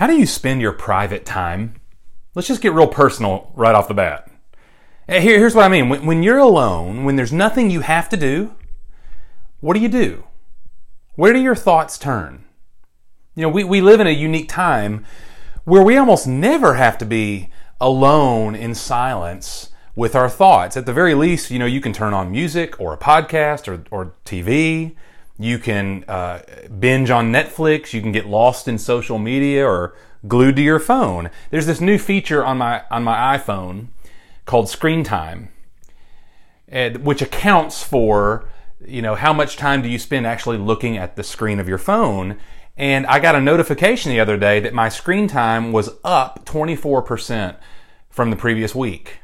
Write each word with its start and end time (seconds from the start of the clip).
How 0.00 0.06
do 0.06 0.16
you 0.16 0.24
spend 0.24 0.62
your 0.62 0.72
private 0.72 1.26
time? 1.26 1.74
Let's 2.34 2.48
just 2.48 2.62
get 2.62 2.72
real 2.72 2.86
personal 2.86 3.52
right 3.54 3.74
off 3.74 3.86
the 3.86 3.92
bat. 3.92 4.30
Eh, 5.06 5.20
here, 5.20 5.38
here's 5.38 5.54
what 5.54 5.66
I 5.66 5.68
mean. 5.68 5.90
When, 5.90 6.06
when 6.06 6.22
you're 6.22 6.38
alone, 6.38 7.04
when 7.04 7.16
there's 7.16 7.34
nothing 7.34 7.70
you 7.70 7.80
have 7.80 8.08
to 8.08 8.16
do, 8.16 8.54
what 9.60 9.74
do 9.74 9.80
you 9.80 9.90
do? 9.90 10.24
Where 11.16 11.34
do 11.34 11.38
your 11.38 11.54
thoughts 11.54 11.98
turn? 11.98 12.46
You 13.34 13.42
know, 13.42 13.50
we, 13.50 13.62
we 13.62 13.82
live 13.82 14.00
in 14.00 14.06
a 14.06 14.10
unique 14.10 14.48
time 14.48 15.04
where 15.64 15.82
we 15.82 15.98
almost 15.98 16.26
never 16.26 16.76
have 16.76 16.96
to 16.96 17.04
be 17.04 17.50
alone 17.78 18.54
in 18.54 18.74
silence 18.74 19.68
with 19.94 20.16
our 20.16 20.30
thoughts. 20.30 20.78
At 20.78 20.86
the 20.86 20.94
very 20.94 21.14
least, 21.14 21.50
you 21.50 21.58
know, 21.58 21.66
you 21.66 21.82
can 21.82 21.92
turn 21.92 22.14
on 22.14 22.32
music 22.32 22.80
or 22.80 22.94
a 22.94 22.98
podcast 22.98 23.68
or, 23.68 23.84
or 23.90 24.14
TV. 24.24 24.96
You 25.40 25.58
can 25.58 26.04
uh, 26.06 26.42
binge 26.78 27.10
on 27.10 27.32
Netflix. 27.32 27.94
You 27.94 28.02
can 28.02 28.12
get 28.12 28.26
lost 28.26 28.68
in 28.68 28.76
social 28.76 29.18
media 29.18 29.66
or 29.66 29.96
glued 30.28 30.56
to 30.56 30.62
your 30.62 30.78
phone. 30.78 31.30
There's 31.48 31.64
this 31.64 31.80
new 31.80 31.96
feature 31.96 32.44
on 32.44 32.58
my 32.58 32.82
on 32.90 33.04
my 33.04 33.38
iPhone 33.38 33.86
called 34.44 34.68
Screen 34.68 35.02
Time, 35.02 35.48
which 36.68 37.22
accounts 37.22 37.82
for 37.82 38.50
you 38.86 39.00
know 39.00 39.14
how 39.14 39.32
much 39.32 39.56
time 39.56 39.80
do 39.80 39.88
you 39.88 39.98
spend 39.98 40.26
actually 40.26 40.58
looking 40.58 40.98
at 40.98 41.16
the 41.16 41.22
screen 41.22 41.58
of 41.58 41.66
your 41.66 41.78
phone. 41.78 42.36
And 42.76 43.06
I 43.06 43.18
got 43.18 43.34
a 43.34 43.40
notification 43.40 44.10
the 44.10 44.20
other 44.20 44.36
day 44.36 44.60
that 44.60 44.74
my 44.74 44.90
screen 44.90 45.26
time 45.26 45.72
was 45.72 45.88
up 46.04 46.44
24% 46.44 47.56
from 48.10 48.28
the 48.28 48.36
previous 48.36 48.74
week. 48.74 49.20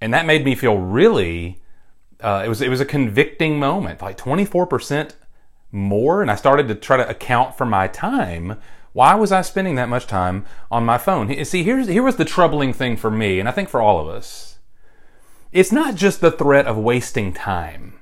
And 0.00 0.14
that 0.14 0.26
made 0.26 0.44
me 0.44 0.54
feel 0.54 0.76
really 0.78 1.61
uh, 2.22 2.42
it 2.44 2.48
was 2.48 2.60
it 2.60 2.68
was 2.68 2.80
a 2.80 2.86
convicting 2.86 3.58
moment, 3.58 4.00
like 4.00 4.16
24% 4.16 5.12
more, 5.72 6.22
and 6.22 6.30
I 6.30 6.36
started 6.36 6.68
to 6.68 6.74
try 6.74 6.96
to 6.96 7.08
account 7.08 7.56
for 7.56 7.66
my 7.66 7.88
time. 7.88 8.58
Why 8.92 9.14
was 9.14 9.32
I 9.32 9.40
spending 9.42 9.74
that 9.76 9.88
much 9.88 10.06
time 10.06 10.44
on 10.70 10.84
my 10.84 10.98
phone? 10.98 11.44
See, 11.44 11.62
here's 11.62 11.88
here 11.88 12.02
was 12.02 12.16
the 12.16 12.24
troubling 12.24 12.72
thing 12.72 12.96
for 12.96 13.10
me, 13.10 13.40
and 13.40 13.48
I 13.48 13.52
think 13.52 13.68
for 13.68 13.80
all 13.80 13.98
of 14.00 14.08
us. 14.08 14.58
It's 15.50 15.72
not 15.72 15.96
just 15.96 16.20
the 16.20 16.30
threat 16.30 16.66
of 16.66 16.78
wasting 16.78 17.32
time. 17.32 18.00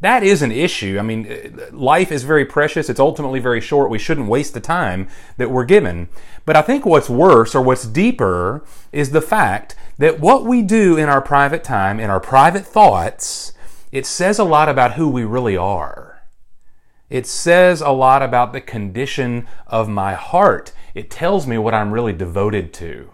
That 0.00 0.22
is 0.22 0.42
an 0.42 0.52
issue. 0.52 0.96
I 0.98 1.02
mean, 1.02 1.60
life 1.72 2.12
is 2.12 2.22
very 2.22 2.44
precious. 2.44 2.88
It's 2.88 3.00
ultimately 3.00 3.40
very 3.40 3.60
short. 3.60 3.90
We 3.90 3.98
shouldn't 3.98 4.28
waste 4.28 4.54
the 4.54 4.60
time 4.60 5.08
that 5.38 5.50
we're 5.50 5.64
given. 5.64 6.08
But 6.44 6.56
I 6.56 6.62
think 6.62 6.86
what's 6.86 7.10
worse 7.10 7.54
or 7.54 7.62
what's 7.62 7.84
deeper 7.84 8.64
is 8.92 9.10
the 9.10 9.20
fact 9.20 9.74
that 9.98 10.20
what 10.20 10.44
we 10.44 10.62
do 10.62 10.96
in 10.96 11.08
our 11.08 11.20
private 11.20 11.64
time, 11.64 11.98
in 11.98 12.10
our 12.10 12.20
private 12.20 12.64
thoughts, 12.64 13.52
it 13.90 14.06
says 14.06 14.38
a 14.38 14.44
lot 14.44 14.68
about 14.68 14.94
who 14.94 15.08
we 15.08 15.24
really 15.24 15.56
are. 15.56 16.22
It 17.10 17.26
says 17.26 17.80
a 17.80 17.90
lot 17.90 18.22
about 18.22 18.52
the 18.52 18.60
condition 18.60 19.48
of 19.66 19.88
my 19.88 20.14
heart. 20.14 20.72
It 20.94 21.10
tells 21.10 21.46
me 21.46 21.56
what 21.56 21.74
I'm 21.74 21.92
really 21.92 22.12
devoted 22.12 22.72
to. 22.74 23.10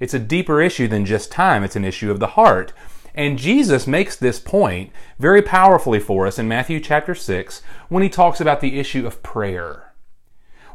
It's 0.00 0.14
a 0.14 0.18
deeper 0.18 0.60
issue 0.60 0.88
than 0.88 1.06
just 1.06 1.30
time, 1.30 1.62
it's 1.62 1.76
an 1.76 1.84
issue 1.84 2.10
of 2.10 2.20
the 2.20 2.28
heart. 2.28 2.72
And 3.14 3.38
Jesus 3.38 3.86
makes 3.86 4.14
this 4.14 4.38
point 4.38 4.92
very 5.18 5.40
powerfully 5.40 6.00
for 6.00 6.26
us 6.26 6.38
in 6.38 6.48
Matthew 6.48 6.80
chapter 6.80 7.14
6 7.14 7.62
when 7.88 8.02
he 8.02 8.10
talks 8.10 8.40
about 8.40 8.60
the 8.60 8.78
issue 8.78 9.06
of 9.06 9.22
prayer. 9.22 9.94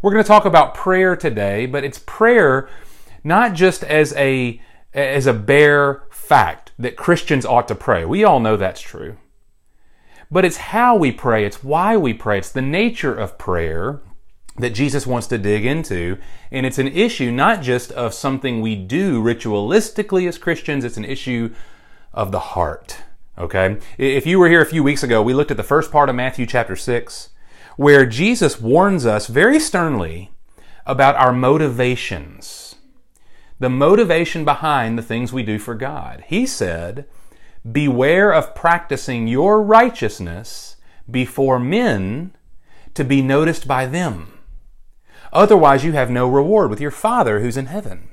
We're 0.01 0.11
going 0.11 0.23
to 0.23 0.27
talk 0.27 0.45
about 0.45 0.73
prayer 0.73 1.15
today, 1.15 1.67
but 1.67 1.83
it's 1.83 2.01
prayer 2.07 2.67
not 3.23 3.53
just 3.53 3.83
as 3.83 4.13
a 4.13 4.59
as 4.93 5.25
a 5.25 5.33
bare 5.33 6.03
fact 6.09 6.71
that 6.77 6.95
Christians 6.95 7.45
ought 7.45 7.67
to 7.67 7.75
pray. 7.75 8.05
We 8.05 8.23
all 8.23 8.39
know 8.39 8.57
that's 8.57 8.81
true. 8.81 9.17
But 10.29 10.45
it's 10.45 10.57
how 10.57 10.95
we 10.95 11.11
pray, 11.11 11.45
it's 11.45 11.63
why 11.63 11.97
we 11.97 12.13
pray, 12.13 12.37
it's 12.37 12.51
the 12.51 12.61
nature 12.61 13.13
of 13.13 13.37
prayer 13.37 14.01
that 14.57 14.71
Jesus 14.71 15.07
wants 15.07 15.27
to 15.27 15.37
dig 15.37 15.65
into. 15.65 16.17
And 16.51 16.65
it's 16.65 16.79
an 16.79 16.87
issue 16.87 17.31
not 17.31 17.61
just 17.61 17.91
of 17.91 18.13
something 18.13 18.61
we 18.61 18.75
do 18.75 19.21
ritualistically 19.21 20.27
as 20.27 20.37
Christians, 20.37 20.83
it's 20.83 20.97
an 20.97 21.05
issue 21.05 21.53
of 22.13 22.31
the 22.31 22.39
heart. 22.39 22.97
Okay? 23.37 23.77
If 23.97 24.25
you 24.25 24.39
were 24.39 24.49
here 24.49 24.61
a 24.61 24.65
few 24.65 24.83
weeks 24.83 25.03
ago, 25.03 25.21
we 25.21 25.33
looked 25.33 25.51
at 25.51 25.57
the 25.57 25.63
first 25.63 25.91
part 25.91 26.09
of 26.09 26.15
Matthew 26.15 26.45
chapter 26.45 26.75
6, 26.75 27.29
where 27.75 28.05
Jesus 28.05 28.59
warns 28.59 29.05
us 29.05 29.27
very 29.27 29.59
sternly 29.59 30.31
about 30.85 31.15
our 31.15 31.31
motivations 31.31 32.60
the 33.61 33.69
motivation 33.69 34.43
behind 34.43 34.97
the 34.97 35.03
things 35.03 35.31
we 35.31 35.43
do 35.43 35.59
for 35.59 35.75
God. 35.75 36.23
He 36.25 36.47
said, 36.47 37.05
Beware 37.71 38.33
of 38.33 38.55
practicing 38.55 39.27
your 39.27 39.61
righteousness 39.61 40.77
before 41.09 41.59
men 41.59 42.35
to 42.95 43.03
be 43.03 43.21
noticed 43.21 43.67
by 43.67 43.85
them. 43.85 44.39
Otherwise, 45.31 45.85
you 45.85 45.91
have 45.91 46.09
no 46.09 46.27
reward 46.27 46.71
with 46.71 46.81
your 46.81 46.89
Father 46.89 47.39
who's 47.39 47.55
in 47.55 47.67
heaven. 47.67 48.09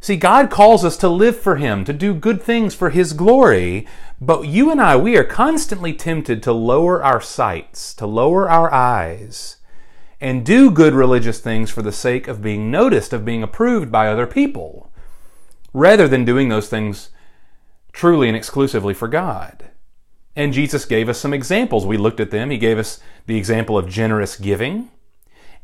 See, 0.00 0.16
God 0.16 0.50
calls 0.50 0.82
us 0.82 0.96
to 0.96 1.10
live 1.10 1.38
for 1.38 1.56
Him, 1.56 1.84
to 1.84 1.92
do 1.92 2.14
good 2.14 2.42
things 2.42 2.74
for 2.74 2.88
His 2.88 3.12
glory, 3.12 3.86
but 4.18 4.46
you 4.46 4.70
and 4.70 4.80
I, 4.80 4.96
we 4.96 5.14
are 5.18 5.24
constantly 5.24 5.92
tempted 5.92 6.42
to 6.42 6.54
lower 6.54 7.04
our 7.04 7.20
sights, 7.20 7.92
to 7.96 8.06
lower 8.06 8.48
our 8.48 8.72
eyes, 8.72 9.58
and 10.22 10.46
do 10.46 10.70
good 10.70 10.94
religious 10.94 11.40
things 11.40 11.68
for 11.68 11.82
the 11.82 11.90
sake 11.90 12.28
of 12.28 12.40
being 12.40 12.70
noticed, 12.70 13.12
of 13.12 13.24
being 13.24 13.42
approved 13.42 13.90
by 13.90 14.06
other 14.06 14.26
people, 14.26 14.92
rather 15.72 16.06
than 16.06 16.24
doing 16.24 16.48
those 16.48 16.68
things 16.68 17.10
truly 17.92 18.28
and 18.28 18.36
exclusively 18.36 18.94
for 18.94 19.08
God. 19.08 19.70
And 20.36 20.52
Jesus 20.52 20.84
gave 20.84 21.08
us 21.08 21.18
some 21.18 21.34
examples. 21.34 21.84
We 21.84 21.96
looked 21.96 22.20
at 22.20 22.30
them. 22.30 22.50
He 22.50 22.56
gave 22.56 22.78
us 22.78 23.00
the 23.26 23.36
example 23.36 23.76
of 23.76 23.88
generous 23.88 24.36
giving 24.36 24.90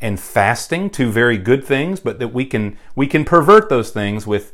and 0.01 0.19
fasting, 0.19 0.91
two 0.91 1.13
very 1.13 1.39
good 1.39 1.65
things, 1.65 2.01
but 2.01 2.19
that 2.19 2.35
we 2.35 2.45
can 2.45 2.77
we 2.97 3.07
can 3.07 3.25
pervert 3.25 3.69
those 3.69 3.91
things 3.91 4.27
with 4.27 4.53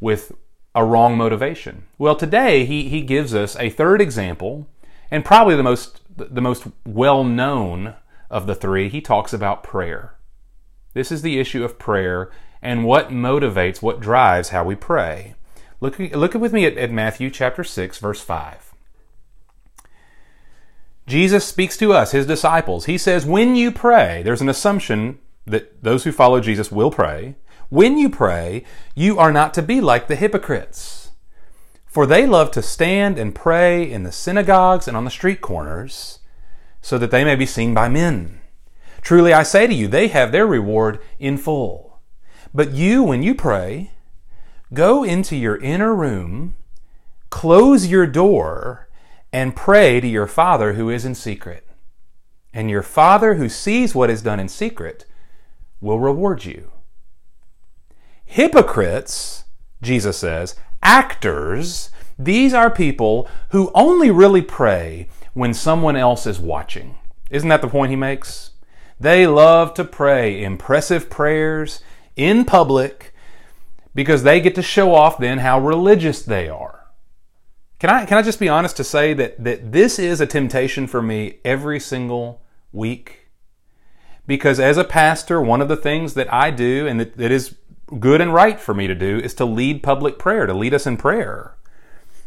with 0.00 0.32
a 0.74 0.84
wrong 0.84 1.16
motivation. 1.16 1.86
Well, 1.96 2.16
today 2.16 2.64
he 2.64 2.88
he 2.88 3.02
gives 3.02 3.32
us 3.32 3.56
a 3.60 3.70
third 3.70 4.00
example, 4.00 4.66
and 5.12 5.24
probably 5.24 5.54
the 5.54 5.62
most 5.62 6.00
the 6.16 6.42
most 6.42 6.66
well 6.84 7.22
known 7.22 7.94
of 8.34 8.48
the 8.48 8.54
three, 8.56 8.88
he 8.88 9.00
talks 9.00 9.32
about 9.32 9.62
prayer. 9.62 10.16
This 10.92 11.12
is 11.12 11.22
the 11.22 11.38
issue 11.38 11.62
of 11.62 11.78
prayer 11.78 12.32
and 12.60 12.84
what 12.84 13.10
motivates, 13.10 13.80
what 13.80 14.00
drives 14.00 14.48
how 14.48 14.64
we 14.64 14.74
pray. 14.74 15.36
Look, 15.80 16.00
look 16.00 16.34
with 16.34 16.52
me 16.52 16.64
at, 16.66 16.76
at 16.76 16.90
Matthew 16.90 17.30
chapter 17.30 17.62
6, 17.62 17.98
verse 17.98 18.20
5. 18.20 18.74
Jesus 21.06 21.44
speaks 21.44 21.76
to 21.76 21.92
us, 21.92 22.10
his 22.10 22.26
disciples. 22.26 22.86
He 22.86 22.98
says, 22.98 23.24
When 23.24 23.54
you 23.54 23.70
pray, 23.70 24.22
there's 24.24 24.40
an 24.40 24.48
assumption 24.48 25.20
that 25.46 25.84
those 25.84 26.02
who 26.02 26.10
follow 26.10 26.40
Jesus 26.40 26.72
will 26.72 26.90
pray. 26.90 27.36
When 27.68 27.98
you 27.98 28.10
pray, 28.10 28.64
you 28.96 29.16
are 29.16 29.32
not 29.32 29.54
to 29.54 29.62
be 29.62 29.80
like 29.80 30.08
the 30.08 30.16
hypocrites. 30.16 31.12
For 31.86 32.04
they 32.04 32.26
love 32.26 32.50
to 32.52 32.62
stand 32.62 33.16
and 33.16 33.32
pray 33.32 33.88
in 33.88 34.02
the 34.02 34.10
synagogues 34.10 34.88
and 34.88 34.96
on 34.96 35.04
the 35.04 35.10
street 35.10 35.40
corners 35.40 36.18
so 36.84 36.98
that 36.98 37.10
they 37.10 37.24
may 37.24 37.34
be 37.34 37.46
seen 37.46 37.72
by 37.72 37.88
men. 37.88 38.38
Truly 39.00 39.32
I 39.32 39.42
say 39.42 39.66
to 39.66 39.72
you, 39.72 39.88
they 39.88 40.08
have 40.08 40.32
their 40.32 40.46
reward 40.46 41.00
in 41.18 41.38
full. 41.38 42.02
But 42.52 42.72
you, 42.72 43.02
when 43.02 43.22
you 43.22 43.34
pray, 43.34 43.92
go 44.74 45.02
into 45.02 45.34
your 45.34 45.56
inner 45.56 45.94
room, 45.94 46.56
close 47.30 47.86
your 47.86 48.06
door, 48.06 48.90
and 49.32 49.56
pray 49.56 49.98
to 49.98 50.06
your 50.06 50.26
Father 50.26 50.74
who 50.74 50.90
is 50.90 51.06
in 51.06 51.14
secret. 51.14 51.66
And 52.52 52.68
your 52.68 52.82
Father 52.82 53.36
who 53.36 53.48
sees 53.48 53.94
what 53.94 54.10
is 54.10 54.20
done 54.20 54.38
in 54.38 54.50
secret 54.50 55.06
will 55.80 55.98
reward 55.98 56.44
you. 56.44 56.70
Hypocrites, 58.26 59.44
Jesus 59.80 60.18
says, 60.18 60.54
actors, 60.82 61.88
these 62.18 62.52
are 62.52 62.70
people 62.70 63.26
who 63.52 63.72
only 63.74 64.10
really 64.10 64.42
pray 64.42 65.08
when 65.34 65.52
someone 65.52 65.96
else 65.96 66.26
is 66.26 66.40
watching. 66.40 66.96
Isn't 67.30 67.48
that 67.48 67.60
the 67.60 67.68
point 67.68 67.90
he 67.90 67.96
makes? 67.96 68.52
They 68.98 69.26
love 69.26 69.74
to 69.74 69.84
pray 69.84 70.42
impressive 70.42 71.10
prayers 71.10 71.80
in 72.16 72.44
public 72.44 73.12
because 73.94 74.22
they 74.22 74.40
get 74.40 74.54
to 74.54 74.62
show 74.62 74.94
off 74.94 75.18
then 75.18 75.38
how 75.38 75.60
religious 75.60 76.22
they 76.22 76.48
are. 76.48 76.86
Can 77.78 77.90
I, 77.90 78.06
can 78.06 78.16
I 78.18 78.22
just 78.22 78.40
be 78.40 78.48
honest 78.48 78.76
to 78.78 78.84
say 78.84 79.12
that, 79.14 79.42
that 79.42 79.72
this 79.72 79.98
is 79.98 80.20
a 80.20 80.26
temptation 80.26 80.86
for 80.86 81.02
me 81.02 81.38
every 81.44 81.80
single 81.80 82.40
week? 82.72 83.28
Because 84.26 84.58
as 84.58 84.78
a 84.78 84.84
pastor, 84.84 85.40
one 85.40 85.60
of 85.60 85.68
the 85.68 85.76
things 85.76 86.14
that 86.14 86.32
I 86.32 86.50
do 86.50 86.86
and 86.86 86.98
that, 86.98 87.16
that 87.16 87.30
is 87.30 87.56
good 87.98 88.20
and 88.20 88.32
right 88.32 88.58
for 88.58 88.72
me 88.72 88.86
to 88.86 88.94
do 88.94 89.18
is 89.18 89.34
to 89.34 89.44
lead 89.44 89.82
public 89.82 90.18
prayer, 90.18 90.46
to 90.46 90.54
lead 90.54 90.72
us 90.72 90.86
in 90.86 90.96
prayer. 90.96 91.56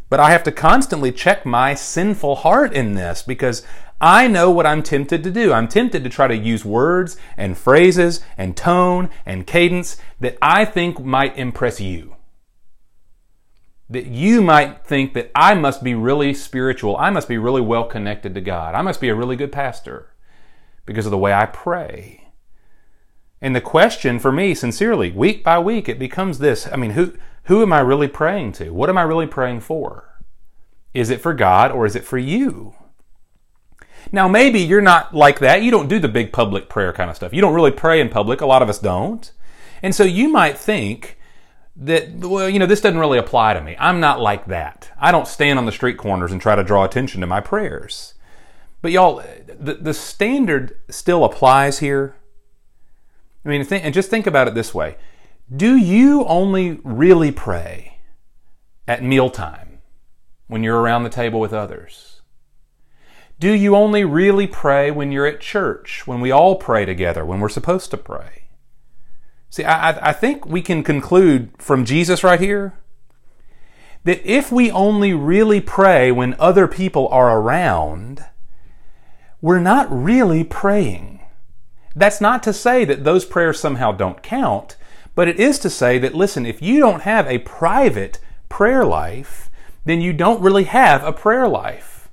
But 0.10 0.20
I 0.20 0.32
have 0.32 0.44
to 0.44 0.52
constantly 0.52 1.12
check 1.12 1.46
my 1.46 1.74
sinful 1.74 2.38
heart 2.38 2.74
in 2.74 2.94
this 2.94 3.22
because 3.22 3.64
I 4.00 4.28
know 4.28 4.52
what 4.52 4.66
I'm 4.66 4.84
tempted 4.84 5.24
to 5.24 5.32
do. 5.32 5.52
I'm 5.52 5.68
tempted 5.68 6.04
to 6.04 6.10
try 6.10 6.28
to 6.28 6.36
use 6.36 6.64
words 6.64 7.18
and 7.36 7.58
phrases 7.58 8.22
and 8.38 8.56
tone 8.56 9.10
and 9.26 9.48
cadence 9.48 9.98
that 10.20 10.38
I 10.42 10.66
think 10.66 11.04
might 11.04 11.38
impress 11.38 11.82
you. 11.82 12.16
That 13.90 14.06
you 14.06 14.42
might 14.42 14.86
think 14.86 15.14
that 15.14 15.32
I 15.34 15.56
must 15.56 15.84
be 15.84 15.96
really 15.96 16.34
spiritual. 16.34 16.96
I 16.98 17.10
must 17.10 17.28
be 17.28 17.38
really 17.38 17.62
well 17.62 17.86
connected 17.86 18.36
to 18.36 18.42
God. 18.42 18.76
I 18.76 18.82
must 18.82 19.02
be 19.02 19.10
a 19.10 19.16
really 19.16 19.36
good 19.36 19.52
pastor 19.52 20.14
because 20.86 21.06
of 21.06 21.12
the 21.12 21.18
way 21.18 21.34
I 21.34 21.46
pray. 21.48 22.28
And 23.42 23.56
the 23.56 23.62
question 23.62 24.20
for 24.20 24.32
me, 24.32 24.54
sincerely, 24.54 25.12
week 25.12 25.44
by 25.44 25.60
week, 25.60 25.88
it 25.88 26.00
becomes 26.00 26.40
this 26.40 26.68
I 26.72 26.76
mean, 26.76 26.92
who, 26.92 27.14
who 27.48 27.62
am 27.62 27.74
I 27.74 27.80
really 27.80 28.08
praying 28.08 28.54
to? 28.54 28.72
What 28.72 28.90
am 28.90 28.98
I 28.98 29.04
really 29.04 29.28
praying 29.28 29.62
for? 29.62 30.22
Is 30.94 31.10
it 31.10 31.22
for 31.22 31.34
God 31.34 31.72
or 31.72 31.86
is 31.86 31.96
it 31.96 32.04
for 32.06 32.18
you? 32.18 32.76
Now, 34.12 34.28
maybe 34.28 34.60
you're 34.60 34.82
not 34.82 35.14
like 35.14 35.40
that. 35.40 35.62
You 35.62 35.72
don't 35.72 35.90
do 35.90 36.00
the 36.00 36.08
big 36.08 36.32
public 36.32 36.70
prayer 36.70 36.94
kind 36.94 37.10
of 37.10 37.16
stuff. 37.16 37.34
You 37.34 37.42
don't 37.42 37.54
really 37.54 37.72
pray 37.72 38.00
in 38.02 38.10
public. 38.10 38.42
A 38.42 38.46
lot 38.46 38.62
of 38.62 38.70
us 38.70 38.80
don't. 38.80 39.32
And 39.82 39.94
so 39.96 40.04
you 40.04 40.30
might 40.30 40.58
think 40.58 41.18
that, 41.76 42.16
well, 42.16 42.50
you 42.50 42.60
know, 42.60 42.66
this 42.66 42.82
doesn't 42.82 43.00
really 43.00 43.20
apply 43.20 43.54
to 43.54 43.62
me. 43.62 43.76
I'm 43.80 44.00
not 44.00 44.20
like 44.20 44.48
that. 44.48 44.92
I 45.00 45.12
don't 45.12 45.28
stand 45.28 45.60
on 45.60 45.66
the 45.66 45.72
street 45.72 45.98
corners 45.98 46.32
and 46.32 46.42
try 46.42 46.56
to 46.56 46.64
draw 46.64 46.84
attention 46.84 47.22
to 47.22 47.28
my 47.28 47.40
prayers. 47.40 48.14
But 48.82 48.92
y'all, 48.92 49.24
the, 49.48 49.76
the 49.76 49.94
standard 49.94 50.78
still 50.90 51.24
applies 51.24 51.80
here. 51.80 52.16
I 53.46 53.50
mean, 53.50 53.66
and 53.72 53.94
just 53.94 54.10
think 54.10 54.28
about 54.28 54.48
it 54.48 54.54
this 54.54 54.74
way. 54.74 54.98
Do 55.56 55.78
you 55.78 56.26
only 56.26 56.82
really 56.84 57.32
pray 57.32 58.00
at 58.86 59.02
mealtime 59.02 59.80
when 60.48 60.62
you're 60.62 60.80
around 60.80 61.04
the 61.04 61.10
table 61.10 61.40
with 61.40 61.54
others? 61.54 62.22
Do 63.40 63.54
you 63.54 63.76
only 63.76 64.04
really 64.04 64.48
pray 64.48 64.92
when 64.92 65.12
you're 65.12 65.26
at 65.26 65.40
church, 65.40 66.06
when 66.06 66.20
we 66.20 66.32
all 66.32 66.56
pray 66.56 66.84
together, 66.84 67.24
when 67.24 67.40
we're 67.40 67.48
supposed 67.48 67.92
to 67.92 67.98
pray? 67.98 68.50
See, 69.50 69.64
I, 69.64 70.10
I 70.10 70.12
think 70.12 70.46
we 70.46 70.62
can 70.62 70.84
conclude 70.84 71.52
from 71.58 71.86
Jesus 71.86 72.24
right 72.26 72.42
here 72.42 72.78
that 74.04 74.26
if 74.26 74.52
we 74.52 74.70
only 74.72 75.14
really 75.14 75.62
pray 75.62 76.12
when 76.12 76.36
other 76.40 76.68
people 76.68 77.08
are 77.10 77.40
around, 77.40 78.26
we're 79.42 79.60
not 79.60 79.88
really 79.90 80.44
praying. 80.44 81.22
That's 81.96 82.20
not 82.20 82.44
to 82.44 82.54
say 82.54 82.84
that 82.86 83.04
those 83.04 83.24
prayers 83.24 83.60
somehow 83.60 83.92
don't 83.92 84.22
count, 84.24 84.77
but 85.18 85.28
it 85.28 85.40
is 85.40 85.58
to 85.58 85.70
say 85.72 85.98
that, 85.98 86.14
listen, 86.14 86.46
if 86.46 86.62
you 86.62 86.80
don't 86.80 87.02
have 87.02 87.26
a 87.26 87.40
private 87.40 88.20
prayer 88.50 88.86
life, 88.86 89.50
then 89.84 90.00
you 90.00 90.14
don't 90.14 90.44
really 90.44 90.66
have 90.66 91.04
a 91.04 91.12
prayer 91.12 91.48
life. 91.48 92.10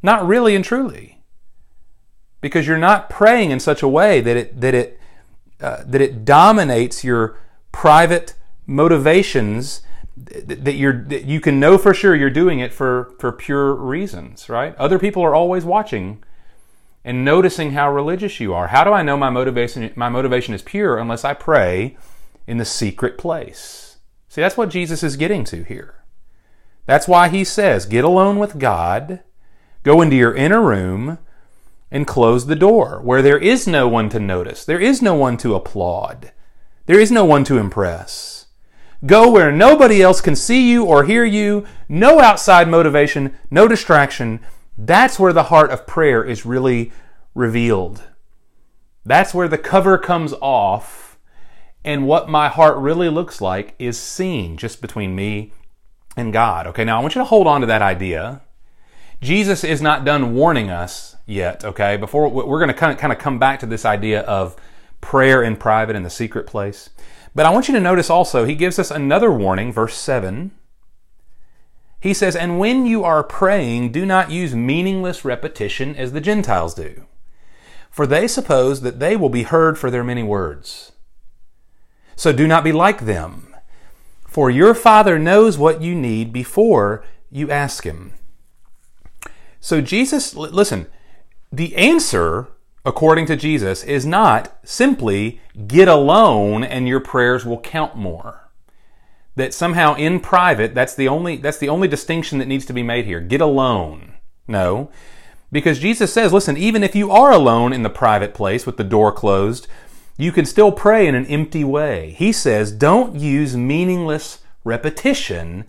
Not 0.00 0.24
really 0.24 0.54
and 0.54 0.64
truly. 0.64 1.18
Because 2.40 2.68
you're 2.68 2.78
not 2.78 3.10
praying 3.10 3.50
in 3.50 3.58
such 3.58 3.82
a 3.82 3.88
way 3.88 4.20
that 4.20 4.36
it, 4.36 4.60
that 4.60 4.74
it, 4.74 5.00
uh, 5.60 5.82
that 5.84 6.00
it 6.00 6.24
dominates 6.24 7.02
your 7.02 7.36
private 7.72 8.34
motivations 8.64 9.82
that 10.16 10.76
you're 10.76 11.02
that 11.06 11.24
you 11.24 11.40
can 11.40 11.58
know 11.58 11.76
for 11.76 11.92
sure 11.92 12.14
you're 12.14 12.30
doing 12.30 12.60
it 12.60 12.72
for 12.72 13.12
for 13.18 13.32
pure 13.32 13.74
reasons 13.74 14.48
right 14.48 14.76
other 14.76 14.96
people 14.96 15.24
are 15.24 15.34
always 15.34 15.64
watching 15.64 16.22
and 17.04 17.24
noticing 17.24 17.72
how 17.72 17.92
religious 17.92 18.40
you 18.40 18.54
are. 18.54 18.68
How 18.68 18.84
do 18.84 18.92
i 18.92 19.02
know 19.02 19.16
my 19.16 19.30
motivation 19.30 19.92
my 19.96 20.08
motivation 20.08 20.54
is 20.54 20.62
pure 20.62 20.98
unless 20.98 21.24
i 21.24 21.34
pray 21.34 21.96
in 22.46 22.58
the 22.58 22.64
secret 22.64 23.18
place? 23.18 23.98
See 24.28 24.40
that's 24.40 24.56
what 24.56 24.70
jesus 24.70 25.02
is 25.02 25.16
getting 25.16 25.44
to 25.44 25.62
here. 25.62 26.04
That's 26.86 27.08
why 27.08 27.28
he 27.28 27.44
says 27.44 27.86
get 27.86 28.04
alone 28.04 28.38
with 28.38 28.58
god 28.58 29.20
go 29.82 30.00
into 30.00 30.16
your 30.16 30.34
inner 30.34 30.62
room 30.62 31.18
and 31.90 32.06
close 32.06 32.46
the 32.46 32.56
door 32.56 33.00
where 33.02 33.22
there 33.22 33.38
is 33.38 33.66
no 33.66 33.86
one 33.86 34.08
to 34.08 34.18
notice 34.18 34.64
there 34.64 34.80
is 34.80 35.02
no 35.02 35.14
one 35.14 35.36
to 35.36 35.54
applaud 35.54 36.32
there 36.86 37.00
is 37.00 37.10
no 37.10 37.24
one 37.24 37.44
to 37.44 37.56
impress. 37.56 38.46
Go 39.06 39.30
where 39.30 39.50
nobody 39.50 40.02
else 40.02 40.20
can 40.20 40.36
see 40.36 40.70
you 40.70 40.84
or 40.84 41.04
hear 41.04 41.24
you, 41.24 41.64
no 41.88 42.20
outside 42.20 42.68
motivation, 42.68 43.34
no 43.50 43.66
distraction. 43.66 44.40
That's 44.76 45.18
where 45.18 45.32
the 45.32 45.44
heart 45.44 45.70
of 45.70 45.86
prayer 45.86 46.24
is 46.24 46.44
really 46.44 46.92
revealed. 47.34 48.02
That's 49.04 49.34
where 49.34 49.48
the 49.48 49.58
cover 49.58 49.98
comes 49.98 50.32
off, 50.40 51.18
and 51.84 52.06
what 52.06 52.28
my 52.28 52.48
heart 52.48 52.76
really 52.78 53.08
looks 53.08 53.40
like 53.40 53.74
is 53.78 53.98
seen 53.98 54.56
just 54.56 54.80
between 54.80 55.14
me 55.14 55.52
and 56.16 56.32
God. 56.32 56.66
Okay, 56.68 56.84
now 56.84 56.98
I 56.98 57.02
want 57.02 57.14
you 57.14 57.20
to 57.20 57.26
hold 57.26 57.46
on 57.46 57.60
to 57.60 57.66
that 57.66 57.82
idea. 57.82 58.40
Jesus 59.20 59.64
is 59.64 59.82
not 59.82 60.04
done 60.04 60.34
warning 60.34 60.70
us 60.70 61.16
yet, 61.26 61.64
okay? 61.64 61.96
Before 61.96 62.28
we're 62.28 62.58
going 62.58 62.68
to 62.68 62.74
kind 62.74 62.92
of, 62.92 62.98
kind 62.98 63.12
of 63.12 63.18
come 63.18 63.38
back 63.38 63.60
to 63.60 63.66
this 63.66 63.84
idea 63.84 64.22
of 64.22 64.56
prayer 65.00 65.42
in 65.42 65.56
private 65.56 65.96
in 65.96 66.02
the 66.02 66.10
secret 66.10 66.46
place. 66.46 66.90
But 67.34 67.46
I 67.46 67.50
want 67.50 67.68
you 67.68 67.74
to 67.74 67.80
notice 67.80 68.10
also, 68.10 68.44
he 68.44 68.54
gives 68.54 68.78
us 68.78 68.90
another 68.90 69.30
warning, 69.30 69.72
verse 69.72 69.96
7. 69.96 70.52
He 72.04 72.12
says, 72.12 72.36
And 72.36 72.58
when 72.58 72.84
you 72.84 73.02
are 73.02 73.24
praying, 73.24 73.90
do 73.90 74.04
not 74.04 74.30
use 74.30 74.54
meaningless 74.54 75.24
repetition 75.24 75.96
as 75.96 76.12
the 76.12 76.20
Gentiles 76.20 76.74
do, 76.74 77.06
for 77.90 78.06
they 78.06 78.28
suppose 78.28 78.82
that 78.82 79.00
they 79.00 79.16
will 79.16 79.30
be 79.30 79.44
heard 79.44 79.78
for 79.78 79.90
their 79.90 80.04
many 80.04 80.22
words. 80.22 80.92
So 82.14 82.30
do 82.30 82.46
not 82.46 82.62
be 82.62 82.72
like 82.72 83.06
them, 83.06 83.54
for 84.28 84.50
your 84.50 84.74
Father 84.74 85.18
knows 85.18 85.56
what 85.56 85.80
you 85.80 85.94
need 85.94 86.30
before 86.30 87.02
you 87.30 87.50
ask 87.50 87.84
Him. 87.84 88.12
So, 89.58 89.80
Jesus, 89.80 90.34
listen, 90.36 90.86
the 91.50 91.74
answer 91.74 92.48
according 92.84 93.24
to 93.26 93.36
Jesus, 93.36 93.82
is 93.82 94.04
not 94.04 94.54
simply 94.62 95.40
get 95.66 95.88
alone 95.88 96.62
and 96.62 96.86
your 96.86 97.00
prayers 97.00 97.44
will 97.44 97.60
count 97.60 97.96
more. 97.96 98.43
That 99.36 99.52
somehow 99.52 99.94
in 99.94 100.20
private, 100.20 100.74
that's 100.74 100.94
the 100.94 101.08
only, 101.08 101.36
that's 101.36 101.58
the 101.58 101.68
only 101.68 101.88
distinction 101.88 102.38
that 102.38 102.48
needs 102.48 102.64
to 102.66 102.72
be 102.72 102.82
made 102.82 103.04
here. 103.04 103.20
Get 103.20 103.40
alone. 103.40 104.14
No. 104.46 104.90
Because 105.50 105.78
Jesus 105.78 106.12
says, 106.12 106.32
listen, 106.32 106.56
even 106.56 106.82
if 106.82 106.94
you 106.94 107.10
are 107.10 107.32
alone 107.32 107.72
in 107.72 107.82
the 107.82 107.90
private 107.90 108.34
place 108.34 108.66
with 108.66 108.76
the 108.76 108.84
door 108.84 109.12
closed, 109.12 109.66
you 110.16 110.32
can 110.32 110.44
still 110.44 110.72
pray 110.72 111.06
in 111.06 111.14
an 111.14 111.26
empty 111.26 111.64
way. 111.64 112.10
He 112.12 112.32
says, 112.32 112.72
don't 112.72 113.16
use 113.16 113.56
meaningless 113.56 114.40
repetition 114.62 115.64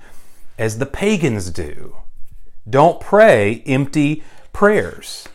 as 0.58 0.78
the 0.78 0.86
pagans 0.86 1.50
do. 1.52 1.98
Don't 2.70 3.00
pray 3.00 3.64
empty 3.66 4.24
prayers. 4.54 5.28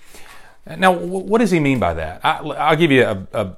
Now, 0.67 0.93
what 0.93 1.39
does 1.39 1.51
he 1.51 1.61
mean 1.61 1.79
by 1.79 1.95
that? 1.95 2.25
I, 2.25 2.43
will 2.43 2.77
give 2.77 2.91
you 2.91 3.05
a, 3.05 3.27
a, 3.33 3.57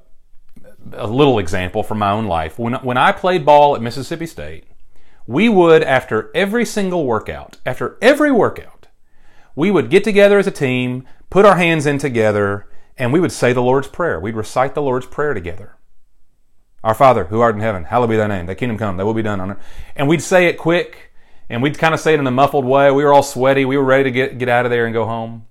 a, 0.96 1.06
little 1.06 1.38
example 1.38 1.82
from 1.82 1.98
my 1.98 2.10
own 2.10 2.26
life. 2.26 2.58
When, 2.58 2.74
when 2.74 2.96
I 2.96 3.12
played 3.12 3.44
ball 3.44 3.74
at 3.74 3.82
Mississippi 3.82 4.26
State, 4.26 4.64
we 5.26 5.48
would, 5.48 5.82
after 5.82 6.30
every 6.34 6.64
single 6.64 7.06
workout, 7.06 7.58
after 7.64 7.98
every 8.02 8.32
workout, 8.32 8.88
we 9.54 9.70
would 9.70 9.90
get 9.90 10.04
together 10.04 10.38
as 10.38 10.46
a 10.46 10.52
team, 10.52 11.06
put 11.30 11.44
our 11.44 11.56
hands 11.56 11.86
in 11.86 11.98
together, 11.98 12.68
and 12.96 13.12
we 13.12 13.20
would 13.20 13.32
say 13.32 13.52
the 13.52 13.62
Lord's 13.62 13.88
Prayer. 13.88 14.18
We'd 14.18 14.36
recite 14.36 14.74
the 14.74 14.82
Lord's 14.82 15.06
Prayer 15.06 15.34
together. 15.34 15.76
Our 16.82 16.94
Father, 16.94 17.24
who 17.24 17.40
art 17.40 17.54
in 17.54 17.60
heaven, 17.60 17.84
hallowed 17.84 18.10
be 18.10 18.16
thy 18.16 18.26
name. 18.26 18.46
Thy 18.46 18.54
kingdom 18.54 18.78
come, 18.78 18.96
thy 18.96 19.04
will 19.04 19.14
be 19.14 19.22
done 19.22 19.40
on 19.40 19.52
earth. 19.52 19.64
And 19.94 20.08
we'd 20.08 20.22
say 20.22 20.46
it 20.46 20.58
quick, 20.58 21.12
and 21.48 21.62
we'd 21.62 21.78
kind 21.78 21.94
of 21.94 22.00
say 22.00 22.14
it 22.14 22.20
in 22.20 22.26
a 22.26 22.32
muffled 22.32 22.64
way. 22.64 22.90
We 22.90 23.04
were 23.04 23.12
all 23.12 23.22
sweaty. 23.22 23.64
We 23.64 23.76
were 23.76 23.84
ready 23.84 24.04
to 24.04 24.10
get, 24.10 24.38
get 24.38 24.48
out 24.48 24.66
of 24.66 24.70
there 24.70 24.86
and 24.86 24.92
go 24.92 25.06
home. 25.06 25.46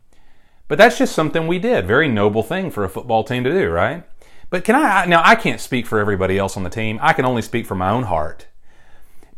But 0.68 0.78
that's 0.78 0.98
just 0.98 1.14
something 1.14 1.48
we 1.48 1.60
did. 1.60 1.86
Very 1.86 2.08
noble 2.08 2.44
thing 2.44 2.72
for 2.72 2.84
a 2.84 2.90
football 2.90 3.24
team 3.24 3.44
to 3.44 3.52
do, 3.52 3.70
right? 3.70 4.04
But 4.52 4.66
can 4.66 4.76
I, 4.76 5.06
now 5.06 5.22
I 5.24 5.36
can't 5.36 5.62
speak 5.62 5.88
for 5.88 5.98
everybody 5.98 6.38
else 6.38 6.56
on 6.56 6.64
the 6.64 6.70
team. 6.70 7.00
I 7.02 7.14
can 7.14 7.26
only 7.26 7.42
speak 7.42 7.66
for 7.66 7.74
my 7.74 7.90
own 7.90 8.04
heart. 8.04 8.48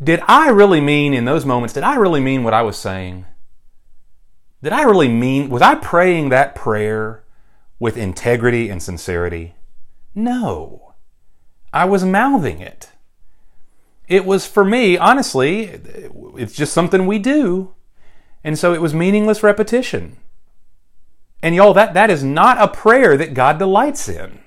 Did 0.04 0.22
I 0.28 0.50
really 0.50 0.82
mean 0.82 1.14
in 1.14 1.24
those 1.24 1.46
moments, 1.46 1.76
did 1.76 1.84
I 1.84 1.96
really 1.96 2.20
mean 2.20 2.44
what 2.44 2.54
I 2.54 2.64
was 2.64 2.78
saying? 2.78 3.26
Did 4.64 4.74
I 4.74 4.82
really 4.82 5.08
mean, 5.08 5.50
was 5.50 5.62
I 5.62 5.76
praying 5.76 6.30
that 6.30 6.56
prayer 6.56 7.24
with 7.80 7.96
integrity 7.96 8.70
and 8.70 8.82
sincerity? 8.82 9.54
No. 10.16 10.96
I 11.72 11.86
was 11.86 12.04
mouthing 12.04 12.60
it. 12.60 12.92
It 14.08 14.26
was 14.26 14.48
for 14.48 14.66
me, 14.66 14.98
honestly, 14.98 15.80
it's 16.38 16.54
just 16.54 16.74
something 16.74 17.06
we 17.06 17.20
do. 17.20 17.76
And 18.44 18.58
so 18.58 18.74
it 18.74 18.82
was 18.82 18.96
meaningless 18.96 19.44
repetition. 19.44 20.18
And 21.44 21.54
y'all, 21.54 21.74
that, 21.76 21.94
that 21.94 22.10
is 22.10 22.24
not 22.24 22.58
a 22.60 22.68
prayer 22.68 23.16
that 23.16 23.36
God 23.36 23.60
delights 23.60 24.10
in. 24.10 24.40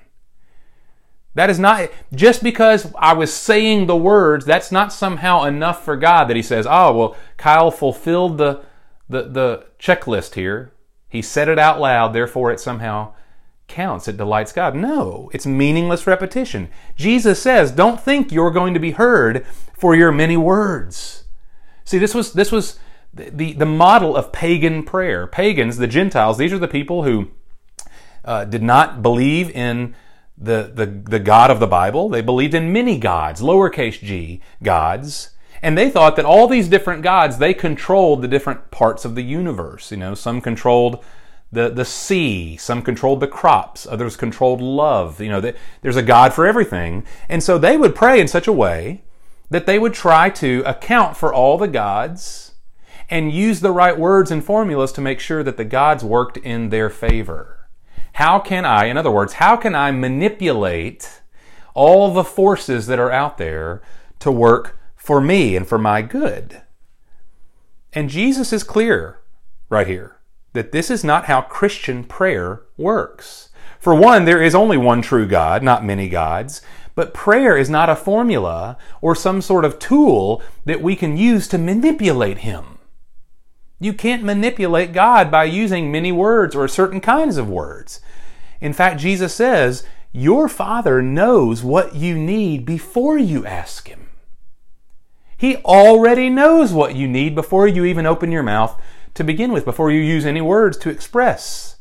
That 1.37 1.51
is 1.51 1.59
not, 1.59 1.91
just 2.15 2.41
because 2.41 2.91
I 2.97 3.13
was 3.13 3.31
saying 3.31 3.85
the 3.85 3.95
words, 3.95 4.43
that's 4.43 4.71
not 4.71 4.91
somehow 4.91 5.43
enough 5.43 5.85
for 5.85 5.95
God 5.95 6.25
that 6.25 6.35
He 6.35 6.41
says, 6.41 6.65
oh, 6.67 6.97
well, 6.97 7.17
Kyle 7.37 7.69
fulfilled 7.69 8.39
the, 8.39 8.63
the, 9.07 9.21
the 9.21 9.65
checklist 9.79 10.33
here. 10.33 10.71
He 11.07 11.21
said 11.21 11.47
it 11.47 11.59
out 11.59 11.79
loud, 11.79 12.13
therefore 12.13 12.51
it 12.51 12.59
somehow 12.59 13.13
counts. 13.67 14.07
It 14.07 14.17
delights 14.17 14.51
God. 14.51 14.75
No, 14.75 15.29
it's 15.31 15.45
meaningless 15.45 16.07
repetition. 16.07 16.69
Jesus 16.95 17.39
says, 17.39 17.71
don't 17.71 18.01
think 18.01 18.31
you're 18.31 18.49
going 18.49 18.73
to 18.73 18.79
be 18.79 18.91
heard 18.91 19.45
for 19.77 19.93
your 19.93 20.11
many 20.11 20.37
words. 20.37 21.25
See, 21.85 21.99
this 21.99 22.15
was, 22.15 22.33
this 22.33 22.51
was, 22.51 22.79
the, 23.13 23.53
the 23.53 23.65
model 23.67 24.15
of 24.15 24.31
pagan 24.31 24.81
prayer. 24.81 25.27
Pagans, 25.27 25.77
the 25.77 25.85
Gentiles, 25.85 26.39
these 26.39 26.51
are 26.51 26.57
the 26.57 26.67
people 26.67 27.03
who 27.03 27.29
uh, 28.25 28.43
did 28.45 28.63
not 28.63 29.03
believe 29.03 29.51
in 29.51 29.95
the, 30.37 30.71
the, 30.73 30.85
the 30.85 31.19
God 31.19 31.49
of 31.49 31.59
the 31.59 31.67
Bible. 31.67 32.09
They 32.09 32.21
believed 32.21 32.53
in 32.53 32.71
many 32.71 32.97
gods, 32.97 33.41
lowercase 33.41 33.99
g 33.99 34.41
gods. 34.61 35.31
And 35.61 35.77
they 35.77 35.89
thought 35.89 36.15
that 36.15 36.25
all 36.25 36.47
these 36.47 36.67
different 36.67 37.01
gods, 37.01 37.37
they 37.39 37.53
controlled 37.53 38.21
the 38.21 38.27
different 38.27 38.69
parts 38.69 39.05
of 39.05 39.15
the 39.15 39.23
universe. 39.23 39.91
You 39.91 39.97
know, 39.97 40.13
some 40.13 40.39
controlled 40.39 41.03
the, 41.51 41.69
the 41.69 41.85
sea. 41.85 42.57
Some 42.57 42.81
controlled 42.81 43.19
the 43.19 43.27
crops. 43.27 43.87
Others 43.87 44.17
controlled 44.17 44.61
love. 44.61 45.19
You 45.19 45.29
know, 45.29 45.53
there's 45.81 45.95
a 45.95 46.03
God 46.03 46.33
for 46.33 46.45
everything. 46.45 47.05
And 47.27 47.41
so 47.41 47.57
they 47.57 47.77
would 47.77 47.95
pray 47.95 48.19
in 48.19 48.27
such 48.27 48.47
a 48.47 48.53
way 48.53 49.03
that 49.49 49.65
they 49.65 49.79
would 49.79 49.93
try 49.93 50.29
to 50.29 50.61
account 50.65 51.17
for 51.17 51.33
all 51.33 51.57
the 51.57 51.67
gods 51.67 52.53
and 53.09 53.31
use 53.31 53.61
the 53.61 53.71
right 53.71 53.97
words 53.97 54.29
and 54.29 54.43
formulas 54.43 54.91
to 54.91 55.01
make 55.01 55.19
sure 55.19 55.41
that 55.41 55.57
the 55.57 55.65
gods 55.65 56.03
worked 56.03 56.37
in 56.37 56.69
their 56.69 56.89
favor. 56.89 57.56
How 58.17 58.39
can 58.39 58.65
I, 58.65 58.85
in 58.85 58.97
other 58.97 59.11
words, 59.11 59.33
how 59.33 59.55
can 59.57 59.75
I 59.75 59.91
manipulate 59.91 61.21
all 61.75 62.11
the 62.11 62.23
forces 62.23 62.87
that 62.87 62.97
are 62.97 63.11
out 63.11 63.37
there 63.37 63.83
to 64.17 64.31
work 64.31 64.79
for 64.95 65.21
me 65.21 65.55
and 65.55 65.67
for 65.67 65.77
my 65.77 66.01
good? 66.01 66.63
And 67.93 68.09
Jesus 68.09 68.51
is 68.51 68.63
clear 68.63 69.19
right 69.69 69.85
here 69.85 70.17
that 70.53 70.71
this 70.71 70.89
is 70.89 71.03
not 71.03 71.25
how 71.25 71.41
Christian 71.41 72.03
prayer 72.03 72.63
works. 72.75 73.49
For 73.79 73.93
one, 73.93 74.25
there 74.25 74.41
is 74.41 74.55
only 74.55 74.77
one 74.77 75.03
true 75.03 75.27
God, 75.27 75.61
not 75.61 75.85
many 75.85 76.09
gods. 76.09 76.63
But 76.95 77.13
prayer 77.13 77.55
is 77.55 77.69
not 77.69 77.87
a 77.87 77.95
formula 77.95 78.79
or 78.99 79.13
some 79.13 79.43
sort 79.43 79.63
of 79.63 79.77
tool 79.77 80.41
that 80.65 80.81
we 80.81 80.95
can 80.95 81.17
use 81.17 81.47
to 81.49 81.59
manipulate 81.59 82.39
Him. 82.39 82.76
You 83.79 83.93
can't 83.93 84.23
manipulate 84.23 84.93
God 84.93 85.29
by 85.29 85.43
using 85.43 85.91
many 85.91 86.11
words 86.11 86.55
or 86.55 86.67
certain 86.67 86.99
kinds 86.99 87.37
of 87.37 87.49
words. 87.49 88.01
In 88.59 88.73
fact, 88.73 88.99
Jesus 88.99 89.35
says, 89.35 89.85
Your 90.11 90.49
Father 90.49 91.01
knows 91.01 91.63
what 91.63 91.95
you 91.95 92.17
need 92.17 92.65
before 92.65 93.17
you 93.17 93.45
ask 93.45 93.87
Him. 93.87 94.09
He 95.37 95.57
already 95.57 96.29
knows 96.29 96.73
what 96.73 96.95
you 96.95 97.07
need 97.07 97.35
before 97.35 97.67
you 97.67 97.85
even 97.85 98.07
open 98.07 98.31
your 98.31 98.41
mouth 98.41 98.81
to 99.13 99.23
begin 99.23 99.51
with, 99.51 99.65
before 99.65 99.91
you 99.91 100.01
use 100.01 100.25
any 100.25 100.41
words 100.41 100.77
to 100.77 100.89
express 100.89 101.75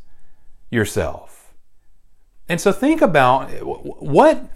yourself. 0.70 1.54
And 2.48 2.60
so 2.60 2.72
think 2.72 3.00
about 3.00 3.50
what 3.62 4.50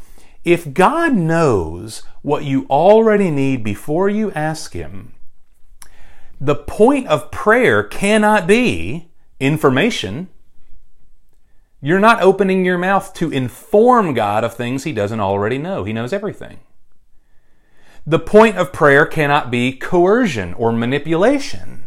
if 0.44 0.74
God 0.74 1.14
knows 1.14 2.02
what 2.22 2.44
you 2.44 2.66
already 2.68 3.30
need 3.30 3.64
before 3.64 4.08
you 4.10 4.30
ask 4.32 4.74
Him. 4.74 5.14
The 6.40 6.54
point 6.54 7.06
of 7.08 7.30
prayer 7.30 7.82
cannot 7.82 8.46
be 8.46 9.10
information. 9.38 10.28
You're 11.82 12.00
not 12.00 12.22
opening 12.22 12.64
your 12.64 12.78
mouth 12.78 13.12
to 13.14 13.30
inform 13.30 14.14
God 14.14 14.42
of 14.42 14.54
things 14.54 14.84
He 14.84 14.92
doesn't 14.92 15.20
already 15.20 15.58
know. 15.58 15.84
He 15.84 15.92
knows 15.92 16.12
everything. 16.12 16.60
The 18.06 18.18
point 18.18 18.56
of 18.56 18.72
prayer 18.72 19.04
cannot 19.04 19.50
be 19.50 19.72
coercion 19.72 20.54
or 20.54 20.72
manipulation. 20.72 21.84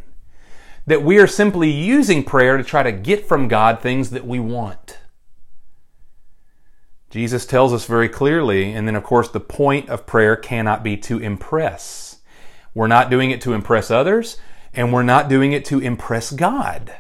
That 0.86 1.02
we 1.02 1.18
are 1.18 1.28
simply 1.28 1.72
using 1.72 2.24
prayer 2.24 2.58
to 2.58 2.64
try 2.64 2.84
to 2.84 2.92
get 2.92 3.26
from 3.26 3.48
God 3.48 3.80
things 3.80 4.12
that 4.12 4.28
we 4.28 4.40
want. 4.40 5.00
Jesus 7.10 7.46
tells 7.46 7.74
us 7.74 7.86
very 7.86 8.10
clearly, 8.10 8.74
and 8.74 8.88
then 8.88 8.96
of 8.96 9.04
course 9.04 9.30
the 9.30 9.40
point 9.40 9.90
of 9.90 10.06
prayer 10.06 10.36
cannot 10.36 10.84
be 10.84 10.98
to 10.98 11.20
impress. 11.20 12.13
We're 12.74 12.88
not 12.88 13.10
doing 13.10 13.32
it 13.32 13.42
to 13.42 13.54
impress 13.54 13.92
others, 13.92 14.38
and 14.74 14.92
we're 14.92 15.04
not 15.04 15.30
doing 15.30 15.52
it 15.52 15.66
to 15.66 15.80
impress 15.80 16.32
God. 16.32 16.96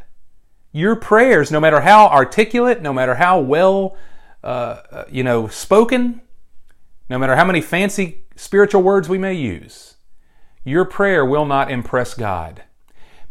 Your 0.71 0.95
prayers, 0.95 1.51
no 1.51 1.59
matter 1.59 1.81
how 1.81 2.07
articulate, 2.07 2.81
no 2.81 2.93
matter 2.93 3.15
how 3.15 3.39
well, 3.39 3.95
uh, 4.43 4.81
uh 4.91 5.05
you 5.09 5.23
know, 5.23 5.47
spoken, 5.47 6.21
no 7.09 7.17
matter 7.17 7.35
how 7.35 7.45
many 7.45 7.61
fancy 7.61 8.23
spiritual 8.35 8.81
words 8.81 9.07
we 9.07 9.17
may 9.17 9.33
use, 9.33 9.95
your 10.63 10.85
prayer 10.85 11.25
will 11.25 11.45
not 11.45 11.69
impress 11.69 12.13
God. 12.13 12.63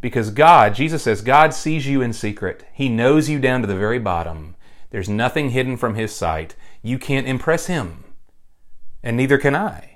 Because 0.00 0.30
God, 0.30 0.74
Jesus 0.74 1.04
says, 1.04 1.22
God 1.22 1.54
sees 1.54 1.86
you 1.86 2.02
in 2.02 2.12
secret. 2.12 2.64
He 2.72 2.88
knows 2.88 3.28
you 3.28 3.38
down 3.38 3.60
to 3.60 3.66
the 3.68 3.76
very 3.76 4.00
bottom. 4.00 4.56
There's 4.90 5.08
nothing 5.08 5.50
hidden 5.50 5.76
from 5.76 5.94
His 5.94 6.12
sight. 6.12 6.56
You 6.82 6.98
can't 6.98 7.26
impress 7.26 7.66
Him. 7.66 8.04
And 9.02 9.16
neither 9.16 9.38
can 9.38 9.54
I. 9.54 9.91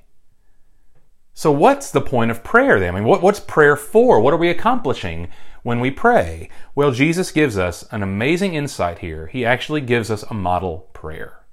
So, 1.39 1.53
what's 1.53 1.93
the 1.93 2.01
point 2.01 2.33
of 2.33 2.43
prayer 2.43 2.81
then? 2.81 2.95
I 2.95 2.99
mean, 2.99 3.09
what, 3.09 3.23
what's 3.23 3.39
prayer 3.39 3.77
for? 3.77 4.21
What 4.21 4.35
are 4.35 4.39
we 4.39 4.49
accomplishing 4.49 5.29
when 5.63 5.79
we 5.79 5.93
pray? 5.93 6.49
Well, 6.75 6.91
Jesus 6.91 7.31
gives 7.31 7.57
us 7.57 7.85
an 7.93 8.03
amazing 8.03 8.55
insight 8.55 8.99
here. 8.99 9.29
He 9.29 9.45
actually 9.45 9.83
gives 9.83 10.11
us 10.11 10.25
a 10.25 10.35
model 10.35 10.89
prayer. 10.93 11.45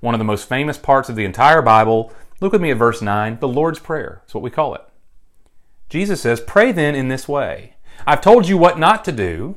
One 0.00 0.14
of 0.14 0.18
the 0.18 0.24
most 0.24 0.48
famous 0.48 0.78
parts 0.78 1.10
of 1.10 1.16
the 1.16 1.26
entire 1.26 1.60
Bible 1.60 2.10
Look 2.40 2.52
with 2.52 2.60
me 2.60 2.70
at 2.70 2.76
verse 2.76 3.00
9, 3.00 3.38
the 3.40 3.48
Lord's 3.48 3.78
Prayer. 3.78 4.20
That's 4.20 4.34
what 4.34 4.42
we 4.42 4.50
call 4.50 4.74
it. 4.74 4.82
Jesus 5.88 6.20
says, 6.20 6.40
Pray 6.40 6.72
then 6.72 6.94
in 6.94 7.08
this 7.08 7.28
way. 7.28 7.76
I've 8.06 8.20
told 8.20 8.48
you 8.48 8.58
what 8.58 8.78
not 8.78 9.04
to 9.04 9.12
do. 9.12 9.56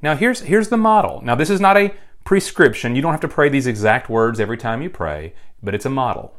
Now, 0.00 0.16
here's, 0.16 0.40
here's 0.40 0.68
the 0.68 0.76
model. 0.76 1.20
Now, 1.22 1.34
this 1.34 1.50
is 1.50 1.60
not 1.60 1.76
a 1.76 1.94
prescription. 2.24 2.96
You 2.96 3.02
don't 3.02 3.12
have 3.12 3.20
to 3.20 3.28
pray 3.28 3.48
these 3.48 3.66
exact 3.66 4.08
words 4.08 4.40
every 4.40 4.56
time 4.56 4.82
you 4.82 4.90
pray, 4.90 5.34
but 5.62 5.74
it's 5.74 5.86
a 5.86 5.90
model. 5.90 6.38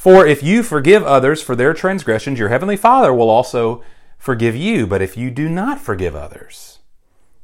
For 0.00 0.26
if 0.26 0.42
you 0.42 0.62
forgive 0.62 1.02
others 1.02 1.42
for 1.42 1.54
their 1.54 1.74
transgressions, 1.74 2.38
your 2.38 2.48
heavenly 2.48 2.78
Father 2.78 3.12
will 3.12 3.28
also 3.28 3.84
forgive 4.16 4.56
you. 4.56 4.86
But 4.86 5.02
if 5.02 5.14
you 5.14 5.30
do 5.30 5.46
not 5.46 5.78
forgive 5.78 6.16
others, 6.16 6.78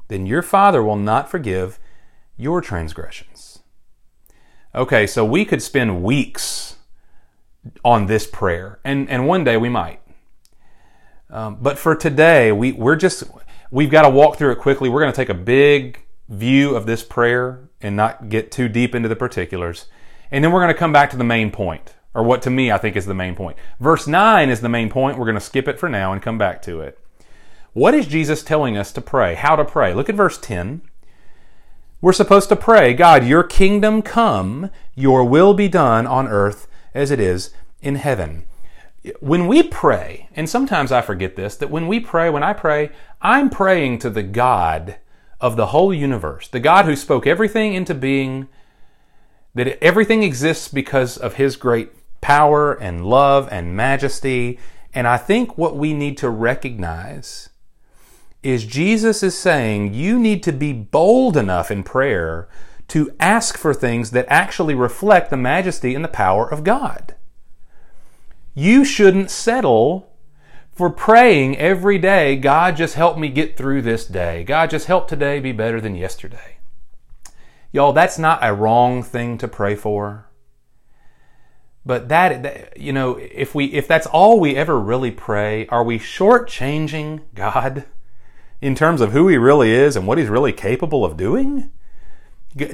then 0.08 0.24
your 0.24 0.40
Father 0.40 0.82
will 0.82 0.96
not 0.96 1.30
forgive 1.30 1.78
your 2.34 2.62
transgressions. 2.62 3.58
Okay, 4.74 5.06
so 5.06 5.22
we 5.22 5.44
could 5.44 5.60
spend 5.60 6.02
weeks 6.02 6.76
on 7.84 8.06
this 8.06 8.26
prayer, 8.26 8.78
and, 8.84 9.06
and 9.10 9.28
one 9.28 9.44
day 9.44 9.58
we 9.58 9.68
might. 9.68 10.00
Um, 11.28 11.58
but 11.60 11.78
for 11.78 11.94
today, 11.94 12.52
we, 12.52 12.72
we're 12.72 12.96
just, 12.96 13.24
we've 13.70 13.90
got 13.90 14.04
to 14.04 14.08
walk 14.08 14.38
through 14.38 14.52
it 14.52 14.60
quickly. 14.60 14.88
We're 14.88 15.02
going 15.02 15.12
to 15.12 15.16
take 15.16 15.28
a 15.28 15.34
big 15.34 16.06
view 16.30 16.74
of 16.74 16.86
this 16.86 17.02
prayer 17.02 17.68
and 17.82 17.96
not 17.96 18.30
get 18.30 18.50
too 18.50 18.70
deep 18.70 18.94
into 18.94 19.10
the 19.10 19.14
particulars. 19.14 19.88
And 20.30 20.42
then 20.42 20.52
we're 20.52 20.62
going 20.62 20.72
to 20.72 20.78
come 20.78 20.94
back 20.94 21.10
to 21.10 21.18
the 21.18 21.22
main 21.22 21.50
point, 21.50 21.95
or 22.16 22.22
what 22.22 22.42
to 22.42 22.50
me 22.50 22.72
I 22.72 22.78
think 22.78 22.96
is 22.96 23.06
the 23.06 23.14
main 23.14 23.36
point. 23.36 23.56
Verse 23.78 24.06
9 24.06 24.48
is 24.48 24.60
the 24.60 24.68
main 24.68 24.88
point. 24.88 25.18
We're 25.18 25.26
going 25.26 25.34
to 25.34 25.40
skip 25.40 25.68
it 25.68 25.78
for 25.78 25.88
now 25.88 26.12
and 26.12 26.22
come 26.22 26.38
back 26.38 26.62
to 26.62 26.80
it. 26.80 26.98
What 27.74 27.94
is 27.94 28.06
Jesus 28.06 28.42
telling 28.42 28.78
us 28.78 28.90
to 28.92 29.02
pray? 29.02 29.34
How 29.34 29.54
to 29.54 29.64
pray? 29.64 29.92
Look 29.92 30.08
at 30.08 30.14
verse 30.14 30.38
10. 30.38 30.80
We're 32.00 32.14
supposed 32.14 32.48
to 32.48 32.56
pray, 32.56 32.94
God, 32.94 33.26
your 33.26 33.42
kingdom 33.42 34.00
come, 34.00 34.70
your 34.94 35.24
will 35.24 35.52
be 35.52 35.68
done 35.68 36.06
on 36.06 36.26
earth 36.26 36.68
as 36.94 37.10
it 37.10 37.20
is 37.20 37.50
in 37.82 37.96
heaven. 37.96 38.46
When 39.20 39.46
we 39.46 39.62
pray, 39.62 40.28
and 40.34 40.48
sometimes 40.48 40.90
I 40.90 41.02
forget 41.02 41.36
this, 41.36 41.54
that 41.56 41.70
when 41.70 41.86
we 41.86 42.00
pray, 42.00 42.30
when 42.30 42.42
I 42.42 42.54
pray, 42.54 42.90
I'm 43.20 43.50
praying 43.50 43.98
to 44.00 44.10
the 44.10 44.22
God 44.22 44.96
of 45.40 45.56
the 45.56 45.66
whole 45.66 45.92
universe, 45.92 46.48
the 46.48 46.60
God 46.60 46.86
who 46.86 46.96
spoke 46.96 47.26
everything 47.26 47.74
into 47.74 47.94
being, 47.94 48.48
that 49.54 49.82
everything 49.82 50.22
exists 50.22 50.68
because 50.68 51.16
of 51.16 51.34
his 51.34 51.56
great 51.56 51.90
power 52.20 52.72
and 52.72 53.04
love 53.06 53.48
and 53.50 53.76
majesty. 53.76 54.58
And 54.94 55.06
I 55.06 55.16
think 55.16 55.56
what 55.56 55.76
we 55.76 55.92
need 55.92 56.16
to 56.18 56.30
recognize 56.30 57.50
is 58.42 58.64
Jesus 58.64 59.22
is 59.22 59.36
saying 59.36 59.94
you 59.94 60.18
need 60.18 60.42
to 60.44 60.52
be 60.52 60.72
bold 60.72 61.36
enough 61.36 61.70
in 61.70 61.82
prayer 61.82 62.48
to 62.88 63.14
ask 63.18 63.58
for 63.58 63.74
things 63.74 64.12
that 64.12 64.26
actually 64.28 64.74
reflect 64.74 65.30
the 65.30 65.36
majesty 65.36 65.94
and 65.94 66.04
the 66.04 66.08
power 66.08 66.48
of 66.48 66.62
God. 66.62 67.14
You 68.54 68.84
shouldn't 68.84 69.30
settle 69.30 70.12
for 70.76 70.90
praying 70.90 71.56
every 71.56 71.98
day, 71.98 72.36
God, 72.36 72.76
just 72.76 72.96
help 72.96 73.16
me 73.16 73.28
get 73.30 73.56
through 73.56 73.80
this 73.80 74.06
day. 74.06 74.44
God, 74.44 74.68
just 74.68 74.86
help 74.86 75.08
today 75.08 75.40
be 75.40 75.52
better 75.52 75.80
than 75.80 75.94
yesterday. 75.94 76.58
Y'all, 77.72 77.94
that's 77.94 78.18
not 78.18 78.38
a 78.42 78.52
wrong 78.52 79.02
thing 79.02 79.38
to 79.38 79.48
pray 79.48 79.74
for. 79.74 80.25
But 81.86 82.08
that, 82.08 82.76
you 82.76 82.92
know, 82.92 83.16
if 83.16 83.54
we, 83.54 83.66
if 83.66 83.88
that's 83.88 84.06
all 84.08 84.38
we 84.40 84.56
ever 84.56 84.78
really 84.78 85.12
pray, 85.12 85.66
are 85.68 85.84
we 85.84 85.98
shortchanging 85.98 87.22
God? 87.34 87.86
in 88.60 88.74
terms 88.74 89.00
of 89.00 89.12
who 89.12 89.28
he 89.28 89.36
really 89.36 89.70
is 89.70 89.96
and 89.96 90.06
what 90.06 90.18
he's 90.18 90.28
really 90.28 90.52
capable 90.52 91.04
of 91.04 91.16
doing? 91.16 91.70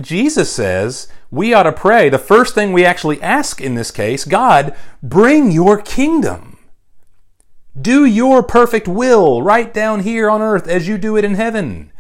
Jesus 0.01 0.53
says 0.53 1.09
we 1.31 1.53
ought 1.53 1.65
to 1.65 1.73
pray. 1.73 2.09
The 2.09 2.19
first 2.19 2.55
thing 2.55 2.73
we 2.73 2.85
actually 2.85 3.21
ask 3.21 3.61
in 3.61 3.75
this 3.75 3.91
case 3.91 4.25
God, 4.25 4.77
bring 5.03 5.51
your 5.51 5.81
kingdom. 5.83 6.59
Do 7.81 8.05
your 8.05 8.43
perfect 8.43 8.87
will 8.87 9.43
right 9.43 9.73
down 9.73 10.01
here 10.01 10.31
on 10.31 10.43
earth 10.43 10.69
as 10.69 10.87
you 10.87 10.99
do 10.99 11.17
it 11.17 11.25
in 11.25 11.35
heaven. 11.35 11.91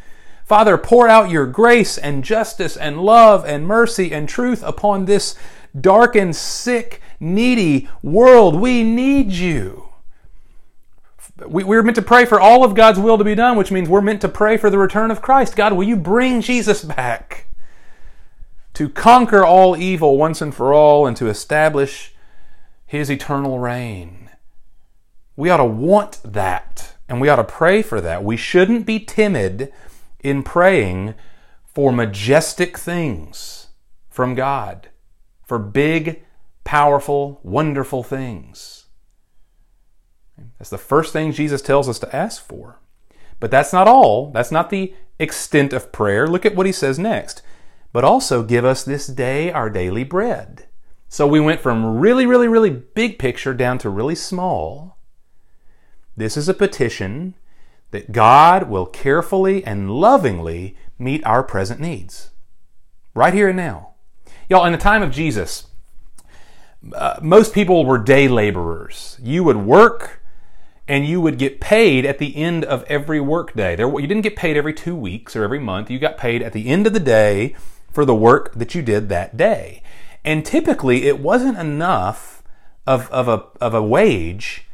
Father, 0.44 0.76
pour 0.76 1.08
out 1.08 1.30
your 1.30 1.46
grace 1.46 1.96
and 1.96 2.22
justice 2.22 2.76
and 2.76 3.00
love 3.00 3.44
and 3.46 3.66
mercy 3.66 4.12
and 4.12 4.28
truth 4.28 4.62
upon 4.64 5.06
this 5.06 5.34
darkened, 5.78 6.36
sick, 6.36 7.00
needy 7.18 7.88
world. 8.02 8.60
We 8.60 8.82
need 8.82 9.32
you. 9.32 9.88
We, 11.46 11.64
we're 11.64 11.82
meant 11.82 11.96
to 11.96 12.02
pray 12.02 12.24
for 12.24 12.40
all 12.40 12.64
of 12.64 12.74
God's 12.74 12.98
will 12.98 13.18
to 13.18 13.24
be 13.24 13.34
done, 13.34 13.56
which 13.56 13.72
means 13.72 13.88
we're 13.88 14.00
meant 14.00 14.20
to 14.20 14.28
pray 14.28 14.56
for 14.56 14.70
the 14.70 14.78
return 14.78 15.10
of 15.10 15.22
Christ. 15.22 15.56
God, 15.56 15.72
will 15.72 15.84
you 15.84 15.96
bring 15.96 16.40
Jesus 16.40 16.84
back 16.84 17.46
to 18.74 18.88
conquer 18.88 19.44
all 19.44 19.76
evil 19.76 20.16
once 20.16 20.40
and 20.40 20.54
for 20.54 20.72
all 20.72 21.06
and 21.06 21.16
to 21.16 21.28
establish 21.28 22.14
his 22.86 23.10
eternal 23.10 23.58
reign? 23.58 24.30
We 25.36 25.50
ought 25.50 25.56
to 25.58 25.64
want 25.64 26.20
that 26.24 26.94
and 27.08 27.20
we 27.20 27.28
ought 27.28 27.36
to 27.36 27.44
pray 27.44 27.82
for 27.82 28.00
that. 28.00 28.24
We 28.24 28.36
shouldn't 28.36 28.86
be 28.86 29.00
timid 29.00 29.72
in 30.20 30.42
praying 30.42 31.14
for 31.66 31.92
majestic 31.92 32.78
things 32.78 33.68
from 34.08 34.34
God, 34.34 34.88
for 35.44 35.58
big, 35.58 36.24
powerful, 36.64 37.40
wonderful 37.42 38.02
things. 38.02 38.86
That's 40.58 40.70
the 40.70 40.78
first 40.78 41.12
thing 41.12 41.32
Jesus 41.32 41.62
tells 41.62 41.88
us 41.88 41.98
to 42.00 42.16
ask 42.16 42.44
for. 42.44 42.80
But 43.40 43.50
that's 43.50 43.72
not 43.72 43.88
all. 43.88 44.30
That's 44.30 44.52
not 44.52 44.70
the 44.70 44.94
extent 45.18 45.72
of 45.72 45.92
prayer. 45.92 46.26
Look 46.26 46.46
at 46.46 46.54
what 46.54 46.66
he 46.66 46.72
says 46.72 46.98
next. 46.98 47.42
But 47.92 48.04
also 48.04 48.42
give 48.42 48.64
us 48.64 48.84
this 48.84 49.06
day 49.06 49.50
our 49.50 49.68
daily 49.68 50.04
bread. 50.04 50.66
So 51.08 51.26
we 51.26 51.40
went 51.40 51.60
from 51.60 51.98
really, 51.98 52.24
really, 52.24 52.48
really 52.48 52.70
big 52.70 53.18
picture 53.18 53.52
down 53.52 53.78
to 53.78 53.90
really 53.90 54.14
small. 54.14 54.96
This 56.16 56.36
is 56.36 56.48
a 56.48 56.54
petition 56.54 57.34
that 57.90 58.12
God 58.12 58.68
will 58.70 58.86
carefully 58.86 59.64
and 59.64 59.90
lovingly 59.90 60.76
meet 60.98 61.24
our 61.26 61.42
present 61.42 61.80
needs. 61.80 62.30
Right 63.14 63.34
here 63.34 63.48
and 63.48 63.56
now. 63.56 63.91
Y'all, 64.48 64.64
in 64.64 64.72
the 64.72 64.78
time 64.78 65.02
of 65.02 65.10
Jesus, 65.10 65.66
uh, 66.94 67.18
most 67.22 67.54
people 67.54 67.84
were 67.84 67.98
day 67.98 68.28
laborers. 68.28 69.16
You 69.22 69.44
would 69.44 69.58
work 69.58 70.22
and 70.88 71.06
you 71.06 71.20
would 71.20 71.38
get 71.38 71.60
paid 71.60 72.04
at 72.04 72.18
the 72.18 72.36
end 72.36 72.64
of 72.64 72.84
every 72.84 73.20
workday. 73.20 73.76
There, 73.76 73.88
you 74.00 74.06
didn't 74.06 74.22
get 74.22 74.36
paid 74.36 74.56
every 74.56 74.74
two 74.74 74.96
weeks 74.96 75.36
or 75.36 75.44
every 75.44 75.60
month. 75.60 75.90
You 75.90 75.98
got 75.98 76.18
paid 76.18 76.42
at 76.42 76.52
the 76.52 76.68
end 76.68 76.86
of 76.86 76.92
the 76.92 77.00
day 77.00 77.54
for 77.92 78.04
the 78.04 78.14
work 78.14 78.52
that 78.54 78.74
you 78.74 78.82
did 78.82 79.08
that 79.08 79.36
day. 79.36 79.82
And 80.24 80.44
typically, 80.44 81.04
it 81.04 81.20
wasn't 81.20 81.58
enough 81.58 82.42
of, 82.86 83.10
of, 83.10 83.28
a, 83.28 83.44
of 83.60 83.74
a 83.74 83.82
wage 83.82 84.66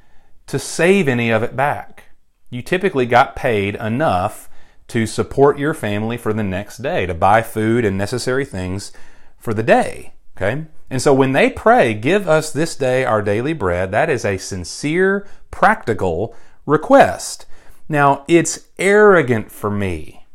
to 0.47 0.59
save 0.59 1.09
any 1.09 1.31
of 1.31 1.43
it 1.43 1.55
back. 1.55 2.05
You 2.51 2.63
typically 2.63 3.07
got 3.07 3.37
paid 3.37 3.75
enough 3.77 4.49
to 4.89 5.07
support 5.07 5.59
your 5.59 5.75
family 5.75 6.17
for 6.17 6.33
the 6.33 6.43
next 6.43 6.79
day, 6.79 7.05
to 7.05 7.13
buy 7.13 7.43
food 7.43 7.85
and 7.85 7.99
necessary 7.99 8.47
things 8.47 8.93
for 9.39 9.55
the 9.55 9.63
day. 9.63 10.13
Okay? 10.37 10.67
And 10.91 11.03
so 11.03 11.13
when 11.13 11.33
they 11.33 11.51
pray, 11.51 11.95
give 11.95 12.29
us 12.29 12.53
this 12.53 12.77
day 12.77 13.05
our 13.05 13.23
daily 13.23 13.53
bread, 13.53 13.91
that 13.91 14.09
is 14.09 14.25
a 14.25 14.39
sincere, 14.39 15.27
practical 15.51 16.35
request. 16.65 17.47
Now, 17.89 18.25
it's 18.29 18.69
arrogant 18.79 19.51
for 19.51 19.71
me 19.71 20.27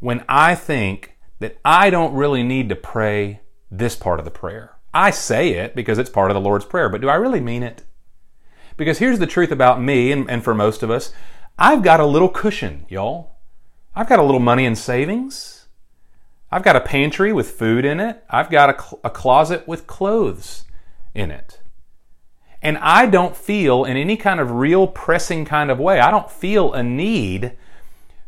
when 0.00 0.24
I 0.28 0.54
think 0.54 1.16
that 1.40 1.58
I 1.64 1.90
don't 1.90 2.14
really 2.14 2.42
need 2.42 2.68
to 2.68 2.76
pray 2.76 3.40
this 3.70 3.96
part 3.96 4.18
of 4.18 4.24
the 4.24 4.30
prayer. 4.30 4.76
I 4.94 5.10
say 5.10 5.50
it 5.50 5.74
because 5.74 5.98
it's 5.98 6.10
part 6.10 6.30
of 6.30 6.34
the 6.34 6.40
Lord's 6.40 6.64
Prayer, 6.64 6.88
but 6.88 7.00
do 7.00 7.08
I 7.08 7.16
really 7.16 7.40
mean 7.40 7.62
it? 7.62 7.82
Because 8.76 8.98
here's 8.98 9.18
the 9.18 9.26
truth 9.26 9.50
about 9.50 9.82
me, 9.82 10.12
and, 10.12 10.30
and 10.30 10.44
for 10.44 10.54
most 10.54 10.82
of 10.82 10.90
us, 10.90 11.12
I've 11.58 11.82
got 11.82 12.00
a 12.00 12.06
little 12.06 12.28
cushion, 12.28 12.86
y'all. 12.88 13.36
I've 13.94 14.08
got 14.08 14.18
a 14.18 14.22
little 14.22 14.40
money 14.40 14.64
in 14.64 14.76
savings. 14.76 15.55
I've 16.50 16.62
got 16.62 16.76
a 16.76 16.80
pantry 16.80 17.32
with 17.32 17.50
food 17.50 17.84
in 17.84 17.98
it. 18.00 18.24
I've 18.30 18.50
got 18.50 18.70
a, 18.70 18.80
cl- 18.80 19.00
a 19.02 19.10
closet 19.10 19.66
with 19.66 19.86
clothes 19.86 20.64
in 21.14 21.30
it. 21.30 21.60
And 22.62 22.78
I 22.78 23.06
don't 23.06 23.36
feel 23.36 23.84
in 23.84 23.96
any 23.96 24.16
kind 24.16 24.40
of 24.40 24.52
real 24.52 24.86
pressing 24.86 25.44
kind 25.44 25.70
of 25.70 25.78
way, 25.78 26.00
I 26.00 26.10
don't 26.10 26.30
feel 26.30 26.72
a 26.72 26.82
need 26.82 27.52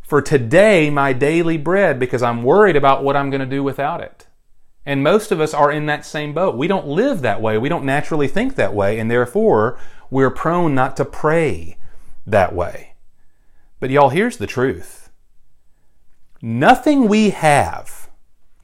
for 0.01 0.23
today 0.23 0.91
my 0.91 1.13
daily 1.13 1.57
bread 1.57 1.99
because 1.99 2.23
I'm 2.23 2.43
worried 2.43 2.77
about 2.77 3.05
what 3.05 3.17
I'm 3.17 3.31
going 3.31 3.41
to 3.41 3.47
do 3.47 3.63
without 3.63 4.01
it. 4.01 4.27
And 4.87 5.03
most 5.03 5.31
of 5.31 5.41
us 5.41 5.53
are 5.53 5.71
in 5.71 5.87
that 5.87 6.07
same 6.07 6.33
boat. 6.33 6.57
We 6.57 6.67
don't 6.67 6.87
live 6.87 7.21
that 7.21 7.43
way. 7.43 7.59
We 7.59 7.69
don't 7.69 7.85
naturally 7.85 8.27
think 8.27 8.55
that 8.55 8.75
way. 8.75 8.99
And 8.99 9.11
therefore, 9.11 9.79
we're 10.11 10.31
prone 10.31 10.75
not 10.75 10.97
to 10.97 11.05
pray 11.05 11.77
that 12.27 12.55
way. 12.55 12.95
But 13.81 13.91
y'all, 13.91 14.09
here's 14.09 14.39
the 14.39 14.47
truth. 14.47 15.11
Nothing 16.41 17.07
we 17.07 17.31
have 17.31 18.08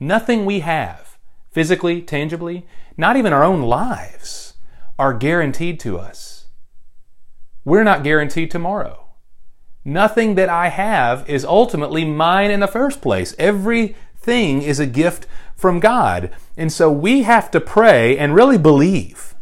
Nothing 0.01 0.45
we 0.45 0.61
have, 0.61 1.19
physically, 1.51 2.03
tangibly, 2.03 2.67
not 2.97 3.17
even 3.17 3.33
our 3.33 3.45
own 3.45 3.63
lives, 3.63 4.55
are 4.99 5.15
guaranteed 5.15 5.81
to 5.81 5.99
us. 5.99 6.47
We're 7.65 7.85
not 7.85 8.05
guaranteed 8.05 8.51
tomorrow. 8.51 9.05
Nothing 9.85 10.35
that 10.35 10.49
I 10.49 10.69
have 10.69 11.29
is 11.29 11.45
ultimately 11.45 12.05
mine 12.05 12.51
in 12.51 12.61
the 12.61 12.67
first 12.67 13.03
place. 13.03 13.35
Everything 13.39 14.63
is 14.63 14.81
a 14.81 14.87
gift 14.87 15.27
from 15.55 15.81
God. 15.81 16.31
And 16.57 16.73
so 16.73 16.91
we 16.91 17.23
have 17.23 17.51
to 17.53 17.61
pray 17.61 18.17
and 18.17 18.35
really 18.35 18.59
believe 18.59 19.35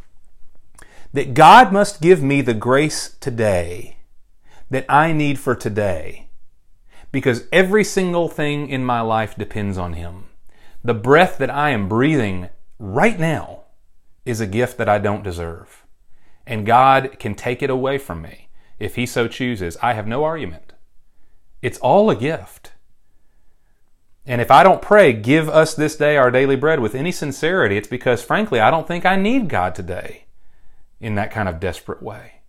that 1.12 1.34
God 1.34 1.72
must 1.72 2.00
give 2.00 2.22
me 2.22 2.40
the 2.40 2.54
grace 2.54 3.16
today 3.20 3.96
that 4.70 4.86
I 4.88 5.12
need 5.12 5.38
for 5.38 5.54
today 5.54 6.28
because 7.12 7.46
every 7.52 7.84
single 7.84 8.28
thing 8.28 8.68
in 8.68 8.84
my 8.84 9.00
life 9.00 9.36
depends 9.36 9.76
on 9.76 9.92
Him. 9.92 10.24
The 10.84 10.94
breath 10.94 11.38
that 11.38 11.50
I 11.50 11.70
am 11.70 11.88
breathing 11.88 12.48
right 12.78 13.18
now 13.18 13.64
is 14.24 14.40
a 14.40 14.46
gift 14.46 14.78
that 14.78 14.88
I 14.88 14.98
don't 14.98 15.22
deserve. 15.22 15.84
And 16.46 16.66
God 16.66 17.18
can 17.18 17.34
take 17.34 17.62
it 17.62 17.70
away 17.70 17.98
from 17.98 18.22
me 18.22 18.48
if 18.78 18.96
He 18.96 19.06
so 19.06 19.28
chooses. 19.28 19.76
I 19.80 19.92
have 19.92 20.06
no 20.08 20.24
argument. 20.24 20.72
It's 21.60 21.78
all 21.78 22.10
a 22.10 22.16
gift. 22.16 22.72
And 24.26 24.40
if 24.40 24.50
I 24.50 24.62
don't 24.62 24.82
pray, 24.82 25.12
give 25.12 25.48
us 25.48 25.74
this 25.74 25.96
day 25.96 26.16
our 26.16 26.30
daily 26.30 26.56
bread 26.56 26.80
with 26.80 26.94
any 26.94 27.12
sincerity, 27.12 27.76
it's 27.76 27.88
because, 27.88 28.22
frankly, 28.22 28.60
I 28.60 28.70
don't 28.70 28.86
think 28.86 29.04
I 29.04 29.16
need 29.16 29.48
God 29.48 29.74
today 29.74 30.24
in 31.00 31.14
that 31.16 31.32
kind 31.32 31.48
of 31.48 31.60
desperate 31.60 32.02
way. 32.02 32.41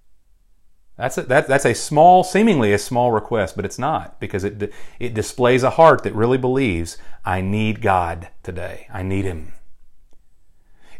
That's 0.97 1.17
a, 1.17 1.23
that, 1.23 1.47
that's 1.47 1.65
a 1.65 1.73
small, 1.73 2.23
seemingly 2.23 2.71
a 2.71 2.77
small 2.77 3.11
request, 3.11 3.55
but 3.55 3.65
it's 3.65 3.79
not 3.79 4.19
because 4.19 4.43
it, 4.43 4.71
it 4.99 5.13
displays 5.13 5.63
a 5.63 5.71
heart 5.71 6.03
that 6.03 6.13
really 6.13 6.37
believes, 6.37 6.97
I 7.25 7.41
need 7.41 7.81
God 7.81 8.29
today. 8.43 8.87
I 8.93 9.01
need 9.01 9.25
Him. 9.25 9.53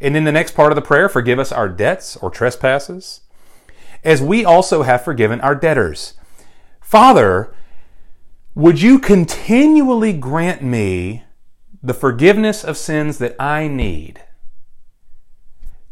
And 0.01 0.17
in 0.17 0.23
the 0.23 0.32
next 0.32 0.56
part 0.56 0.71
of 0.71 0.75
the 0.75 0.82
prayer, 0.82 1.08
forgive 1.08 1.38
us 1.38 1.51
our 1.51 1.69
debts 1.69 2.17
or 2.17 2.32
trespasses, 2.32 3.21
as 4.03 4.21
we 4.21 4.43
also 4.43 4.82
have 4.82 5.03
forgiven 5.03 5.39
our 5.41 5.56
debtors. 5.56 6.15
Father, 6.82 7.53
would 8.56 8.82
you 8.82 8.99
continually 8.99 10.13
grant 10.13 10.62
me 10.62 11.23
the 11.82 11.93
forgiveness 11.93 12.63
of 12.63 12.77
sins 12.77 13.19
that 13.19 13.36
I 13.39 13.67
need, 13.67 14.21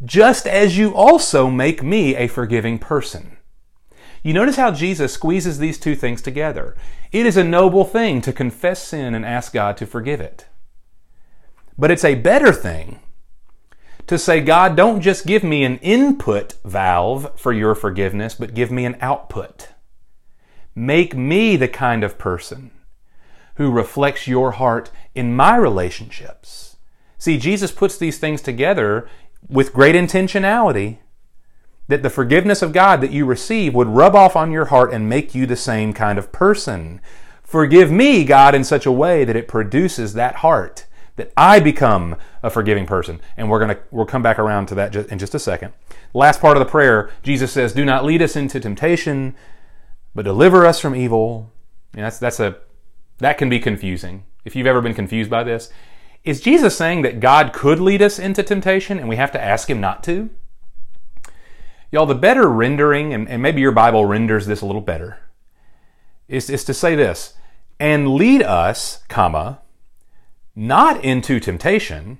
just 0.03 0.47
as 0.47 0.77
you 0.77 0.93
also 0.93 1.49
make 1.49 1.83
me 1.83 2.15
a 2.15 2.27
forgiving 2.27 2.79
person? 2.79 3.37
You 4.23 4.33
notice 4.33 4.55
how 4.55 4.71
Jesus 4.71 5.13
squeezes 5.13 5.57
these 5.57 5.79
two 5.79 5.95
things 5.95 6.21
together. 6.21 6.75
It 7.11 7.25
is 7.25 7.37
a 7.37 7.43
noble 7.43 7.83
thing 7.83 8.21
to 8.21 8.33
confess 8.33 8.83
sin 8.83 9.15
and 9.15 9.25
ask 9.25 9.53
God 9.53 9.77
to 9.77 9.85
forgive 9.85 10.21
it. 10.21 10.47
But 11.77 11.89
it's 11.89 12.05
a 12.05 12.15
better 12.15 12.53
thing 12.53 12.99
to 14.07 14.17
say, 14.17 14.41
God, 14.41 14.75
don't 14.75 15.01
just 15.01 15.25
give 15.25 15.43
me 15.43 15.63
an 15.63 15.77
input 15.77 16.55
valve 16.63 17.31
for 17.39 17.51
your 17.53 17.73
forgiveness, 17.73 18.35
but 18.35 18.53
give 18.53 18.69
me 18.69 18.85
an 18.85 18.97
output. 19.01 19.69
Make 20.75 21.15
me 21.15 21.55
the 21.55 21.67
kind 21.67 22.03
of 22.03 22.17
person 22.17 22.71
who 23.55 23.71
reflects 23.71 24.27
your 24.27 24.51
heart 24.51 24.91
in 25.15 25.35
my 25.35 25.55
relationships. 25.55 26.77
See, 27.17 27.37
Jesus 27.37 27.71
puts 27.71 27.97
these 27.97 28.19
things 28.19 28.41
together 28.41 29.07
with 29.49 29.73
great 29.73 29.95
intentionality 29.95 30.99
that 31.91 32.03
the 32.03 32.09
forgiveness 32.09 32.61
of 32.61 32.71
God 32.73 33.01
that 33.01 33.11
you 33.11 33.25
receive 33.25 33.73
would 33.75 33.87
rub 33.87 34.15
off 34.15 34.35
on 34.35 34.51
your 34.51 34.65
heart 34.65 34.93
and 34.93 35.09
make 35.09 35.35
you 35.35 35.45
the 35.45 35.57
same 35.57 35.91
kind 35.91 36.17
of 36.17 36.31
person. 36.31 37.01
Forgive 37.43 37.91
me, 37.91 38.23
God, 38.23 38.55
in 38.55 38.63
such 38.63 38.85
a 38.85 38.91
way 38.91 39.25
that 39.25 39.35
it 39.35 39.49
produces 39.49 40.13
that 40.13 40.35
heart, 40.35 40.85
that 41.17 41.33
I 41.35 41.59
become 41.59 42.15
a 42.41 42.49
forgiving 42.49 42.85
person. 42.85 43.19
And 43.35 43.49
we're 43.49 43.59
going 43.59 43.75
to, 43.75 43.81
we'll 43.91 44.05
come 44.05 44.21
back 44.21 44.39
around 44.39 44.67
to 44.67 44.75
that 44.75 44.95
in 44.95 45.19
just 45.19 45.35
a 45.35 45.39
second. 45.39 45.73
Last 46.13 46.39
part 46.39 46.55
of 46.55 46.63
the 46.63 46.71
prayer, 46.71 47.11
Jesus 47.23 47.51
says, 47.51 47.73
Do 47.73 47.83
not 47.83 48.05
lead 48.05 48.21
us 48.21 48.37
into 48.37 48.61
temptation, 48.61 49.35
but 50.15 50.23
deliver 50.23 50.65
us 50.65 50.79
from 50.79 50.95
evil. 50.95 51.51
And 51.93 52.05
that's, 52.05 52.19
that's 52.19 52.39
a, 52.39 52.55
that 53.17 53.37
can 53.37 53.49
be 53.49 53.59
confusing. 53.59 54.23
If 54.45 54.55
you've 54.55 54.65
ever 54.65 54.81
been 54.81 54.93
confused 54.95 55.29
by 55.29 55.43
this, 55.43 55.69
is 56.23 56.39
Jesus 56.39 56.77
saying 56.77 57.01
that 57.01 57.19
God 57.19 57.51
could 57.51 57.81
lead 57.81 58.01
us 58.01 58.17
into 58.17 58.43
temptation 58.43 58.97
and 58.97 59.09
we 59.09 59.17
have 59.17 59.31
to 59.33 59.43
ask 59.43 59.69
Him 59.69 59.81
not 59.81 60.03
to? 60.05 60.29
Y'all, 61.91 62.05
the 62.05 62.15
better 62.15 62.47
rendering, 62.47 63.13
and, 63.13 63.27
and 63.27 63.41
maybe 63.41 63.61
your 63.61 63.71
Bible 63.71 64.05
renders 64.05 64.45
this 64.45 64.61
a 64.61 64.65
little 64.65 64.81
better, 64.81 65.19
is, 66.27 66.49
is 66.49 66.63
to 66.63 66.73
say 66.73 66.95
this 66.95 67.33
and 67.79 68.13
lead 68.13 68.43
us, 68.43 69.03
comma, 69.09 69.59
not 70.55 71.03
into 71.03 71.39
temptation, 71.39 72.19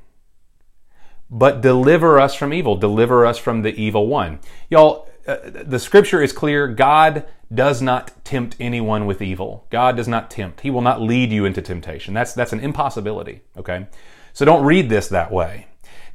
but 1.30 1.62
deliver 1.62 2.20
us 2.20 2.36
from 2.36 2.54
evil. 2.54 2.76
Deliver 2.76 3.26
us 3.26 3.38
from 3.38 3.62
the 3.62 3.74
evil 3.76 4.08
one. 4.08 4.40
Y'all, 4.70 5.08
uh, 5.28 5.38
the 5.44 5.80
scripture 5.80 6.22
is 6.22 6.34
clear. 6.34 6.68
God 6.68 7.26
does 7.54 7.82
not 7.82 8.26
tempt 8.26 8.56
anyone 8.60 9.06
with 9.06 9.22
evil. 9.22 9.66
God 9.70 9.96
does 9.96 10.08
not 10.08 10.32
tempt. 10.32 10.62
He 10.62 10.72
will 10.72 10.82
not 10.82 11.02
lead 11.02 11.32
you 11.32 11.46
into 11.46 11.62
temptation. 11.62 12.14
That's, 12.14 12.34
that's 12.34 12.54
an 12.54 12.60
impossibility. 12.60 13.42
Okay. 13.56 13.88
So 14.34 14.46
don't 14.46 14.66
read 14.66 14.90
this 14.90 15.08
that 15.10 15.32
way. 15.32 15.68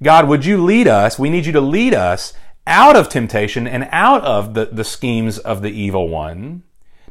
God, 0.03 0.29
would 0.29 0.45
you 0.45 0.63
lead 0.63 0.89
us? 0.89 1.19
We 1.19 1.31
need 1.31 1.47
you 1.47 1.53
to 1.53 1.61
lead 1.61 1.95
us 1.95 2.35
out 2.67 2.97
of 2.97 3.09
temptation 3.09 3.67
and 3.67 3.89
out 3.93 4.23
of 4.25 4.55
the, 4.55 4.67
the 4.67 4.85
schemes 4.85 5.39
of 5.39 5.63
the 5.63 5.71
evil 5.71 6.09
one. 6.09 6.63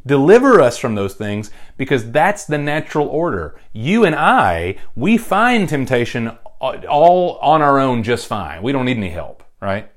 Deliver 0.05 0.61
us 0.61 0.77
from 0.77 0.95
those 0.95 1.15
things 1.15 1.49
because 1.77 2.11
that's 2.11 2.45
the 2.45 2.57
natural 2.57 3.07
order. 3.07 3.59
You 3.73 4.05
and 4.05 4.15
I, 4.15 4.77
we 4.95 5.17
find 5.17 5.67
temptation 5.67 6.37
all 6.59 7.37
on 7.41 7.61
our 7.61 7.79
own 7.79 8.03
just 8.03 8.27
fine. 8.27 8.61
We 8.61 8.71
don't 8.71 8.85
need 8.85 8.97
any 8.97 9.09
help, 9.09 9.43
right? 9.59 9.91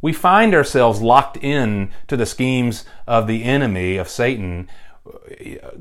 We 0.00 0.12
find 0.12 0.54
ourselves 0.54 1.02
locked 1.02 1.36
in 1.36 1.90
to 2.08 2.16
the 2.16 2.26
schemes 2.26 2.84
of 3.06 3.26
the 3.26 3.44
enemy, 3.44 3.96
of 3.96 4.08
Satan, 4.08 4.68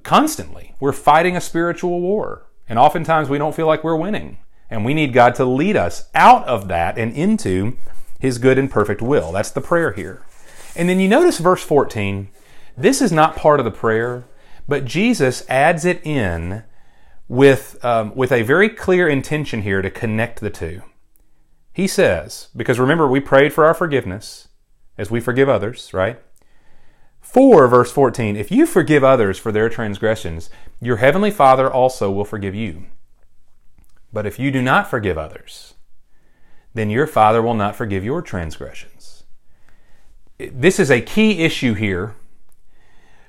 constantly. 0.04 0.76
We're 0.80 0.94
fighting 0.94 1.38
a 1.38 1.42
spiritual 1.42 2.02
war. 2.02 2.48
And 2.68 2.80
oftentimes 2.80 3.30
we 3.30 3.38
don't 3.38 3.56
feel 3.56 3.68
like 3.68 3.84
we're 3.84 3.96
winning. 3.96 4.40
And 4.70 4.84
we 4.84 4.94
need 4.94 5.14
God 5.14 5.36
to 5.36 5.46
lead 5.46 5.78
us 5.78 6.10
out 6.16 6.46
of 6.48 6.68
that 6.70 6.98
and 6.98 7.14
into 7.14 7.78
His 8.20 8.38
good 8.38 8.58
and 8.58 8.70
perfect 8.70 9.02
will. 9.02 9.32
That's 9.32 9.52
the 9.52 9.62
prayer 9.62 9.92
here. 9.92 10.24
And 10.76 10.90
then 10.90 11.00
you 11.00 11.08
notice 11.08 11.40
verse 11.40 11.64
14. 11.64 12.30
This 12.78 13.02
is 13.02 13.12
not 13.12 13.36
part 13.36 13.60
of 13.60 13.66
the 13.66 13.72
prayer, 13.72 14.26
but 14.68 14.86
Jesus 14.86 15.46
adds 15.50 15.86
it 15.86 16.06
in 16.06 16.64
with, 17.28 17.84
um, 17.84 18.16
with 18.16 18.32
a 18.32 18.44
very 18.44 18.70
clear 18.70 19.08
intention 19.08 19.62
here 19.62 19.82
to 19.82 19.90
connect 19.90 20.40
the 20.40 20.50
two. 20.50 20.82
He 21.72 21.88
says, 21.88 22.50
because 22.56 22.80
remember, 22.80 23.08
we 23.08 23.20
prayed 23.20 23.54
for 23.54 23.66
our 23.66 23.74
forgiveness 23.74 24.48
as 24.98 25.12
we 25.12 25.20
forgive 25.20 25.50
others, 25.50 25.94
right? 25.94 26.20
4, 27.22 27.68
verse 27.68 27.92
14, 27.92 28.36
if 28.38 28.52
you 28.52 28.66
forgive 28.66 29.04
others 29.04 29.38
for 29.38 29.52
their 29.52 29.68
transgressions, 29.68 30.50
your 30.80 30.98
heavenly 30.98 31.32
Father 31.32 31.72
also 31.72 32.12
will 32.12 32.24
forgive 32.24 32.56
you. 32.56 32.86
But 34.14 34.26
if 34.26 34.40
you 34.40 34.52
do 34.52 34.62
not 34.62 34.90
forgive 34.90 35.18
others, 35.18 35.75
then 36.76 36.90
your 36.92 37.08
Father 37.08 37.42
will 37.42 37.56
not 37.56 37.76
forgive 37.76 38.04
your 38.06 38.22
transgressions. 38.22 39.24
This 40.38 40.80
is 40.80 40.92
a 40.92 41.02
key 41.02 41.44
issue 41.44 41.74
here 41.74 42.16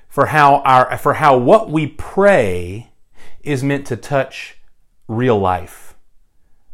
for 0.09 0.27
how 0.27 0.57
our 0.57 0.97
for 0.97 1.15
how 1.15 1.37
what 1.37 1.69
we 1.69 1.87
pray 1.87 2.91
is 3.41 3.63
meant 3.63 3.87
to 3.87 3.95
touch 3.95 4.57
real 5.07 5.39
life. 5.39 5.95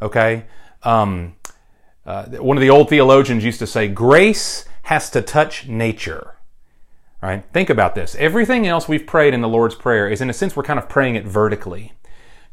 Okay? 0.01 0.45
Um, 0.81 1.35
uh, 2.05 2.25
one 2.25 2.57
of 2.57 2.61
the 2.61 2.69
old 2.69 2.89
theologians 2.89 3.45
used 3.45 3.59
to 3.59 3.67
say, 3.67 3.87
grace 3.87 4.65
has 4.83 5.09
to 5.11 5.21
touch 5.21 5.67
nature. 5.67 6.35
Right? 7.21 7.45
Think 7.53 7.69
about 7.69 7.95
this. 7.95 8.15
Everything 8.15 8.67
else 8.67 8.87
we've 8.87 9.07
prayed 9.07 9.33
in 9.33 9.41
the 9.41 9.47
Lord's 9.47 9.75
Prayer 9.75 10.09
is, 10.09 10.19
in 10.19 10.29
a 10.29 10.33
sense, 10.33 10.55
we're 10.55 10.63
kind 10.63 10.79
of 10.79 10.89
praying 10.89 11.15
it 11.15 11.25
vertically. 11.25 11.93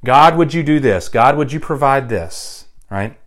God, 0.05 0.37
would 0.37 0.55
you 0.55 0.63
do 0.63 0.79
this? 0.79 1.09
God, 1.09 1.37
would 1.37 1.53
you 1.53 1.59
provide 1.59 2.09
this? 2.09 2.67
Right? 2.91 3.20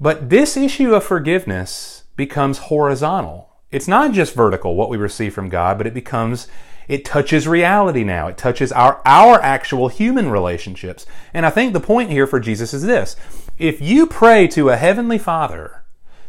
But 0.00 0.30
this 0.30 0.56
issue 0.56 0.94
of 0.94 1.04
forgiveness 1.04 2.04
becomes 2.16 2.58
horizontal. 2.58 3.50
It's 3.70 3.88
not 3.88 4.12
just 4.12 4.34
vertical, 4.34 4.74
what 4.74 4.88
we 4.88 4.96
receive 4.96 5.34
from 5.34 5.48
God, 5.48 5.76
but 5.78 5.86
it 5.86 5.94
becomes 5.94 6.48
it 6.88 7.04
touches 7.04 7.46
reality 7.46 8.02
now. 8.02 8.26
It 8.26 8.36
touches 8.36 8.72
our, 8.72 9.00
our 9.06 9.40
actual 9.40 9.86
human 9.86 10.28
relationships. 10.28 11.06
And 11.32 11.46
I 11.46 11.50
think 11.50 11.72
the 11.72 11.78
point 11.78 12.10
here 12.10 12.26
for 12.26 12.40
Jesus 12.40 12.74
is 12.74 12.82
this. 12.82 13.14
If 13.58 13.80
you 13.80 14.08
pray 14.08 14.48
to 14.48 14.70
a 14.70 14.76
heavenly 14.76 15.18
Father 15.18 15.84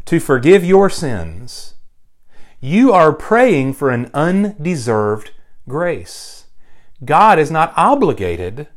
to 0.05 0.19
forgive 0.19 0.63
your 0.63 0.87
sins, 0.87 1.73
you 2.59 2.93
are 2.93 3.11
praying 3.11 3.73
for 3.73 3.89
an 3.89 4.11
undeserved 4.13 5.31
grace. 5.67 6.45
God 7.03 7.39
is 7.39 7.49
not 7.49 7.73
obligated 7.75 8.67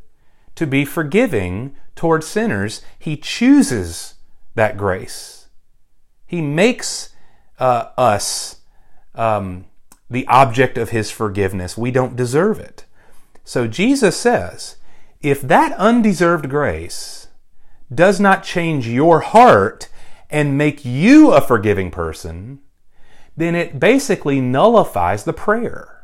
to 0.55 0.65
be 0.65 0.85
forgiving 0.85 1.75
towards 1.95 2.25
sinners. 2.25 2.81
He 2.97 3.15
chooses 3.15 4.14
that 4.55 4.77
grace. 4.77 5.47
He 6.25 6.41
makes 6.41 7.09
uh, 7.59 7.89
us 7.97 8.61
um, 9.13 9.65
the 10.09 10.27
object 10.27 10.77
of 10.77 10.89
his 10.89 11.11
forgiveness. 11.11 11.77
We 11.77 11.91
don't 11.91 12.15
deserve 12.15 12.59
it. 12.59 12.85
So 13.43 13.67
Jesus 13.67 14.17
says, 14.17 14.77
if 15.21 15.41
that 15.41 15.73
undeserved 15.73 16.49
grace 16.49 17.27
does 17.93 18.19
not 18.19 18.43
change 18.43 18.87
your 18.87 19.19
heart 19.21 19.89
and 20.29 20.57
make 20.57 20.83
you 20.83 21.31
a 21.31 21.41
forgiving 21.41 21.91
person, 21.91 22.59
then 23.37 23.55
it 23.55 23.79
basically 23.79 24.41
nullifies 24.41 25.23
the 25.23 25.33
prayer. 25.33 25.94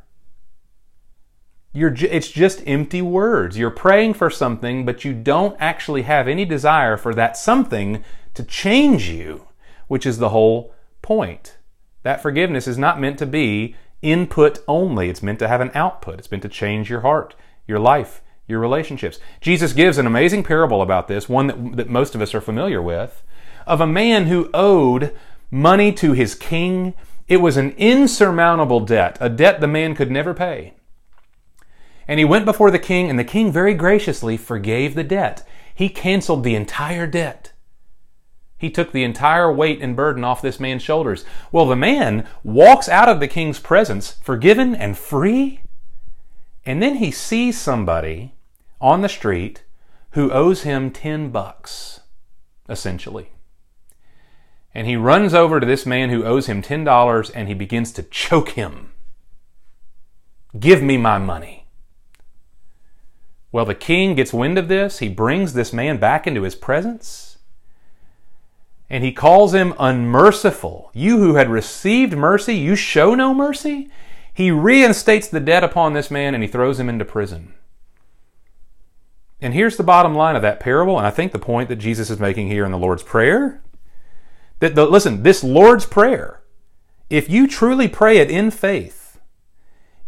You're, 1.74 1.94
it's 1.94 2.30
just 2.30 2.64
empty 2.68 3.02
words. 3.02 3.58
You're 3.58 3.70
praying 3.72 4.16
for 4.16 4.30
something, 4.30 4.86
but 4.86 5.06
you 5.06 5.14
don't 5.14 5.56
actually 5.60 6.02
have 6.02 6.28
any 6.28 6.44
desire 6.44 6.98
for 6.98 7.14
that 7.16 7.38
something 7.38 8.04
to 8.34 8.44
change 8.44 9.08
you, 9.10 9.48
which 9.88 10.06
is 10.06 10.18
the 10.18 10.30
whole 10.30 10.74
point. 11.02 11.58
That 12.04 12.22
forgiveness 12.22 12.68
is 12.68 12.78
not 12.78 13.00
meant 13.00 13.18
to 13.20 13.26
be 13.26 13.76
input 14.02 14.60
only. 14.68 15.10
It's 15.10 15.24
meant 15.24 15.40
to 15.40 15.48
have 15.48 15.62
an 15.62 15.72
output. 15.74 16.20
It's 16.20 16.32
meant 16.32 16.44
to 16.44 16.50
change 16.50 16.90
your 16.90 17.02
heart, 17.02 17.36
your 17.68 17.80
life, 17.80 18.22
your 18.48 18.60
relationships. 18.60 19.20
Jesus 19.40 19.72
gives 19.72 19.98
an 19.98 20.08
amazing 20.08 20.44
parable 20.44 20.82
about 20.82 21.08
this, 21.08 21.30
one 21.30 21.48
that, 21.48 21.78
that 21.78 21.90
most 21.90 22.16
of 22.16 22.22
us 22.22 22.34
are 22.36 22.42
familiar 22.42 22.82
with, 22.82 23.24
of 23.66 23.80
a 23.80 23.88
man 23.88 24.26
who 24.26 24.50
owed 24.54 25.16
money 25.50 25.94
to 25.94 26.12
his 26.12 26.36
king. 26.36 26.96
It 27.30 27.38
was 27.38 27.56
an 27.56 27.72
insurmountable 27.78 28.82
debt, 28.82 29.18
a 29.22 29.30
debt 29.30 29.62
the 29.62 29.68
man 29.68 29.96
could 29.96 30.12
never 30.12 30.34
pay. 30.34 30.74
And 32.12 32.20
he 32.20 32.26
went 32.26 32.44
before 32.44 32.72
the 32.72 32.78
king, 32.78 33.10
and 33.10 33.18
the 33.18 33.24
king 33.24 33.54
very 33.54 33.74
graciously 33.74 34.36
forgave 34.36 34.96
the 34.96 35.04
debt. 35.04 35.48
He 35.74 35.88
canceled 35.88 36.44
the 36.44 36.56
entire 36.56 37.08
debt. 37.08 37.54
He 38.58 38.70
took 38.70 38.92
the 38.92 39.06
entire 39.06 39.50
weight 39.50 39.82
and 39.82 39.96
burden 39.96 40.26
off 40.26 40.42
this 40.42 40.60
man's 40.60 40.82
shoulders. 40.82 41.24
Well, 41.54 41.68
the 41.68 41.78
man 41.78 42.28
walks 42.44 42.90
out 42.90 43.08
of 43.08 43.22
the 43.22 43.30
king's 43.30 43.60
presence 43.60 44.18
forgiven 44.22 44.76
and 44.76 44.98
free. 44.98 45.62
And 46.66 46.84
then 46.84 46.96
he 46.96 47.12
sees 47.12 47.58
somebody 47.58 48.36
on 48.82 49.00
the 49.00 49.08
street 49.08 49.64
who 50.10 50.34
owes 50.34 50.64
him 50.64 50.92
10 50.92 51.30
bucks, 51.30 52.02
essentially. 52.68 53.32
And 54.76 54.86
he 54.86 54.98
runs 54.98 55.34
over 55.34 55.62
to 55.62 55.66
this 55.66 55.86
man 55.86 56.10
who 56.10 56.26
owes 56.26 56.48
him 56.48 56.62
$10 56.62 57.32
and 57.34 57.48
he 57.48 57.54
begins 57.54 57.94
to 57.94 58.04
choke 58.04 58.50
him. 58.50 58.92
Give 60.60 60.84
me 60.84 60.98
my 60.98 61.18
money. 61.18 61.61
Well, 63.52 63.66
the 63.66 63.76
king 63.76 64.16
gets 64.16 64.34
wind 64.34 64.58
of 64.58 64.68
this. 64.68 65.00
He 65.00 65.10
brings 65.10 65.54
this 65.54 65.74
man 65.74 65.98
back 65.98 66.26
into 66.26 66.44
his 66.44 66.56
presence 66.56 67.32
and 68.92 69.06
he 69.06 69.14
calls 69.14 69.54
him 69.54 69.74
unmerciful. 69.80 70.92
You 70.94 71.18
who 71.20 71.36
had 71.36 71.50
received 71.50 72.12
mercy, 72.12 72.56
you 72.56 72.76
show 72.76 73.16
no 73.16 73.34
mercy? 73.34 73.90
He 74.34 74.52
reinstates 74.52 75.30
the 75.30 75.40
debt 75.40 75.64
upon 75.64 75.94
this 75.94 76.12
man 76.12 76.36
and 76.36 76.44
he 76.44 76.50
throws 76.50 76.78
him 76.78 76.90
into 76.90 77.06
prison. 77.06 77.54
And 79.40 79.54
here's 79.54 79.78
the 79.78 79.84
bottom 79.84 80.14
line 80.14 80.36
of 80.36 80.42
that 80.42 80.60
parable, 80.60 80.98
and 80.98 81.08
I 81.08 81.10
think 81.10 81.32
the 81.32 81.40
point 81.40 81.70
that 81.70 81.78
Jesus 81.78 82.10
is 82.10 82.20
making 82.20 82.50
here 82.50 82.66
in 82.66 82.72
the 82.72 82.78
Lord's 82.78 83.02
Prayer. 83.02 83.64
That 84.60 84.76
the, 84.76 84.86
listen, 84.86 85.24
this 85.24 85.42
Lord's 85.42 85.86
Prayer, 85.86 86.42
if 87.10 87.30
you 87.30 87.48
truly 87.48 87.88
pray 87.88 88.18
it 88.18 88.30
in 88.30 88.52
faith, 88.52 89.01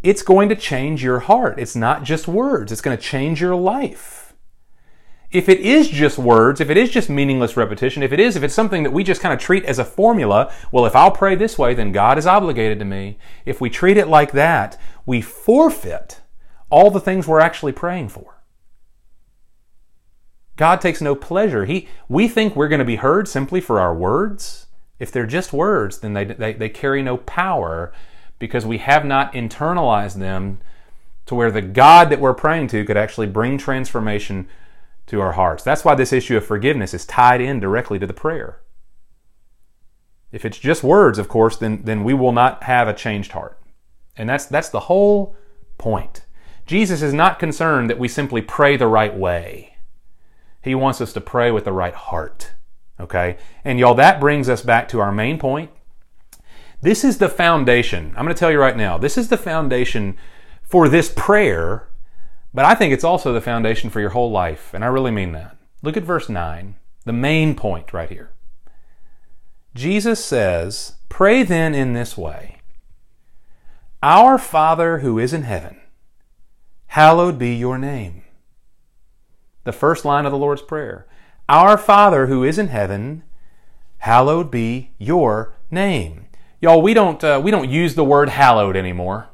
it's 0.04 0.22
going 0.22 0.48
to 0.50 0.56
change 0.56 1.02
your 1.02 1.20
heart. 1.20 1.58
It's 1.58 1.74
not 1.74 2.04
just 2.04 2.28
words, 2.28 2.70
it's 2.70 2.80
going 2.80 2.96
to 2.96 3.02
change 3.02 3.40
your 3.40 3.56
life 3.56 4.24
if 5.34 5.48
it 5.48 5.58
is 5.58 5.88
just 5.88 6.16
words, 6.16 6.60
if 6.60 6.70
it 6.70 6.76
is 6.76 6.90
just 6.90 7.10
meaningless 7.10 7.56
repetition, 7.56 8.04
if 8.04 8.12
it 8.12 8.20
is, 8.20 8.36
if 8.36 8.44
it's 8.44 8.54
something 8.54 8.84
that 8.84 8.92
we 8.92 9.02
just 9.02 9.20
kind 9.20 9.34
of 9.34 9.40
treat 9.40 9.64
as 9.64 9.80
a 9.80 9.84
formula, 9.84 10.52
well, 10.70 10.86
if 10.86 10.94
I'll 10.94 11.10
pray 11.10 11.34
this 11.34 11.58
way, 11.58 11.74
then 11.74 11.90
God 11.90 12.18
is 12.18 12.26
obligated 12.26 12.78
to 12.78 12.84
me. 12.84 13.18
If 13.44 13.60
we 13.60 13.68
treat 13.68 13.96
it 13.96 14.06
like 14.06 14.30
that, 14.30 14.80
we 15.04 15.20
forfeit 15.20 16.20
all 16.70 16.88
the 16.88 17.00
things 17.00 17.26
we're 17.26 17.40
actually 17.40 17.72
praying 17.72 18.10
for. 18.10 18.44
God 20.54 20.80
takes 20.80 21.00
no 21.00 21.16
pleasure. 21.16 21.64
He, 21.64 21.88
we 22.08 22.28
think 22.28 22.54
we're 22.54 22.68
going 22.68 22.78
to 22.78 22.84
be 22.84 22.96
heard 22.96 23.26
simply 23.26 23.60
for 23.60 23.80
our 23.80 23.92
words. 23.94 24.68
If 25.00 25.10
they're 25.10 25.26
just 25.26 25.52
words, 25.52 25.98
then 25.98 26.12
they, 26.12 26.26
they, 26.26 26.52
they 26.52 26.68
carry 26.68 27.02
no 27.02 27.16
power 27.16 27.92
because 28.44 28.66
we 28.66 28.76
have 28.76 29.06
not 29.06 29.32
internalized 29.32 30.18
them 30.18 30.58
to 31.24 31.34
where 31.34 31.50
the 31.50 31.62
God 31.62 32.10
that 32.10 32.20
we're 32.20 32.34
praying 32.34 32.66
to 32.68 32.84
could 32.84 32.98
actually 32.98 33.26
bring 33.26 33.56
transformation 33.56 34.46
to 35.06 35.22
our 35.22 35.32
hearts. 35.32 35.64
That's 35.64 35.82
why 35.82 35.94
this 35.94 36.12
issue 36.12 36.36
of 36.36 36.44
forgiveness 36.44 36.92
is 36.92 37.06
tied 37.06 37.40
in 37.40 37.58
directly 37.58 37.98
to 37.98 38.06
the 38.06 38.12
prayer. 38.12 38.60
If 40.30 40.44
it's 40.44 40.58
just 40.58 40.84
words, 40.84 41.18
of 41.18 41.26
course, 41.26 41.56
then, 41.56 41.84
then 41.84 42.04
we 42.04 42.12
will 42.12 42.32
not 42.32 42.64
have 42.64 42.86
a 42.86 42.92
changed 42.92 43.32
heart. 43.32 43.58
And 44.14 44.28
that's, 44.28 44.44
that's 44.44 44.68
the 44.68 44.80
whole 44.80 45.34
point. 45.78 46.26
Jesus 46.66 47.00
is 47.00 47.14
not 47.14 47.38
concerned 47.38 47.88
that 47.88 47.98
we 47.98 48.08
simply 48.08 48.42
pray 48.42 48.76
the 48.76 48.86
right 48.86 49.16
way. 49.16 49.78
He 50.60 50.74
wants 50.74 51.00
us 51.00 51.14
to 51.14 51.20
pray 51.22 51.50
with 51.50 51.64
the 51.64 51.72
right 51.72 51.94
heart. 51.94 52.52
Okay? 53.00 53.38
And 53.64 53.78
y'all, 53.78 53.94
that 53.94 54.20
brings 54.20 54.50
us 54.50 54.60
back 54.60 54.86
to 54.88 55.00
our 55.00 55.12
main 55.12 55.38
point. 55.38 55.70
This 56.84 57.02
is 57.02 57.16
the 57.16 57.30
foundation. 57.30 58.12
I'm 58.14 58.26
going 58.26 58.34
to 58.34 58.38
tell 58.38 58.50
you 58.50 58.60
right 58.60 58.76
now, 58.76 58.98
this 58.98 59.16
is 59.16 59.30
the 59.30 59.38
foundation 59.38 60.18
for 60.62 60.86
this 60.86 61.10
prayer, 61.10 61.88
but 62.52 62.66
I 62.66 62.74
think 62.74 62.92
it's 62.92 63.02
also 63.02 63.32
the 63.32 63.40
foundation 63.40 63.88
for 63.88 64.00
your 64.00 64.10
whole 64.10 64.30
life. 64.30 64.74
And 64.74 64.84
I 64.84 64.88
really 64.88 65.10
mean 65.10 65.32
that. 65.32 65.56
Look 65.80 65.96
at 65.96 66.02
verse 66.02 66.28
9, 66.28 66.76
the 67.06 67.12
main 67.14 67.54
point 67.54 67.94
right 67.94 68.10
here. 68.10 68.32
Jesus 69.74 70.22
says, 70.22 70.96
Pray 71.08 71.42
then 71.42 71.74
in 71.74 71.94
this 71.94 72.18
way 72.18 72.58
Our 74.02 74.36
Father 74.36 74.98
who 74.98 75.18
is 75.18 75.32
in 75.32 75.44
heaven, 75.44 75.80
hallowed 76.88 77.38
be 77.38 77.54
your 77.54 77.78
name. 77.78 78.24
The 79.62 79.72
first 79.72 80.04
line 80.04 80.26
of 80.26 80.32
the 80.32 80.38
Lord's 80.38 80.60
Prayer 80.60 81.06
Our 81.48 81.78
Father 81.78 82.26
who 82.26 82.44
is 82.44 82.58
in 82.58 82.68
heaven, 82.68 83.22
hallowed 84.00 84.50
be 84.50 84.90
your 84.98 85.54
name. 85.70 86.23
Y'all, 86.64 86.80
we 86.80 86.94
don't, 86.94 87.22
uh, 87.22 87.38
we 87.44 87.50
don't 87.50 87.68
use 87.68 87.94
the 87.94 88.02
word 88.02 88.30
hallowed 88.30 88.74
anymore. 88.74 89.28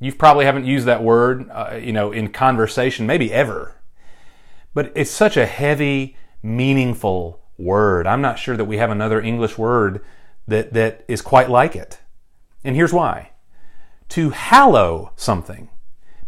You 0.00 0.12
probably 0.12 0.46
haven't 0.46 0.64
used 0.64 0.84
that 0.86 1.00
word, 1.00 1.48
uh, 1.48 1.78
you 1.80 1.92
know, 1.92 2.10
in 2.10 2.32
conversation, 2.32 3.06
maybe 3.06 3.32
ever. 3.32 3.80
But 4.74 4.90
it's 4.96 5.12
such 5.12 5.36
a 5.36 5.46
heavy, 5.46 6.16
meaningful 6.42 7.40
word. 7.56 8.08
I'm 8.08 8.20
not 8.20 8.40
sure 8.40 8.56
that 8.56 8.64
we 8.64 8.78
have 8.78 8.90
another 8.90 9.20
English 9.20 9.56
word 9.56 10.04
that, 10.48 10.72
that 10.72 11.04
is 11.06 11.22
quite 11.22 11.48
like 11.48 11.76
it. 11.76 12.00
And 12.64 12.74
here's 12.74 12.92
why. 12.92 13.30
To 14.08 14.30
hallow 14.30 15.12
something 15.14 15.68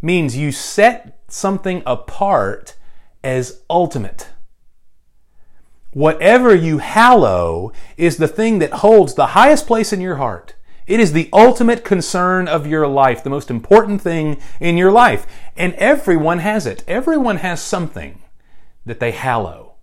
means 0.01 0.37
you 0.37 0.53
set 0.53 1.18
something 1.27 1.83
apart 1.85 2.77
as 3.24 3.62
ultimate. 3.68 4.29
Whatever 5.92 6.55
you 6.55 6.79
hallow 6.79 7.72
is 7.96 8.18
the 8.18 8.29
thing 8.29 8.59
that 8.59 8.72
holds 8.74 9.14
the 9.14 9.29
highest 9.29 9.66
place 9.66 9.92
in 9.92 10.01
your 10.01 10.16
heart. 10.16 10.55
It 10.87 11.01
is 11.01 11.12
the 11.12 11.29
ultimate 11.33 11.85
concern 11.85 12.48
of 12.48 12.66
your 12.66 12.87
life, 12.88 13.22
the 13.22 13.31
most 13.31 13.51
important 13.51 14.01
thing 14.01 14.38
in 14.59 14.77
your 14.77 14.90
life. 14.90 15.27
And 15.57 15.74
everyone 15.74 16.38
has 16.38 16.66
it. 16.66 16.83
Everyone 16.88 17.37
has 17.37 17.61
something 17.61 18.22
that 18.87 18.98
they 18.98 19.12
hallow. 19.12 19.74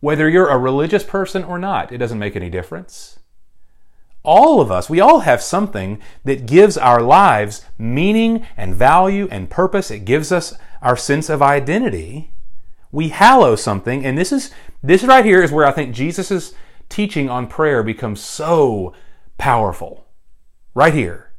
Whether 0.00 0.28
you're 0.28 0.48
a 0.48 0.58
religious 0.58 1.04
person 1.04 1.44
or 1.44 1.58
not, 1.58 1.92
it 1.92 1.98
doesn't 1.98 2.18
make 2.18 2.34
any 2.34 2.50
difference. 2.50 3.20
All 4.24 4.60
of 4.60 4.70
us, 4.70 4.90
we 4.90 5.00
all 5.00 5.20
have 5.20 5.42
something 5.42 6.00
that 6.24 6.46
gives 6.46 6.76
our 6.76 7.00
lives 7.00 7.64
meaning 7.78 8.46
and 8.56 8.74
value 8.74 9.28
and 9.30 9.50
purpose. 9.50 9.90
It 9.90 10.04
gives 10.04 10.32
us 10.32 10.54
our 10.80 10.96
sense 10.96 11.28
of 11.28 11.42
identity. 11.42 12.31
We 12.92 13.08
hallow 13.08 13.56
something, 13.56 14.04
and 14.04 14.16
this 14.16 14.30
is 14.30 14.52
this 14.82 15.02
right 15.02 15.24
here 15.24 15.42
is 15.42 15.50
where 15.50 15.66
I 15.66 15.72
think 15.72 15.94
Jesus' 15.94 16.54
teaching 16.88 17.28
on 17.28 17.48
prayer 17.48 17.82
becomes 17.82 18.20
so 18.20 18.94
powerful. 19.38 20.06
Right 20.74 20.94
here. 20.94 21.32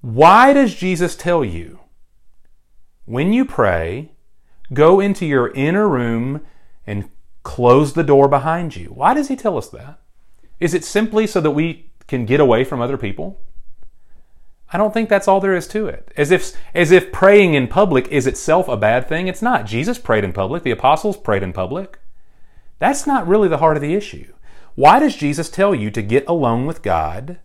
Why 0.00 0.52
does 0.52 0.74
Jesus 0.74 1.16
tell 1.16 1.44
you 1.44 1.80
when 3.04 3.32
you 3.32 3.44
pray, 3.44 4.12
go 4.72 5.00
into 5.00 5.26
your 5.26 5.50
inner 5.52 5.88
room 5.88 6.42
and 6.86 7.10
close 7.42 7.92
the 7.92 8.04
door 8.04 8.28
behind 8.28 8.76
you. 8.76 8.86
Why 8.86 9.14
does 9.14 9.28
he 9.28 9.36
tell 9.36 9.58
us 9.58 9.68
that? 9.70 10.00
Is 10.60 10.74
it 10.74 10.84
simply 10.84 11.26
so 11.26 11.40
that 11.40 11.50
we 11.50 11.90
can 12.06 12.24
get 12.24 12.40
away 12.40 12.64
from 12.64 12.80
other 12.80 12.96
people? 12.96 13.40
I 14.72 14.78
don't 14.78 14.94
think 14.94 15.08
that's 15.08 15.28
all 15.28 15.40
there 15.40 15.54
is 15.54 15.68
to 15.68 15.86
it. 15.86 16.12
As 16.16 16.30
if, 16.30 16.56
as 16.74 16.90
if 16.90 17.12
praying 17.12 17.54
in 17.54 17.68
public 17.68 18.08
is 18.08 18.26
itself 18.26 18.68
a 18.68 18.76
bad 18.76 19.08
thing. 19.08 19.28
It's 19.28 19.42
not. 19.42 19.66
Jesus 19.66 19.98
prayed 19.98 20.24
in 20.24 20.32
public. 20.32 20.62
The 20.62 20.70
apostles 20.70 21.16
prayed 21.16 21.42
in 21.42 21.52
public. 21.52 21.98
That's 22.78 23.06
not 23.06 23.28
really 23.28 23.48
the 23.48 23.58
heart 23.58 23.76
of 23.76 23.82
the 23.82 23.94
issue. 23.94 24.32
Why 24.74 24.98
does 24.98 25.16
Jesus 25.16 25.50
tell 25.50 25.74
you 25.74 25.90
to 25.90 26.02
get 26.02 26.26
alone 26.26 26.66
with 26.66 26.82
God? 26.82 27.38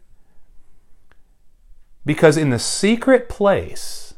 Because 2.05 2.37
in 2.37 2.49
the 2.49 2.59
secret 2.59 3.27
place, 3.27 4.13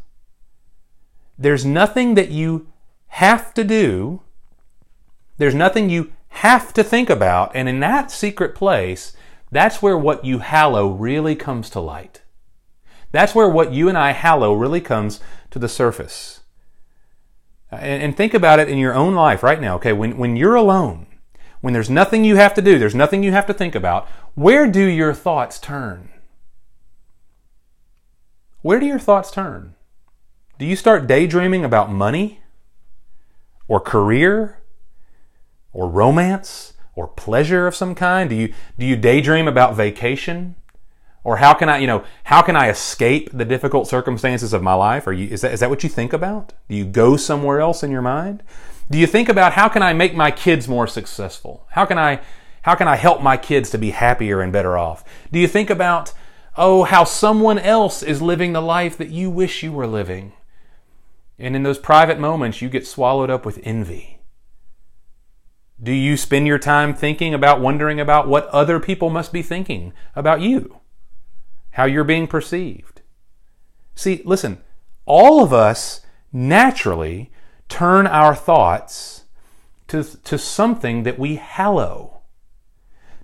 there's 1.38 1.66
nothing 1.66 2.14
that 2.14 2.30
you 2.30 2.68
have 3.08 3.54
to 3.56 3.64
do 3.64 4.22
there's 5.40 5.56
nothing 5.56 5.90
you 5.90 6.12
have 6.28 6.74
to 6.74 6.84
think 6.84 7.10
about. 7.10 7.52
And 7.56 7.68
in 7.68 7.80
that 7.80 8.12
secret 8.12 8.54
place, 8.54 9.14
that's 9.52 9.82
where 9.82 9.98
what 9.98 10.24
you 10.24 10.40
hallow 10.40 10.90
really 10.90 11.36
comes 11.36 11.70
to 11.72 11.80
light. 11.80 12.22
That's 13.12 13.34
where 13.34 13.50
what 13.50 13.74
you 13.74 13.90
and 13.90 13.98
I 13.98 14.12
hallow 14.12 14.54
really 14.54 14.82
comes 14.82 15.20
to 15.52 15.60
the 15.60 15.70
surface. 15.70 16.42
And, 17.72 18.04
and, 18.04 18.18
think 18.18 18.34
about 18.34 18.60
it 18.60 18.68
in 18.68 18.78
your 18.80 18.96
own 18.96 19.14
life 19.14 19.44
right 19.44 19.62
now. 19.62 19.76
Okay, 19.76 19.94
when, 19.94 20.18
when 20.18 20.36
you're 20.36 20.56
alone, 20.56 21.06
when 21.62 21.74
there's 21.74 21.90
nothing 21.90 22.26
you 22.26 22.36
have 22.36 22.54
to 22.56 22.62
do, 22.62 22.80
there's 22.80 22.96
nothing 22.96 23.22
you 23.22 23.32
have 23.32 23.46
to 23.46 23.54
think 23.54 23.76
about, 23.76 24.08
where 24.34 24.66
do 24.66 24.84
your 24.84 25.14
thoughts 25.14 25.60
turn? 25.60 26.10
Where 28.62 28.80
do 28.80 28.86
your 28.86 29.00
thoughts 29.00 29.32
turn? 29.32 29.76
Do 30.58 30.66
you 30.66 30.76
start 30.76 31.08
daydreaming 31.08 31.64
about 31.64 31.92
money 31.92 32.42
or 33.68 33.80
career 33.80 34.58
or 35.72 35.88
romance 35.88 36.74
or 36.96 37.08
pleasure 37.08 37.68
of 37.68 37.76
some 37.76 37.96
kind? 37.96 38.30
Do 38.30 38.36
you 38.36 38.54
do 38.78 38.86
you 38.86 38.98
daydream 38.98 39.48
about 39.48 39.76
vacation? 39.76 40.56
Or 41.24 41.38
how 41.38 41.54
can 41.54 41.70
I, 41.70 41.80
you 41.80 41.88
know, 41.88 42.04
how 42.26 42.42
can 42.42 42.56
I 42.56 42.70
escape 42.70 43.30
the 43.34 43.46
difficult 43.46 43.88
circumstances 43.88 44.54
of 44.54 44.64
my 44.64 44.74
life? 44.74 45.06
You 45.06 45.28
is 45.28 45.42
that 45.42 45.54
is 45.54 45.60
that 45.60 45.70
what 45.70 45.84
you 45.84 45.90
think 45.90 46.14
about? 46.14 46.54
Do 46.70 46.76
you 46.76 46.86
go 46.86 47.18
somewhere 47.18 47.60
else 47.60 47.84
in 47.84 47.92
your 47.92 48.02
mind? 48.02 48.44
Do 48.90 48.98
you 48.98 49.06
think 49.06 49.30
about 49.30 49.54
how 49.54 49.68
can 49.70 49.84
I 49.84 49.94
make 49.94 50.16
my 50.16 50.32
kids 50.32 50.68
more 50.68 50.88
successful? 50.88 51.68
How 51.72 51.86
can 51.86 51.98
I 51.98 52.22
how 52.64 52.76
can 52.76 52.88
I 52.88 52.96
help 52.96 53.22
my 53.22 53.38
kids 53.38 53.70
to 53.72 53.78
be 53.78 53.92
happier 53.92 54.42
and 54.42 54.54
better 54.54 54.78
off? 54.78 55.04
Do 55.32 55.40
you 55.40 55.48
think 55.48 55.70
about 55.70 56.14
oh 56.58 56.84
how 56.84 57.04
someone 57.04 57.60
else 57.60 58.02
is 58.02 58.22
living 58.22 58.54
the 58.54 58.62
life 58.62 58.98
that 58.98 59.10
you 59.10 59.30
wish 59.30 59.64
you 59.64 59.72
were 59.72 59.88
living? 59.88 60.34
And 61.38 61.56
in 61.56 61.64
those 61.64 61.80
private 61.80 62.20
moments 62.20 62.62
you 62.62 62.70
get 62.70 62.88
swallowed 62.88 63.30
up 63.30 63.46
with 63.46 63.60
envy 63.64 64.20
do 65.82 65.94
you 65.94 66.18
spend 66.18 66.46
your 66.46 66.60
time 66.60 66.94
thinking 66.94 67.34
about 67.34 67.62
wondering 67.62 68.00
about 68.00 68.28
what 68.28 68.48
other 68.48 68.80
people 68.80 69.10
must 69.10 69.32
be 69.32 69.42
thinking 69.42 69.94
about 70.16 70.42
you? 70.42 70.79
How 71.72 71.86
you're 71.86 72.04
being 72.04 72.28
perceived? 72.28 73.02
See, 73.96 74.22
listen, 74.26 74.60
all 75.06 75.44
of 75.44 75.54
us 75.54 76.02
naturally 76.32 77.32
turn 77.68 78.08
our 78.08 78.36
thoughts 78.36 79.26
to, 79.88 80.04
to 80.04 80.38
something 80.38 81.04
that 81.04 81.20
we 81.20 81.36
hallow, 81.36 82.22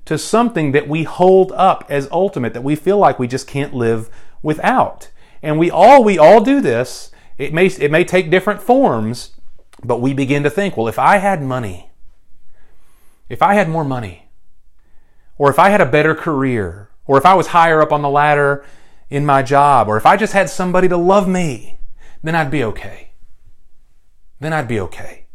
to 0.05 0.17
something 0.17 0.71
that 0.73 0.87
we 0.87 1.03
hold 1.03 1.51
up 1.53 1.85
as 1.89 2.07
ultimate, 2.11 2.53
that 2.53 2.63
we 2.63 2.75
feel 2.75 2.97
like 2.97 3.19
we 3.19 3.27
just 3.27 3.47
can't 3.47 3.73
live 3.73 4.09
without. 4.41 5.09
And 5.41 5.59
we 5.59 5.69
all 5.69 6.03
we 6.03 6.17
all 6.17 6.41
do 6.41 6.61
this. 6.61 7.11
It 7.37 7.53
may 7.53 7.67
it 7.67 7.91
may 7.91 8.03
take 8.03 8.31
different 8.31 8.61
forms, 8.61 9.31
but 9.83 10.01
we 10.01 10.13
begin 10.13 10.43
to 10.43 10.49
think, 10.49 10.75
well, 10.75 10.87
if 10.87 10.97
I 10.99 11.17
had 11.17 11.41
money, 11.41 11.91
if 13.29 13.41
I 13.41 13.53
had 13.53 13.69
more 13.69 13.83
money, 13.83 14.29
or 15.37 15.49
if 15.49 15.59
I 15.59 15.69
had 15.69 15.81
a 15.81 15.85
better 15.85 16.15
career, 16.15 16.84
or 17.05 17.17
if 17.17 17.25
I 17.25 17.33
was 17.33 17.47
higher 17.47 17.81
up 17.81 17.91
on 17.91 18.01
the 18.01 18.09
ladder 18.09 18.65
in 19.09 19.25
my 19.25 19.41
job, 19.41 19.87
or 19.87 19.97
if 19.97 20.05
I 20.05 20.17
just 20.17 20.33
had 20.33 20.49
somebody 20.49 20.87
to 20.87 20.97
love 20.97 21.27
me, 21.27 21.79
then 22.23 22.35
I'd 22.35 22.51
be 22.51 22.63
okay. 22.63 23.11
Then 24.39 24.53
I'd 24.53 24.67
be 24.67 24.79
okay. 24.79 25.25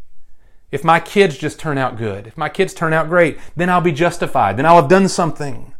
If 0.70 0.84
my 0.84 1.00
kids 1.00 1.36
just 1.36 1.58
turn 1.58 1.78
out 1.78 1.96
good, 1.96 2.26
if 2.26 2.36
my 2.36 2.48
kids 2.48 2.74
turn 2.74 2.92
out 2.92 3.08
great, 3.08 3.38
then 3.56 3.70
I'll 3.70 3.80
be 3.80 3.92
justified. 3.92 4.56
Then 4.56 4.66
I'll 4.66 4.80
have 4.80 4.88
done 4.88 5.08
something. 5.08 5.74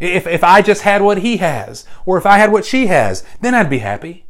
If, 0.00 0.26
if 0.26 0.42
I 0.42 0.62
just 0.62 0.82
had 0.82 1.02
what 1.02 1.18
he 1.18 1.36
has, 1.38 1.86
or 2.06 2.18
if 2.18 2.26
I 2.26 2.38
had 2.38 2.52
what 2.52 2.64
she 2.64 2.86
has, 2.86 3.24
then 3.40 3.54
I'd 3.54 3.70
be 3.70 3.78
happy. 3.78 4.26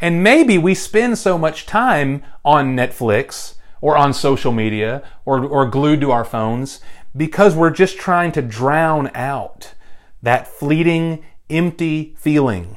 And 0.00 0.22
maybe 0.22 0.56
we 0.56 0.74
spend 0.74 1.18
so 1.18 1.36
much 1.36 1.66
time 1.66 2.22
on 2.44 2.74
Netflix 2.74 3.56
or 3.80 3.96
on 3.96 4.14
social 4.14 4.52
media 4.52 5.02
or, 5.24 5.44
or 5.44 5.66
glued 5.66 6.00
to 6.00 6.10
our 6.10 6.24
phones 6.24 6.80
because 7.16 7.54
we're 7.54 7.70
just 7.70 7.98
trying 7.98 8.32
to 8.32 8.42
drown 8.42 9.10
out 9.14 9.74
that 10.22 10.46
fleeting, 10.46 11.24
empty 11.48 12.14
feeling. 12.18 12.76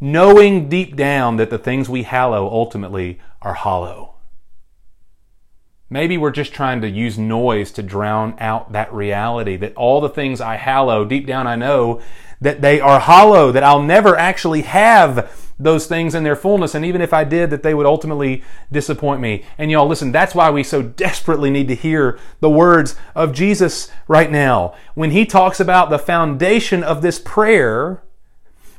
Knowing 0.00 0.68
deep 0.68 0.96
down 0.96 1.36
that 1.36 1.50
the 1.50 1.58
things 1.58 1.88
we 1.88 2.02
hallow 2.02 2.46
ultimately 2.48 3.20
are 3.42 3.54
hollow. 3.54 4.13
Maybe 5.94 6.18
we're 6.18 6.32
just 6.32 6.52
trying 6.52 6.80
to 6.80 6.90
use 6.90 7.20
noise 7.20 7.70
to 7.70 7.80
drown 7.80 8.34
out 8.40 8.72
that 8.72 8.92
reality 8.92 9.56
that 9.58 9.76
all 9.76 10.00
the 10.00 10.08
things 10.08 10.40
I 10.40 10.56
hallow, 10.56 11.04
deep 11.04 11.24
down 11.24 11.46
I 11.46 11.54
know 11.54 12.02
that 12.40 12.60
they 12.60 12.80
are 12.80 12.98
hollow, 12.98 13.52
that 13.52 13.62
I'll 13.62 13.80
never 13.80 14.16
actually 14.16 14.62
have 14.62 15.52
those 15.56 15.86
things 15.86 16.16
in 16.16 16.24
their 16.24 16.34
fullness. 16.34 16.74
And 16.74 16.84
even 16.84 17.00
if 17.00 17.12
I 17.12 17.22
did, 17.22 17.50
that 17.50 17.62
they 17.62 17.74
would 17.74 17.86
ultimately 17.86 18.42
disappoint 18.72 19.20
me. 19.20 19.44
And 19.56 19.70
y'all, 19.70 19.86
listen, 19.86 20.10
that's 20.10 20.34
why 20.34 20.50
we 20.50 20.64
so 20.64 20.82
desperately 20.82 21.48
need 21.48 21.68
to 21.68 21.76
hear 21.76 22.18
the 22.40 22.50
words 22.50 22.96
of 23.14 23.32
Jesus 23.32 23.88
right 24.08 24.32
now. 24.32 24.74
When 24.94 25.12
he 25.12 25.24
talks 25.24 25.60
about 25.60 25.90
the 25.90 25.98
foundation 26.00 26.82
of 26.82 27.02
this 27.02 27.20
prayer, 27.20 28.02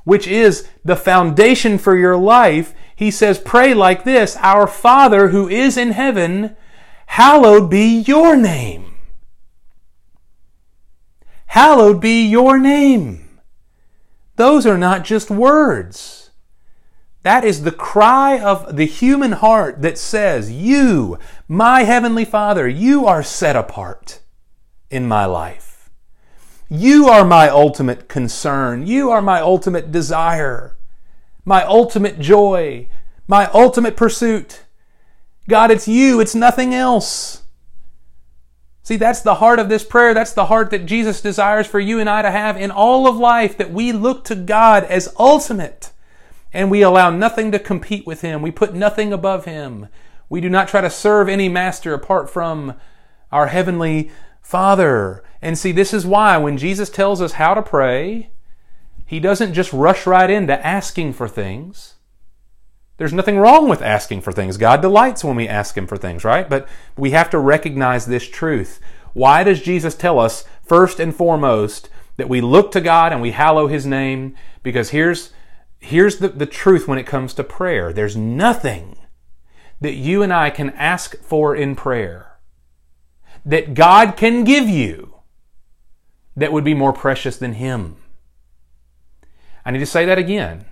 which 0.04 0.28
is 0.28 0.68
the 0.84 0.98
foundation 0.98 1.78
for 1.78 1.96
your 1.96 2.18
life, 2.18 2.74
he 2.94 3.10
says, 3.10 3.40
pray 3.40 3.74
like 3.74 4.04
this 4.04 4.36
Our 4.42 4.68
Father 4.68 5.30
who 5.30 5.48
is 5.48 5.78
in 5.78 5.92
heaven, 5.92 6.58
hallowed 7.08 7.70
be 7.70 8.00
your 8.02 8.36
name. 8.36 8.96
Hallowed 11.48 12.02
be 12.02 12.26
your 12.26 12.60
name. 12.60 13.40
Those 14.36 14.66
are 14.66 14.78
not 14.78 15.06
just 15.06 15.30
words. 15.30 16.32
That 17.24 17.44
is 17.44 17.64
the 17.64 17.72
cry 17.72 18.40
of 18.40 18.76
the 18.76 18.86
human 18.86 19.32
heart 19.32 19.82
that 19.82 19.98
says, 19.98 20.52
You, 20.52 21.18
my 21.48 21.84
Heavenly 21.84 22.26
Father, 22.26 22.68
you 22.68 23.06
are 23.08 23.24
set 23.24 23.56
apart 23.56 24.20
in 24.92 25.08
my 25.08 25.26
life. 25.26 25.90
You 26.70 27.08
are 27.08 27.26
my 27.26 27.48
ultimate 27.48 28.10
concern. 28.10 28.86
You 28.86 29.10
are 29.10 29.22
my 29.22 29.40
ultimate 29.40 29.92
desire, 29.92 30.78
my 31.44 31.64
ultimate 31.64 32.20
joy, 32.20 32.90
my 33.28 33.50
ultimate 33.54 33.96
pursuit. 33.96 34.65
God, 35.48 35.72
it's 35.72 35.88
you, 35.88 36.20
it's 36.20 36.36
nothing 36.36 36.74
else. 36.74 37.44
See, 38.86 38.98
that's 38.98 39.22
the 39.22 39.36
heart 39.36 39.58
of 39.58 39.68
this 39.68 39.84
prayer. 39.84 40.14
That's 40.14 40.34
the 40.34 40.46
heart 40.46 40.70
that 40.70 40.86
Jesus 40.86 41.20
desires 41.20 41.66
for 41.66 41.80
you 41.80 42.00
and 42.00 42.08
I 42.08 42.22
to 42.22 42.30
have 42.30 42.56
in 42.56 42.70
all 42.70 43.08
of 43.08 43.18
life, 43.18 43.58
that 43.58 43.72
we 43.72 43.92
look 43.92 44.24
to 44.26 44.36
God 44.36 44.84
as 44.84 45.14
ultimate 45.18 45.92
and 46.54 46.70
we 46.70 46.84
allow 46.84 47.10
nothing 47.10 47.52
to 47.52 47.60
compete 47.60 48.06
with 48.06 48.22
Him. 48.22 48.42
We 48.42 48.52
put 48.52 48.76
nothing 48.76 49.12
above 49.12 49.46
Him. 49.46 49.88
We 50.30 50.40
do 50.40 50.50
not 50.50 50.68
try 50.68 50.82
to 50.82 50.90
serve 50.90 51.28
any 51.28 51.50
master 51.50 51.94
apart 51.94 52.30
from 52.30 52.76
our 53.32 53.48
Heavenly 53.48 54.12
Father. 54.40 55.24
And 55.42 55.58
see, 55.58 55.72
this 55.72 55.94
is 55.94 56.06
why 56.06 56.38
when 56.38 56.58
Jesus 56.58 56.90
tells 56.90 57.22
us 57.22 57.34
how 57.34 57.56
to 57.56 57.64
pray, 57.64 58.30
He 59.06 59.20
doesn't 59.20 59.54
just 59.54 59.74
rush 59.74 60.06
right 60.06 60.30
into 60.30 60.66
asking 60.66 61.14
for 61.14 61.28
things. 61.28 61.95
There's 62.98 63.14
nothing 63.14 63.38
wrong 63.38 63.68
with 63.68 63.82
asking 63.82 64.22
for 64.22 64.32
things. 64.32 64.58
God 64.58 64.82
delights 64.82 65.24
when 65.24 65.36
we 65.36 65.48
ask 65.48 65.78
Him 65.78 65.88
for 65.88 65.98
things, 65.98 66.24
right? 66.24 66.50
But 66.50 66.68
we 66.98 67.12
have 67.12 67.30
to 67.32 67.40
recognize 67.40 68.06
this 68.06 68.28
truth. 68.28 68.80
Why 69.14 69.44
does 69.44 69.62
Jesus 69.62 69.96
tell 69.96 70.20
us, 70.20 70.46
first 70.62 71.00
and 71.00 71.14
foremost, 71.14 71.90
that 72.18 72.30
we 72.30 72.40
look 72.40 72.72
to 72.72 72.82
God 72.82 73.12
and 73.12 73.22
we 73.22 73.32
hallow 73.32 73.68
His 73.68 73.86
name? 73.86 74.36
Because 74.64 74.92
here's, 74.92 75.34
here's 75.80 76.18
the, 76.18 76.30
the 76.30 76.46
truth 76.46 76.88
when 76.88 76.98
it 76.98 77.06
comes 77.06 77.34
to 77.34 77.44
prayer 77.44 77.92
there's 77.92 78.16
nothing 78.16 78.98
that 79.82 79.96
you 79.96 80.24
and 80.24 80.32
I 80.32 80.50
can 80.50 80.70
ask 80.72 81.18
for 81.18 81.54
in 81.54 81.76
prayer 81.76 82.38
that 83.46 83.74
God 83.74 84.16
can 84.16 84.46
give 84.46 84.70
you 84.70 85.16
that 86.36 86.54
would 86.54 86.64
be 86.64 86.74
more 86.74 86.94
precious 86.94 87.38
than 87.38 87.54
Him. 87.54 87.98
I 89.66 89.72
need 89.72 89.80
to 89.80 89.86
say 89.86 90.06
that 90.06 90.18
again 90.18 90.66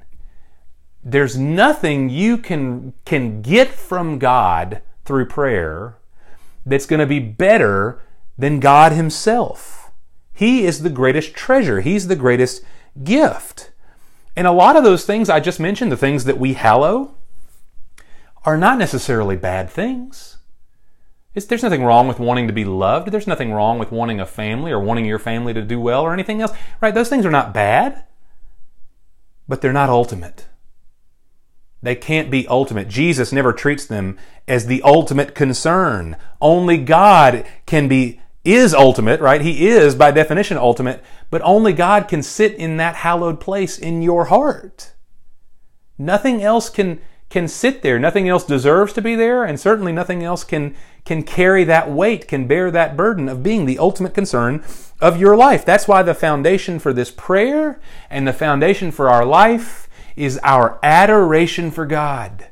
there's 1.04 1.38
nothing 1.38 2.10
you 2.10 2.38
can 2.38 2.94
can 3.06 3.42
get 3.42 3.70
from 3.70 4.20
God 4.20 4.82
through 5.06 5.26
prayer 5.26 5.98
that's 6.66 6.86
going 6.86 7.00
to 7.00 7.06
be 7.06 7.20
better 7.20 8.02
than 8.38 8.60
God 8.60 8.94
himself. 8.94 9.92
He 10.34 10.64
is 10.66 10.82
the 10.82 10.90
greatest 10.90 11.34
treasure. 11.34 11.82
He's 11.82 12.08
the 12.08 12.16
greatest 12.16 12.64
gift. 13.04 13.72
And 14.36 14.48
a 14.48 14.52
lot 14.52 14.76
of 14.76 14.84
those 14.84 15.06
things 15.06 15.30
I 15.30 15.40
just 15.40 15.60
mentioned, 15.60 15.92
the 15.92 15.98
things 15.98 16.24
that 16.24 16.40
we 16.40 16.54
hallow, 16.54 17.16
are 18.46 18.58
not 18.58 18.78
necessarily 18.78 19.36
bad 19.36 19.70
things. 19.70 20.38
It's, 21.36 21.46
there's 21.46 21.64
nothing 21.64 21.84
wrong 21.84 22.08
with 22.08 22.20
wanting 22.20 22.48
to 22.48 22.54
be 22.54 22.66
loved. 22.66 23.12
There's 23.12 23.28
nothing 23.28 23.52
wrong 23.52 23.78
with 23.78 23.92
wanting 23.92 24.20
a 24.20 24.26
family 24.26 24.72
or 24.72 24.80
wanting 24.80 25.06
your 25.06 25.20
family 25.20 25.54
to 25.54 25.62
do 25.62 25.80
well 25.80 26.02
or 26.02 26.14
anything 26.14 26.42
else. 26.42 26.52
Right? 26.82 26.94
Those 26.94 27.10
things 27.10 27.26
are 27.26 27.32
not 27.32 27.54
bad, 27.54 28.06
but 29.48 29.62
they're 29.62 29.74
not 29.74 29.90
ultimate. 29.90 30.48
They 31.84 31.96
can't 31.96 32.32
be 32.32 32.48
ultimate. 32.48 32.88
Jesus 32.88 33.34
never 33.34 33.52
treats 33.52 33.86
them 33.86 34.18
as 34.48 34.66
the 34.66 34.82
ultimate 34.84 35.36
concern. 35.36 36.16
Only 36.42 36.78
God 36.78 37.46
can 37.66 37.90
be, 37.90 38.22
is 38.46 38.74
ultimate, 38.74 39.20
right? 39.20 39.42
He 39.42 39.68
is 39.68 39.94
by 39.94 40.12
definition 40.12 40.58
ultimate, 40.58 41.04
but 41.30 41.42
only 41.42 41.74
God 41.74 42.08
can 42.08 42.24
sit 42.24 42.54
in 42.54 42.78
that 42.78 42.96
hallowed 42.96 43.42
place 43.42 43.78
in 43.78 44.02
your 44.02 44.26
heart. 44.26 44.94
Nothing 45.98 46.42
else 46.42 46.70
can, 46.70 47.02
can 47.30 47.50
sit 47.50 47.82
there. 47.82 48.00
Nothing 48.00 48.30
else 48.30 48.46
deserves 48.46 48.94
to 48.94 49.02
be 49.02 49.16
there, 49.16 49.44
and 49.44 49.60
certainly 49.60 49.92
nothing 49.92 50.24
else 50.24 50.46
can, 50.46 50.76
can 51.04 51.22
carry 51.22 51.66
that 51.66 51.92
weight, 51.92 52.30
can 52.30 52.48
bear 52.48 52.72
that 52.72 52.96
burden 52.96 53.28
of 53.28 53.44
being 53.44 53.66
the 53.66 53.78
ultimate 53.78 54.14
concern 54.14 54.64
of 55.02 55.20
your 55.20 55.36
life. 55.36 55.66
That's 55.66 55.88
why 55.88 56.02
the 56.02 56.14
foundation 56.14 56.80
for 56.80 56.94
this 56.94 57.12
prayer 57.12 57.82
and 58.10 58.26
the 58.26 58.32
foundation 58.32 58.90
for 58.90 59.10
our 59.10 59.26
life 59.26 59.90
is 60.16 60.40
our 60.44 60.80
adoration 60.84 61.72
for 61.72 61.86
God. 61.86 62.50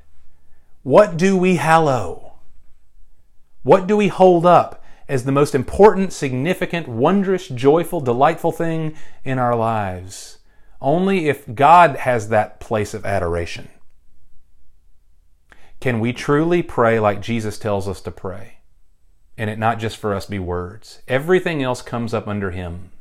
What 0.83 1.17
do 1.17 1.37
we 1.37 1.57
hallow? 1.57 2.33
What 3.63 3.87
do 3.87 3.95
we 3.95 4.07
hold 4.07 4.45
up 4.45 4.83
as 5.07 5.25
the 5.25 5.31
most 5.31 5.53
important, 5.53 6.13
significant, 6.13 6.87
wondrous, 6.87 7.47
joyful, 7.47 8.01
delightful 8.01 8.51
thing 8.51 8.95
in 9.23 9.37
our 9.37 9.55
lives? 9.55 10.39
Only 10.79 11.29
if 11.29 11.53
God 11.53 11.97
has 11.97 12.29
that 12.29 12.59
place 12.59 12.93
of 12.93 13.05
adoration. 13.05 13.69
Can 15.79 15.99
we 15.99 16.13
truly 16.13 16.63
pray 16.63 16.99
like 16.99 17.21
Jesus 17.21 17.57
tells 17.59 17.87
us 17.87 18.01
to 18.01 18.11
pray? 18.11 18.59
And 19.37 19.49
it 19.49 19.59
not 19.59 19.79
just 19.79 19.97
for 19.97 20.13
us 20.13 20.25
be 20.25 20.39
words. 20.39 21.01
Everything 21.07 21.61
else 21.61 21.81
comes 21.81 22.13
up 22.13 22.27
under 22.27 22.51
Him. 22.51 22.91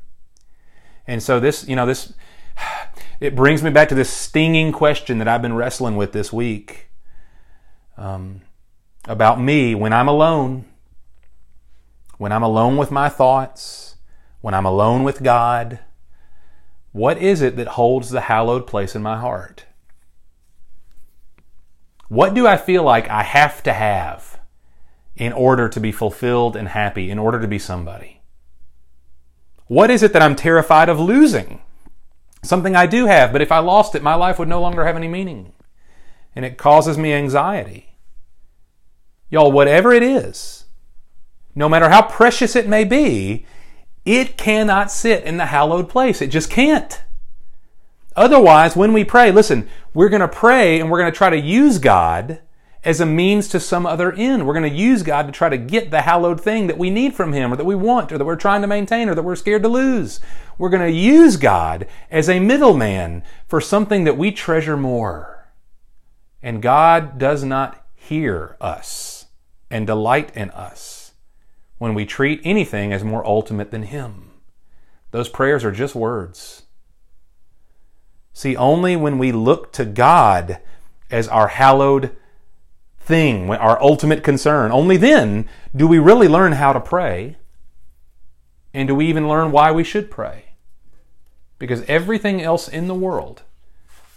And 1.06 1.22
so 1.22 1.40
this, 1.40 1.66
you 1.66 1.76
know, 1.76 1.86
this 1.86 2.12
it 3.20 3.34
brings 3.34 3.62
me 3.62 3.70
back 3.70 3.88
to 3.88 3.94
this 3.94 4.10
stinging 4.10 4.72
question 4.72 5.18
that 5.18 5.28
I've 5.28 5.42
been 5.42 5.54
wrestling 5.54 5.96
with 5.96 6.12
this 6.12 6.32
week 6.32 6.90
um, 7.96 8.40
about 9.06 9.40
me 9.40 9.74
when 9.74 9.92
I'm 9.92 10.08
alone, 10.08 10.64
when 12.18 12.32
I'm 12.32 12.42
alone 12.42 12.76
with 12.76 12.90
my 12.90 13.08
thoughts, 13.08 13.96
when 14.40 14.54
I'm 14.54 14.66
alone 14.66 15.04
with 15.04 15.22
God. 15.22 15.80
What 16.92 17.18
is 17.18 17.40
it 17.40 17.56
that 17.56 17.68
holds 17.68 18.10
the 18.10 18.22
hallowed 18.22 18.66
place 18.66 18.96
in 18.96 19.02
my 19.02 19.18
heart? 19.18 19.66
What 22.08 22.34
do 22.34 22.46
I 22.46 22.56
feel 22.56 22.82
like 22.82 23.08
I 23.08 23.22
have 23.22 23.62
to 23.62 23.72
have 23.72 24.40
in 25.14 25.32
order 25.32 25.68
to 25.68 25.78
be 25.78 25.92
fulfilled 25.92 26.56
and 26.56 26.66
happy, 26.66 27.10
in 27.10 27.18
order 27.18 27.40
to 27.40 27.46
be 27.46 27.58
somebody? 27.58 28.20
What 29.66 29.90
is 29.90 30.02
it 30.02 30.12
that 30.14 30.22
I'm 30.22 30.34
terrified 30.34 30.88
of 30.88 30.98
losing? 30.98 31.60
Something 32.42 32.74
I 32.74 32.87
do 32.87 33.07
have, 33.07 33.33
but 33.33 33.42
if 33.42 33.53
I 33.53 33.59
lost 33.59 33.94
it, 33.94 34.03
my 34.03 34.14
life 34.14 34.38
would 34.38 34.48
no 34.48 34.61
longer 34.61 34.85
have 34.87 34.96
any 34.96 35.09
meaning. 35.09 35.53
And 36.35 36.44
it 36.44 36.59
causes 36.59 36.96
me 36.96 37.12
anxiety. 37.12 37.96
Y'all, 39.29 39.53
whatever 39.53 39.92
it 39.92 40.03
is, 40.03 40.64
no 41.55 41.68
matter 41.68 41.88
how 41.88 42.03
precious 42.03 42.57
it 42.57 42.68
may 42.68 42.85
be, 42.85 43.46
it 44.05 44.37
cannot 44.37 44.90
sit 44.90 45.24
in 45.24 45.37
the 45.37 45.46
hallowed 45.46 45.88
place. 45.88 46.22
It 46.22 46.29
just 46.29 46.50
can't. 46.50 47.03
Otherwise, 48.16 48.74
when 48.74 48.92
we 48.92 49.05
pray, 49.05 49.31
listen, 49.31 49.68
we're 49.94 50.09
going 50.09 50.20
to 50.20 50.29
pray 50.29 50.81
and 50.81 50.90
we're 50.90 50.98
going 50.98 51.12
to 51.12 51.16
try 51.16 51.31
to 51.31 51.38
use 51.38 51.79
God 51.79 52.40
as 52.82 53.00
a 53.00 53.06
means 53.06 53.48
to 53.48 53.60
some 53.60 53.84
other 53.84 54.12
end. 54.12 54.46
We're 54.46 54.54
going 54.54 54.70
to 54.70 54.76
use 54.76 55.02
God 55.02 55.26
to 55.26 55.32
try 55.32 55.48
to 55.48 55.58
get 55.58 55.90
the 55.90 56.02
hallowed 56.02 56.40
thing 56.40 56.66
that 56.66 56.78
we 56.78 56.88
need 56.90 57.14
from 57.14 57.32
Him 57.32 57.52
or 57.52 57.56
that 57.56 57.66
we 57.66 57.74
want 57.74 58.10
or 58.10 58.18
that 58.18 58.24
we're 58.24 58.36
trying 58.36 58.62
to 58.62 58.66
maintain 58.66 59.08
or 59.08 59.14
that 59.14 59.22
we're 59.22 59.36
scared 59.36 59.62
to 59.62 59.68
lose. 59.68 60.20
We're 60.56 60.70
going 60.70 60.90
to 60.90 60.98
use 60.98 61.36
God 61.36 61.86
as 62.10 62.28
a 62.28 62.40
middleman 62.40 63.22
for 63.46 63.60
something 63.60 64.04
that 64.04 64.16
we 64.16 64.32
treasure 64.32 64.76
more. 64.76 65.48
And 66.42 66.62
God 66.62 67.18
does 67.18 67.44
not 67.44 67.84
hear 67.94 68.56
us 68.60 69.26
and 69.70 69.86
delight 69.86 70.34
in 70.34 70.50
us 70.50 71.12
when 71.78 71.94
we 71.94 72.06
treat 72.06 72.40
anything 72.44 72.92
as 72.92 73.04
more 73.04 73.26
ultimate 73.26 73.70
than 73.70 73.84
Him. 73.84 74.30
Those 75.10 75.28
prayers 75.28 75.64
are 75.64 75.72
just 75.72 75.94
words. 75.94 76.62
See, 78.32 78.56
only 78.56 78.96
when 78.96 79.18
we 79.18 79.32
look 79.32 79.72
to 79.72 79.84
God 79.84 80.61
as 81.11 81.28
our 81.28 81.48
hallowed 81.48 82.16
thing, 83.11 83.50
our 83.50 83.82
ultimate 83.82 84.22
concern. 84.22 84.70
Only 84.70 84.96
then 84.96 85.48
do 85.76 85.86
we 85.86 85.98
really 85.98 86.28
learn 86.28 86.52
how 86.52 86.72
to 86.72 86.80
pray. 86.80 87.36
And 88.72 88.86
do 88.86 88.94
we 88.94 89.06
even 89.06 89.28
learn 89.28 89.50
why 89.50 89.72
we 89.72 89.82
should 89.82 90.11
pray? 90.11 90.44
Because 91.58 91.82
everything 91.88 92.40
else 92.40 92.68
in 92.68 92.86
the 92.86 92.94
world, 92.94 93.42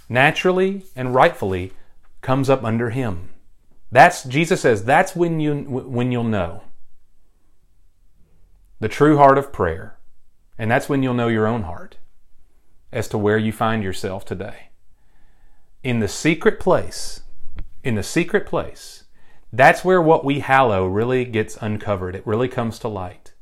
naturally 0.07 0.85
and 0.95 1.15
rightfully, 1.15 1.73
comes 2.21 2.49
up 2.51 2.63
under 2.63 2.91
Him. 2.91 3.29
That's 3.91 4.23
Jesus 4.23 4.61
says 4.61 4.85
that's 4.85 5.15
when 5.15 5.39
you 5.39 5.55
when 5.63 6.11
you'll 6.11 6.23
know 6.23 6.61
the 8.79 8.87
true 8.87 9.17
heart 9.17 9.37
of 9.39 9.51
prayer, 9.51 9.97
and 10.57 10.69
that's 10.69 10.87
when 10.87 11.01
you'll 11.01 11.13
know 11.13 11.27
your 11.27 11.47
own 11.47 11.63
heart 11.63 11.97
as 12.91 13.07
to 13.07 13.17
where 13.17 13.39
you 13.39 13.51
find 13.51 13.83
yourself 13.83 14.23
today. 14.23 14.69
In 15.83 15.99
the 15.99 16.07
secret 16.07 16.59
place, 16.59 17.22
in 17.83 17.95
the 17.95 18.03
secret 18.03 18.45
place, 18.45 19.03
that's 19.51 19.85
where 19.85 20.01
what 20.01 20.25
we 20.25 20.39
hallow 20.39 20.87
really 20.87 21.25
gets 21.25 21.57
uncovered. 21.61 22.15
It 22.15 22.25
really 22.25 22.47
comes 22.47 22.79
to 22.79 22.87
light. 22.87 23.33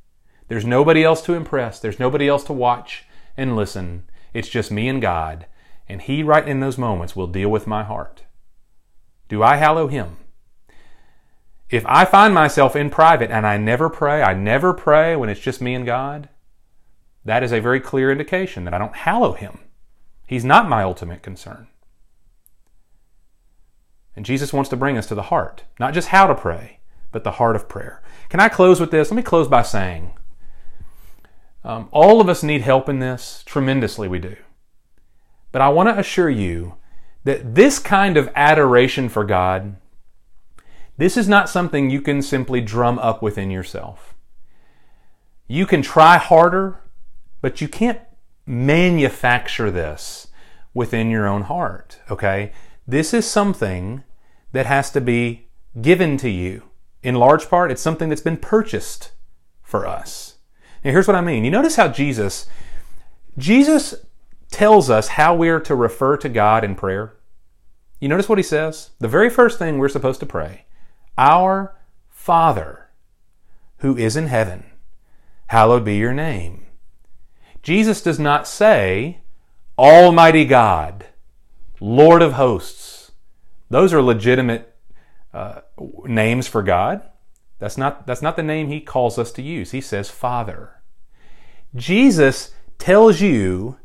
There's 0.48 0.66
nobody 0.66 1.04
else 1.04 1.22
to 1.24 1.34
impress, 1.34 1.80
there's 1.80 2.00
nobody 2.00 2.28
else 2.28 2.44
to 2.46 2.54
watch 2.54 3.06
and 3.38 3.56
listen. 3.56 4.04
It's 4.34 4.50
just 4.50 4.72
me 4.72 4.89
and 4.89 5.02
God. 5.02 5.46
And 5.88 6.02
He, 6.02 6.24
right 6.24 6.48
in 6.48 6.60
those 6.60 6.78
moments, 6.78 7.16
will 7.16 7.28
deal 7.28 7.50
with 7.50 7.68
my 7.68 7.84
heart. 7.84 8.24
Do 9.30 9.44
I 9.44 9.56
hallow 9.56 9.88
Him? 9.88 10.18
If 11.70 11.86
I 11.86 12.04
find 12.04 12.34
myself 12.34 12.76
in 12.76 12.89
private 12.89 13.32
and 13.32 13.48
I 13.48 13.56
never 13.56 13.89
pray, 13.89 14.22
I 14.22 14.34
never 14.34 14.74
pray 14.74 15.16
when 15.16 15.30
it's 15.30 15.39
just 15.39 15.62
me 15.62 15.74
and 15.74 15.86
God, 15.86 16.28
that 17.24 17.44
is 17.44 17.54
a 17.54 17.62
very 17.62 17.80
clear 17.80 18.12
indication 18.12 18.66
that 18.66 18.74
I 18.74 18.78
don't 18.78 18.96
hallow 18.96 19.34
Him. 19.34 19.60
He's 20.28 20.44
not 20.44 20.68
my 20.68 20.84
ultimate 20.84 21.24
concern. 21.24 21.68
And 24.16 24.26
Jesus 24.26 24.53
wants 24.53 24.70
to 24.70 24.78
bring 24.78 24.97
us 24.97 25.07
to 25.07 25.16
the 25.16 25.24
heart, 25.24 25.64
not 25.80 25.93
just 25.93 26.09
how 26.09 26.28
to 26.28 26.36
pray, 26.36 26.80
but 27.12 27.24
the 27.24 27.32
heart 27.32 27.55
of 27.55 27.70
prayer. 27.70 28.01
Can 28.30 28.39
I 28.39 28.49
close 28.49 28.80
with 28.80 28.91
this? 28.91 29.12
Let 29.12 29.16
me 29.16 29.24
close 29.24 29.47
by 29.47 29.62
saying 29.62 30.12
um, 31.64 31.89
all 31.91 32.20
of 32.20 32.30
us 32.30 32.43
need 32.43 32.62
help 32.62 32.89
in 32.89 32.99
this. 32.99 33.43
Tremendously, 33.45 34.07
we 34.07 34.20
do. 34.20 34.36
But 35.51 35.62
I 35.62 35.70
want 35.70 35.89
to 35.89 35.99
assure 35.99 36.30
you 36.30 36.76
that 37.24 37.55
this 37.55 37.78
kind 37.78 38.18
of 38.18 38.32
adoration 38.36 39.09
for 39.09 39.24
God, 39.24 39.76
this 40.97 41.18
is 41.18 41.28
not 41.28 41.49
something 41.49 41.89
you 41.89 42.01
can 42.01 42.22
simply 42.22 42.62
drum 42.62 42.97
up 42.99 43.22
within 43.22 43.51
yourself. 43.51 44.16
You 45.47 45.66
can 45.66 45.82
try 45.82 46.18
harder, 46.18 46.80
but 47.41 47.62
you 47.62 47.68
can't 47.68 47.99
manufacture 48.45 49.70
this 49.70 50.28
within 50.74 51.12
your 51.12 51.28
own 51.28 51.43
heart, 51.43 51.99
okay? 52.09 52.53
This 52.92 53.14
is 53.14 53.26
something 53.26 54.04
that 54.52 54.66
has 54.66 54.92
to 54.92 55.00
be 55.00 55.48
given 55.82 56.18
to 56.18 56.30
you. 56.30 56.64
In 57.02 57.16
large 57.16 57.48
part, 57.50 57.72
it's 57.72 57.82
something 57.82 58.10
that's 58.10 58.20
been 58.20 58.36
purchased 58.36 59.12
for 59.64 59.88
us. 59.88 60.36
Now, 60.84 60.92
here's 60.92 61.08
what 61.08 61.16
I 61.16 61.22
mean. 61.22 61.46
You 61.46 61.52
notice 61.52 61.78
how 61.78 61.88
Jesus, 61.88 62.48
Jesus 63.38 63.96
tells 64.50 64.89
us 64.89 65.08
how 65.08 65.34
we're 65.34 65.62
to 65.62 65.74
refer 65.74 66.18
to 66.18 66.28
God 66.28 66.66
in 66.66 66.76
prayer. 66.76 67.16
You 68.02 68.10
notice 68.10 68.28
what 68.28 68.39
he 68.39 68.44
says? 68.44 68.89
The 69.00 69.08
very 69.08 69.30
first 69.30 69.58
thing 69.58 69.78
we're 69.78 69.88
supposed 69.88 70.20
to 70.20 70.26
pray 70.26 70.66
Our 71.18 71.74
Father, 72.10 72.89
who 73.78 73.96
is 73.96 74.18
in 74.18 74.28
heaven, 74.28 74.66
hallowed 75.48 75.86
be 75.86 75.96
your 75.96 76.14
name. 76.14 76.66
Jesus 77.64 78.02
does 78.02 78.20
not 78.20 78.50
say, 78.50 79.22
Almighty 79.80 80.44
God, 80.44 81.06
Lord 81.82 82.22
of 82.22 82.34
hosts. 82.34 83.12
Those 83.70 83.92
are 83.92 84.02
legitimate 84.02 84.74
uh, 85.34 85.62
names 86.06 86.48
for 86.48 86.62
God. 86.62 87.02
That's 87.58 87.78
not, 87.78 88.06
that's 88.06 88.22
not 88.22 88.36
the 88.36 88.44
name 88.44 88.68
he 88.68 88.80
calls 88.80 89.18
us 89.18 89.32
to 89.34 89.42
use. 89.42 89.72
He 89.72 89.82
says 89.82 90.10
Father. 90.10 90.82
Jesus 91.76 92.52
tells 92.78 93.20
you 93.20 93.78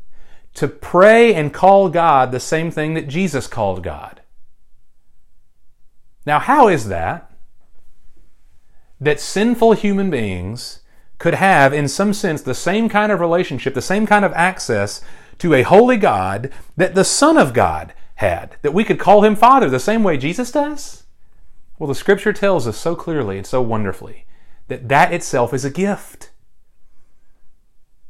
to 0.53 0.67
pray 0.67 1.33
and 1.33 1.53
call 1.53 1.89
God 1.89 2.31
the 2.31 2.39
same 2.39 2.69
thing 2.71 2.93
that 2.93 3.07
Jesus 3.07 3.47
called 3.47 3.83
God. 3.83 4.21
Now, 6.25 6.39
how 6.39 6.67
is 6.67 6.87
that? 6.89 7.31
That 8.99 9.19
sinful 9.19 9.73
human 9.73 10.09
beings 10.09 10.81
could 11.19 11.35
have, 11.35 11.73
in 11.73 11.87
some 11.87 12.13
sense, 12.13 12.41
the 12.41 12.53
same 12.53 12.89
kind 12.89 13.11
of 13.11 13.19
relationship, 13.19 13.73
the 13.73 13.81
same 13.81 14.05
kind 14.05 14.25
of 14.25 14.33
access 14.33 15.01
to 15.39 15.53
a 15.53 15.63
holy 15.63 15.97
God 15.97 16.51
that 16.75 16.95
the 16.95 17.03
Son 17.03 17.37
of 17.37 17.53
God 17.53 17.93
had, 18.15 18.55
that 18.61 18.73
we 18.73 18.83
could 18.83 18.99
call 18.99 19.23
him 19.23 19.35
Father 19.35 19.69
the 19.69 19.79
same 19.79 20.03
way 20.03 20.17
Jesus 20.17 20.51
does? 20.51 21.03
Well, 21.77 21.87
the 21.87 21.95
scripture 21.95 22.33
tells 22.33 22.67
us 22.67 22.77
so 22.77 22.95
clearly 22.95 23.37
and 23.37 23.45
so 23.45 23.61
wonderfully 23.61 24.25
that 24.67 24.89
that 24.89 25.13
itself 25.13 25.53
is 25.53 25.63
a 25.63 25.69
gift. 25.69 26.31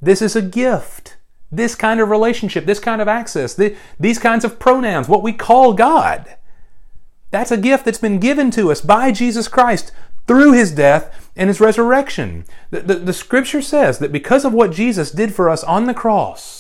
This 0.02 0.22
is 0.22 0.36
a 0.36 0.42
gift. 0.42 1.18
This 1.52 1.76
kind 1.76 2.00
of 2.00 2.10
relationship, 2.10 2.66
this 2.66 2.80
kind 2.80 3.02
of 3.02 3.08
access, 3.08 3.60
these 4.00 4.20
kinds 4.20 4.44
of 4.44 4.60
pronouns, 4.60 5.08
what 5.08 5.24
we 5.24 5.34
call 5.34 5.74
God. 5.74 6.38
That's 7.32 7.52
a 7.52 7.58
gift 7.58 7.86
that's 7.86 7.98
been 7.98 8.20
given 8.20 8.52
to 8.52 8.72
us 8.72 8.82
by 8.82 9.12
Jesus 9.12 9.48
Christ 9.48 9.92
through 10.28 10.54
his 10.54 10.72
death 10.72 11.32
and 11.36 11.50
his 11.50 11.60
resurrection. 11.60 12.46
The, 12.70 12.82
the, 12.82 12.96
the, 12.96 13.14
scripture 13.14 13.62
says 13.62 14.00
that 14.00 14.12
because 14.12 14.44
of 14.44 14.54
what 14.54 14.72
Jesus 14.72 15.12
did 15.12 15.34
for 15.34 15.50
us 15.50 15.64
on 15.64 15.86
the 15.86 15.94
cross, 15.94 16.57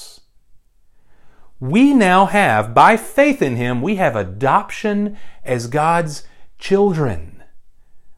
we 1.59 1.93
now 1.93 2.25
have, 2.25 2.73
by 2.73 2.97
faith 2.97 3.41
in 3.41 3.55
him, 3.55 3.81
we 3.81 3.95
have 3.95 4.15
adoption 4.15 5.17
as 5.43 5.67
God's 5.67 6.23
children. 6.59 7.43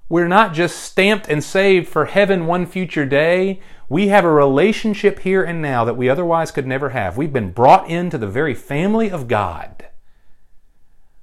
We're 0.09 0.27
not 0.27 0.53
just 0.53 0.77
stamped 0.77 1.29
and 1.29 1.43
saved 1.43 1.87
for 1.87 2.05
heaven 2.05 2.47
one 2.47 2.65
future 2.65 3.05
day. 3.05 3.61
We 3.87 4.07
have 4.07 4.25
a 4.25 4.31
relationship 4.31 5.19
here 5.19 5.43
and 5.43 5.61
now 5.61 5.85
that 5.85 5.97
we 5.97 6.09
otherwise 6.09 6.51
could 6.51 6.67
never 6.67 6.89
have. 6.89 7.15
We've 7.15 7.31
been 7.31 7.51
brought 7.51 7.89
into 7.89 8.17
the 8.17 8.27
very 8.27 8.55
family 8.55 9.09
of 9.09 9.27
God 9.27 9.87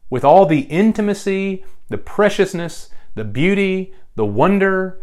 with 0.09 0.25
all 0.25 0.47
the 0.47 0.61
intimacy, 0.61 1.65
the 1.89 1.99
preciousness, 1.99 2.91
the 3.15 3.25
beauty, 3.25 3.93
the 4.15 4.25
wonder, 4.25 5.01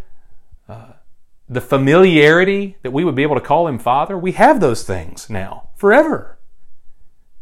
uh, 0.67 0.93
the 1.49 1.61
familiarity 1.61 2.77
that 2.83 2.91
we 2.91 3.03
would 3.03 3.15
be 3.15 3.23
able 3.23 3.35
to 3.35 3.41
call 3.41 3.67
Him 3.67 3.79
Father. 3.79 4.17
We 4.17 4.31
have 4.33 4.61
those 4.61 4.83
things 4.83 5.29
now 5.29 5.69
forever. 5.75 6.39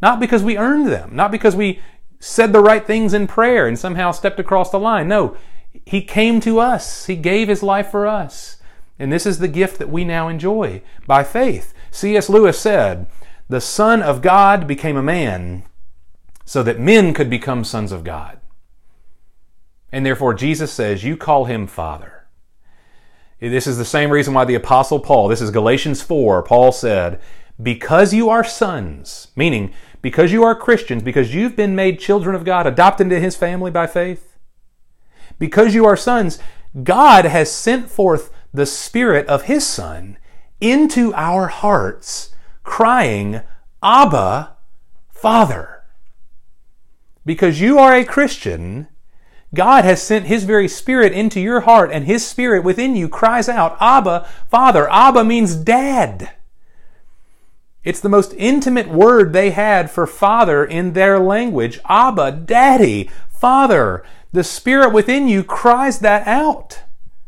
Not 0.02 0.20
because 0.20 0.44
we 0.44 0.58
earned 0.58 0.88
them, 0.88 1.16
not 1.16 1.32
because 1.32 1.56
we 1.56 1.80
said 2.20 2.54
the 2.54 2.62
right 2.62 2.86
things 2.86 3.14
in 3.14 3.28
prayer 3.28 3.68
and 3.68 3.78
somehow 3.78 4.12
stepped 4.12 4.40
across 4.40 4.70
the 4.70 4.80
line. 4.80 5.08
No, 5.08 5.36
He 5.86 6.02
came 6.02 6.40
to 6.42 6.60
us, 6.60 7.06
He 7.06 7.16
gave 7.16 7.48
His 7.48 7.64
life 7.64 7.90
for 7.90 8.08
us. 8.08 8.58
And 9.00 9.12
this 9.12 9.26
is 9.26 9.40
the 9.40 9.48
gift 9.48 9.80
that 9.80 9.90
we 9.90 10.04
now 10.06 10.28
enjoy 10.28 10.84
by 11.08 11.24
faith. 11.24 11.74
C.S. 11.90 12.30
Lewis 12.30 12.60
said, 12.60 13.08
The 13.50 13.62
Son 13.62 14.02
of 14.02 14.22
God 14.22 14.68
became 14.68 14.96
a 14.96 15.04
man 15.04 15.64
so 16.46 16.62
that 16.64 16.80
men 16.80 17.14
could 17.14 17.30
become 17.30 17.64
sons 17.64 17.92
of 17.92 18.04
God. 18.04 18.40
And 19.92 20.06
therefore, 20.06 20.34
Jesus 20.34 20.72
says, 20.72 21.04
You 21.04 21.18
call 21.18 21.46
him 21.46 21.68
Father. 21.68 22.28
This 23.40 23.66
is 23.66 23.78
the 23.78 23.86
same 23.86 24.12
reason 24.12 24.34
why 24.36 24.46
the 24.46 24.56
Apostle 24.56 25.00
Paul, 25.00 25.28
this 25.28 25.42
is 25.42 25.50
Galatians 25.50 26.02
4, 26.02 26.44
Paul 26.44 26.72
said, 26.72 27.20
Because 27.62 28.14
you 28.14 28.30
are 28.30 28.44
sons, 28.44 29.30
meaning 29.36 29.74
because 30.02 30.32
you 30.32 30.44
are 30.44 30.56
Christians, 30.56 31.04
because 31.04 31.34
you've 31.34 31.56
been 31.56 31.76
made 31.76 32.00
children 32.00 32.36
of 32.36 32.46
God, 32.46 32.66
adopted 32.66 33.06
into 33.06 33.20
his 33.20 33.36
family 33.36 33.72
by 33.72 33.88
faith, 33.88 34.38
because 35.38 35.74
you 35.74 35.86
are 35.86 35.98
sons, 35.98 36.40
God 36.84 37.26
has 37.26 37.52
sent 37.52 37.90
forth 37.90 38.32
the 38.54 38.66
Spirit 38.66 39.28
of 39.28 39.44
His 39.44 39.66
Son 39.66 40.18
into 40.60 41.14
our 41.16 41.48
hearts, 41.48 42.34
crying, 42.64 43.42
Abba, 43.82 44.56
Father. 45.10 45.84
Because 47.26 47.62
you 47.62 47.78
are 47.78 47.94
a 47.94 48.06
Christian, 48.06 48.88
God 49.54 49.84
has 49.84 50.02
sent 50.02 50.26
His 50.26 50.44
very 50.44 50.68
Spirit 50.68 51.14
into 51.14 51.40
your 51.40 51.62
heart, 51.62 51.92
and 51.92 52.06
His 52.06 52.26
Spirit 52.26 52.64
within 52.64 52.96
you 52.96 53.10
cries 53.10 53.50
out, 53.50 53.78
Abba, 53.82 54.28
Father. 54.50 54.90
Abba 54.90 55.24
means 55.24 55.56
dad. 55.56 56.32
It's 57.84 58.00
the 58.00 58.10
most 58.10 58.34
intimate 58.38 58.90
word 58.90 59.34
they 59.34 59.52
had 59.52 59.90
for 59.90 60.06
father 60.06 60.64
in 60.64 60.94
their 60.94 61.20
language. 61.20 61.80
Abba, 61.86 62.32
daddy, 62.32 63.10
father. 63.30 64.04
The 64.32 64.44
Spirit 64.44 64.94
within 64.94 65.28
you 65.28 65.44
cries 65.44 66.00
that 66.00 66.28
out. 66.28 66.82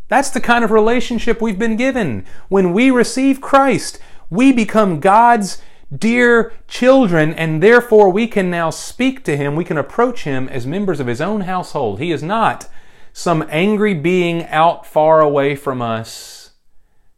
That's 0.09 0.29
the 0.29 0.39
kind 0.39 0.63
of 0.63 0.69
relationship 0.69 1.41
we've 1.41 1.57
been 1.57 1.75
given. 1.75 2.23
When 2.49 2.71
we 2.71 2.91
receive 2.91 3.41
Christ, 3.41 3.99
we 4.29 4.51
become 4.51 4.99
God's 4.99 5.59
dear 5.95 6.53
children, 6.67 7.33
and 7.33 7.61
therefore 7.61 8.11
we 8.11 8.27
can 8.27 8.51
now 8.51 8.69
speak 8.69 9.23
to 9.23 9.35
Him. 9.35 9.55
We 9.55 9.65
can 9.65 9.77
approach 9.77 10.23
Him 10.23 10.47
as 10.49 10.67
members 10.67 10.99
of 10.99 11.07
His 11.07 11.19
own 11.19 11.41
household. 11.41 11.99
He 11.99 12.11
is 12.11 12.21
not 12.21 12.69
some 13.11 13.43
angry 13.49 13.95
being 13.95 14.45
out 14.45 14.85
far 14.85 15.19
away 15.19 15.55
from 15.55 15.81
us 15.81 16.42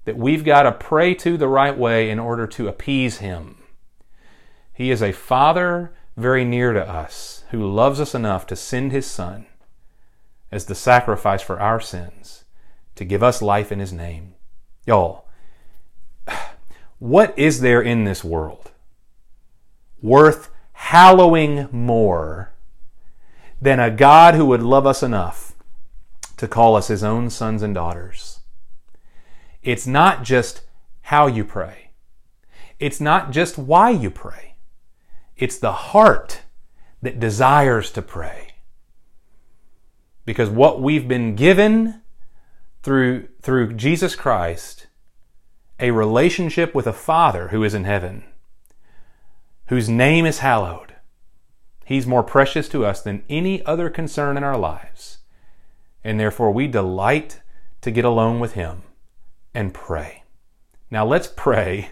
that 0.05 0.17
we've 0.17 0.45
got 0.45 0.63
to 0.63 0.71
pray 0.71 1.13
to 1.15 1.35
the 1.35 1.47
right 1.47 1.77
way 1.77 2.09
in 2.09 2.19
order 2.19 2.47
to 2.47 2.67
appease 2.67 3.17
Him. 3.17 3.57
He 4.71 4.91
is 4.91 5.01
a 5.01 5.11
Father 5.11 5.93
very 6.15 6.45
near 6.45 6.73
to 6.73 6.87
us 6.87 7.43
who 7.51 7.69
loves 7.69 7.99
us 7.99 8.15
enough 8.15 8.47
to 8.47 8.55
send 8.55 8.91
His 8.91 9.05
Son 9.05 9.47
as 10.51 10.65
the 10.65 10.75
sacrifice 10.75 11.41
for 11.41 11.59
our 11.59 11.79
sins 11.79 12.45
to 12.95 13.03
give 13.03 13.23
us 13.23 13.41
life 13.41 13.71
in 13.71 13.79
His 13.79 13.91
name. 13.91 14.35
Y'all, 14.85 15.27
what 16.99 17.37
is 17.37 17.59
there 17.61 17.81
in 17.81 18.03
this 18.03 18.23
world 18.23 18.71
worth 20.01 20.49
hallowing 20.73 21.67
more 21.71 22.53
than 23.61 23.79
a 23.79 23.89
God 23.89 24.35
who 24.35 24.45
would 24.45 24.61
love 24.61 24.85
us 24.85 25.01
enough 25.01 25.53
to 26.37 26.47
call 26.47 26.75
us 26.75 26.89
His 26.89 27.03
own 27.03 27.29
sons 27.29 27.63
and 27.63 27.73
daughters? 27.73 28.34
It's 29.65 29.87
not 29.87 30.23
just 30.23 30.61
how 31.01 31.25
you 31.25 31.43
pray. 31.43 31.89
It's 32.79 33.01
not 33.01 33.31
just 33.31 33.57
why 33.57 33.89
you 33.89 34.11
pray. 34.11 34.55
It's 35.35 35.57
the 35.57 35.71
heart 35.71 36.43
that 37.01 37.19
desires 37.19 37.89
to 37.91 38.03
pray. 38.03 38.53
Because 40.23 40.51
what 40.51 40.81
we've 40.81 41.07
been 41.07 41.35
given 41.35 42.01
through, 42.83 43.27
through 43.41 43.73
Jesus 43.73 44.15
Christ 44.15 44.87
a 45.79 45.91
relationship 45.91 46.73
with 46.75 46.87
a 46.87 46.93
Father 46.93 47.47
who 47.49 47.63
is 47.63 47.73
in 47.73 47.83
heaven, 47.85 48.23
whose 49.67 49.89
name 49.89 50.25
is 50.25 50.39
hallowed, 50.39 50.93
He's 51.85 52.07
more 52.07 52.23
precious 52.23 52.69
to 52.69 52.85
us 52.85 53.01
than 53.01 53.23
any 53.29 53.65
other 53.65 53.89
concern 53.89 54.37
in 54.37 54.43
our 54.43 54.57
lives. 54.57 55.19
And 56.03 56.19
therefore, 56.19 56.51
we 56.51 56.67
delight 56.67 57.41
to 57.81 57.91
get 57.91 58.05
alone 58.05 58.39
with 58.39 58.53
Him 58.53 58.83
and 59.55 59.73
pray. 59.73 60.23
Now, 60.91 61.05
let's 61.05 61.27
pray 61.27 61.89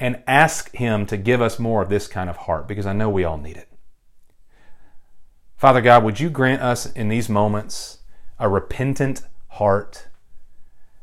and 0.00 0.22
ask 0.26 0.74
Him 0.74 1.06
to 1.06 1.16
give 1.16 1.40
us 1.40 1.58
more 1.58 1.82
of 1.82 1.88
this 1.88 2.08
kind 2.08 2.28
of 2.28 2.36
heart 2.36 2.66
because 2.66 2.86
I 2.86 2.92
know 2.92 3.08
we 3.08 3.24
all 3.24 3.38
need 3.38 3.56
it. 3.56 3.68
Father 5.56 5.80
God, 5.80 6.02
would 6.02 6.18
you 6.18 6.30
grant 6.30 6.62
us 6.62 6.90
in 6.92 7.08
these 7.08 7.28
moments 7.28 7.98
a 8.38 8.48
repentant 8.48 9.22
heart? 9.48 10.08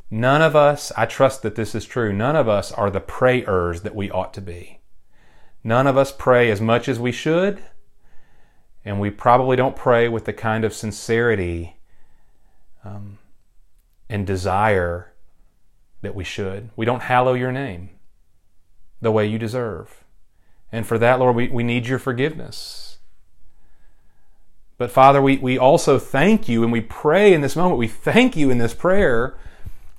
None 0.10 0.42
of 0.42 0.58
us, 0.58 0.92
I 0.98 1.06
trust 1.06 1.42
that 1.44 1.56
this 1.56 1.74
is 1.74 1.86
true, 1.86 2.12
none 2.12 2.36
of 2.36 2.50
us 2.50 2.72
are 2.74 2.92
the 2.92 3.00
prayers 3.00 3.82
that 3.84 3.96
we 3.96 4.12
ought 4.12 4.34
to 4.34 4.42
be. 4.42 4.82
None 5.64 5.88
of 5.88 5.96
us 5.96 6.12
pray 6.12 6.52
as 6.52 6.60
much 6.60 6.90
as 6.90 7.00
we 7.00 7.12
should, 7.12 7.64
and 8.84 9.00
we 9.00 9.10
probably 9.10 9.56
don't 9.56 9.76
pray 9.76 10.10
with 10.10 10.26
the 10.26 10.34
kind 10.34 10.66
of 10.66 10.74
sincerity 10.74 11.78
um, 12.84 13.20
and 14.10 14.28
desire 14.28 15.11
that 16.02 16.16
we 16.16 16.24
should. 16.24 16.70
We 16.76 16.86
don't 16.86 17.04
hallow 17.04 17.34
your 17.34 17.52
name 17.52 17.90
the 19.02 19.12
way 19.12 19.26
you 19.26 19.40
deserve. 19.40 20.04
And 20.72 20.86
for 20.86 20.98
that, 20.98 21.20
Lord, 21.20 21.36
we, 21.36 21.48
we 21.48 21.64
need 21.64 21.88
your 21.88 22.00
forgiveness. 22.00 22.98
But 24.78 24.92
Father, 24.92 25.22
we, 25.22 25.38
we 25.38 25.58
also 25.58 26.00
thank 26.00 26.50
you 26.50 26.64
and 26.64 26.72
we 26.72 26.82
pray 26.82 27.34
in 27.34 27.42
this 27.42 27.56
moment, 27.56 27.78
we 27.78 27.88
thank 27.88 28.36
you 28.36 28.50
in 28.50 28.58
this 28.58 28.74
prayer 28.74 29.38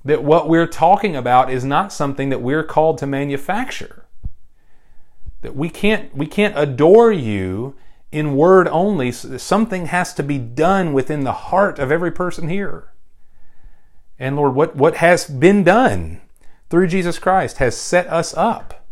that 0.03 0.23
what 0.23 0.49
we're 0.49 0.67
talking 0.67 1.15
about 1.15 1.49
is 1.49 1.63
not 1.63 1.93
something 1.93 2.29
that 2.29 2.41
we're 2.41 2.63
called 2.63 2.97
to 2.97 3.07
manufacture. 3.07 4.05
That 5.41 5.55
we 5.55 5.69
can't, 5.69 6.13
we 6.15 6.25
can't 6.25 6.57
adore 6.57 7.11
you 7.11 7.75
in 8.11 8.35
word 8.35 8.67
only. 8.67 9.11
Something 9.11 9.87
has 9.87 10.13
to 10.15 10.23
be 10.23 10.37
done 10.37 10.91
within 10.93 11.23
the 11.23 11.31
heart 11.31 11.79
of 11.79 11.91
every 11.91 12.11
person 12.11 12.49
here. 12.49 12.92
And 14.23 14.37
Lord, 14.37 14.55
what, 14.55 14.77
what 14.77 14.95
has 14.95 15.25
been 15.25 15.65
done 15.65 16.21
through 16.69 16.87
Jesus 16.87 17.19
Christ 17.19 17.57
has 17.57 17.75
set 17.75 18.07
us 18.07 18.33
up 18.35 18.85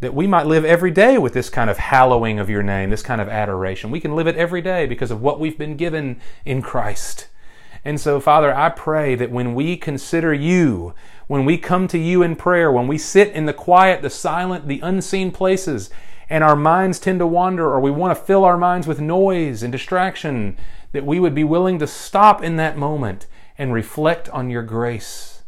that 0.00 0.12
we 0.12 0.26
might 0.26 0.44
live 0.44 0.62
every 0.62 0.90
day 0.90 1.16
with 1.16 1.32
this 1.32 1.48
kind 1.48 1.70
of 1.70 1.78
hallowing 1.78 2.38
of 2.38 2.50
your 2.50 2.62
name, 2.62 2.90
this 2.90 3.02
kind 3.02 3.18
of 3.18 3.30
adoration. 3.30 3.90
We 3.90 4.00
can 4.00 4.14
live 4.14 4.26
it 4.26 4.36
every 4.36 4.60
day 4.60 4.84
because 4.84 5.10
of 5.10 5.22
what 5.22 5.40
we've 5.40 5.56
been 5.56 5.78
given 5.78 6.20
in 6.44 6.60
Christ. 6.60 7.28
And 7.82 7.98
so, 7.98 8.20
Father, 8.20 8.54
I 8.54 8.68
pray 8.68 9.14
that 9.14 9.30
when 9.30 9.54
we 9.54 9.74
consider 9.74 10.34
you, 10.34 10.92
when 11.26 11.46
we 11.46 11.56
come 11.56 11.88
to 11.88 11.98
you 11.98 12.22
in 12.22 12.36
prayer, 12.36 12.70
when 12.70 12.86
we 12.86 12.98
sit 12.98 13.32
in 13.32 13.46
the 13.46 13.54
quiet, 13.54 14.02
the 14.02 14.10
silent, 14.10 14.68
the 14.68 14.80
unseen 14.80 15.30
places, 15.30 15.88
and 16.28 16.44
our 16.44 16.56
minds 16.56 16.98
tend 16.98 17.20
to 17.20 17.26
wander, 17.26 17.72
or 17.72 17.80
we 17.80 17.90
want 17.90 18.14
to 18.14 18.22
fill 18.22 18.44
our 18.44 18.58
minds 18.58 18.86
with 18.86 19.00
noise 19.00 19.62
and 19.62 19.72
distraction, 19.72 20.58
that 20.92 21.06
we 21.06 21.18
would 21.18 21.34
be 21.34 21.42
willing 21.42 21.78
to 21.78 21.86
stop 21.86 22.44
in 22.44 22.56
that 22.56 22.76
moment 22.76 23.26
and 23.56 23.72
reflect 23.72 24.28
on 24.30 24.50
your 24.50 24.62
grace 24.62 25.42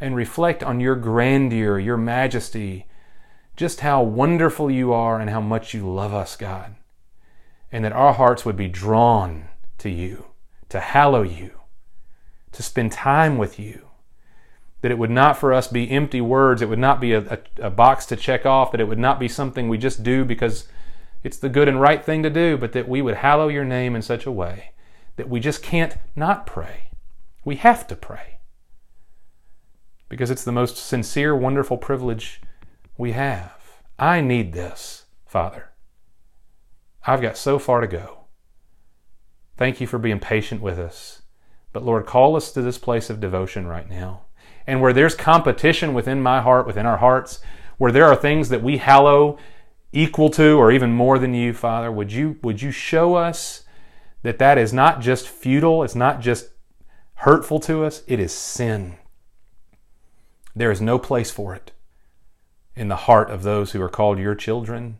and 0.00 0.16
reflect 0.16 0.62
on 0.62 0.80
your 0.80 0.96
grandeur, 0.96 1.78
your 1.78 1.96
majesty, 1.96 2.86
just 3.56 3.80
how 3.80 4.02
wonderful 4.02 4.70
you 4.70 4.92
are 4.92 5.20
and 5.20 5.30
how 5.30 5.40
much 5.40 5.74
you 5.74 5.88
love 5.88 6.12
us, 6.12 6.36
God. 6.36 6.74
And 7.70 7.84
that 7.84 7.92
our 7.92 8.12
hearts 8.12 8.44
would 8.44 8.56
be 8.56 8.68
drawn 8.68 9.44
to 9.78 9.88
you 9.88 10.26
to 10.70 10.80
hallow 10.80 11.22
you, 11.22 11.52
to 12.50 12.62
spend 12.62 12.90
time 12.92 13.38
with 13.38 13.58
you. 13.58 13.88
That 14.80 14.90
it 14.90 14.98
would 14.98 15.10
not 15.10 15.36
for 15.36 15.52
us 15.52 15.68
be 15.68 15.90
empty 15.90 16.20
words, 16.20 16.62
it 16.62 16.68
would 16.68 16.78
not 16.78 17.00
be 17.00 17.12
a, 17.12 17.20
a, 17.20 17.66
a, 17.66 17.70
box 17.70 18.04
to 18.06 18.16
check 18.16 18.44
off, 18.44 18.72
that 18.72 18.80
it 18.80 18.88
would 18.88 18.98
not 18.98 19.20
be 19.20 19.28
something 19.28 19.68
we 19.68 19.78
just 19.78 20.02
do 20.02 20.24
because 20.24 20.66
it's 21.22 21.36
the 21.36 21.48
good 21.48 21.68
and 21.68 21.80
right 21.80 22.04
thing 22.04 22.22
to 22.24 22.30
do, 22.30 22.56
but 22.56 22.72
that 22.72 22.88
we 22.88 23.00
would 23.00 23.16
hallow 23.16 23.48
your 23.48 23.64
name 23.64 23.94
in 23.94 24.02
such 24.02 24.26
a 24.26 24.32
way 24.32 24.72
that 25.16 25.28
we 25.28 25.38
just 25.38 25.62
can't 25.62 25.98
not 26.16 26.46
pray. 26.46 26.88
We 27.44 27.56
have 27.56 27.86
to 27.88 27.96
pray. 27.96 28.38
Because 30.08 30.30
it's 30.30 30.44
the 30.44 30.52
most 30.52 30.76
sincere, 30.76 31.34
wonderful 31.34 31.76
privilege 31.76 32.40
we 32.96 33.12
have. 33.12 33.82
I 33.98 34.20
need 34.20 34.52
this, 34.52 35.06
Father. 35.26 35.70
I've 37.04 37.22
got 37.22 37.36
so 37.36 37.58
far 37.58 37.80
to 37.80 37.86
go. 37.86 38.26
Thank 39.56 39.80
you 39.80 39.86
for 39.86 39.98
being 39.98 40.20
patient 40.20 40.60
with 40.60 40.78
us. 40.78 41.22
But 41.72 41.84
Lord, 41.84 42.06
call 42.06 42.36
us 42.36 42.52
to 42.52 42.62
this 42.62 42.78
place 42.78 43.10
of 43.10 43.20
devotion 43.20 43.66
right 43.66 43.88
now. 43.88 44.26
And 44.66 44.80
where 44.80 44.92
there's 44.92 45.14
competition 45.14 45.94
within 45.94 46.22
my 46.22 46.40
heart, 46.40 46.66
within 46.66 46.86
our 46.86 46.98
hearts, 46.98 47.40
where 47.78 47.90
there 47.90 48.06
are 48.06 48.16
things 48.16 48.50
that 48.50 48.62
we 48.62 48.76
hallow 48.76 49.38
equal 49.92 50.30
to 50.30 50.58
or 50.58 50.70
even 50.70 50.92
more 50.92 51.18
than 51.18 51.34
you, 51.34 51.52
Father, 51.52 51.90
would 51.90 52.12
you, 52.12 52.38
would 52.42 52.62
you 52.62 52.70
show 52.70 53.14
us 53.14 53.64
that 54.22 54.38
that 54.38 54.58
is 54.58 54.72
not 54.72 55.00
just 55.00 55.28
futile, 55.28 55.82
it's 55.82 55.96
not 55.96 56.20
just 56.20 56.50
hurtful 57.22 57.60
to 57.60 57.84
us, 57.84 58.02
it 58.06 58.20
is 58.20 58.32
sin. 58.32 58.96
There 60.54 60.70
is 60.70 60.80
no 60.80 60.98
place 60.98 61.30
for 61.30 61.54
it 61.54 61.72
in 62.76 62.88
the 62.88 62.96
heart 62.96 63.30
of 63.30 63.42
those 63.42 63.72
who 63.72 63.82
are 63.82 63.88
called 63.88 64.18
your 64.18 64.34
children. 64.34 64.98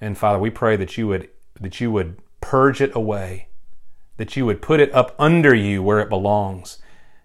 And 0.00 0.16
Father, 0.16 0.38
we 0.38 0.50
pray 0.50 0.76
that 0.76 0.96
you 0.96 1.08
would 1.08 1.28
that 1.60 1.80
you 1.80 1.90
would 1.92 2.20
purge 2.40 2.80
it 2.80 2.94
away 2.94 3.48
that 4.16 4.36
you 4.36 4.46
would 4.46 4.62
put 4.62 4.80
it 4.80 4.94
up 4.94 5.14
under 5.18 5.54
you 5.54 5.82
where 5.82 6.00
it 6.00 6.08
belongs. 6.08 6.78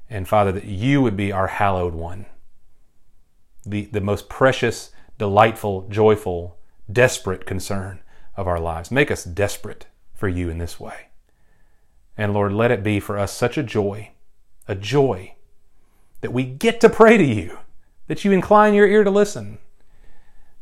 And 0.09 0.27
Father, 0.27 0.51
that 0.51 0.65
you 0.65 1.01
would 1.01 1.15
be 1.15 1.31
our 1.31 1.47
hallowed 1.47 1.93
one, 1.93 2.25
the, 3.65 3.85
the 3.85 4.01
most 4.01 4.27
precious, 4.27 4.91
delightful, 5.17 5.87
joyful, 5.89 6.57
desperate 6.91 7.45
concern 7.45 7.99
of 8.35 8.47
our 8.47 8.59
lives. 8.59 8.89
Make 8.89 9.11
us 9.11 9.23
desperate 9.23 9.85
for 10.15 10.27
you 10.27 10.49
in 10.49 10.57
this 10.57 10.79
way. 10.79 11.09
And 12.17 12.33
Lord, 12.33 12.53
let 12.53 12.71
it 12.71 12.83
be 12.83 12.99
for 12.99 13.19
us 13.19 13.31
such 13.31 13.57
a 13.57 13.63
joy, 13.63 14.11
a 14.69 14.75
joy 14.75 15.33
that 16.21 16.31
we 16.31 16.43
get 16.43 16.79
to 16.81 16.89
pray 16.89 17.17
to 17.17 17.23
you, 17.23 17.57
that 18.07 18.23
you 18.23 18.31
incline 18.31 18.73
your 18.73 18.87
ear 18.87 19.03
to 19.03 19.09
listen. 19.09 19.57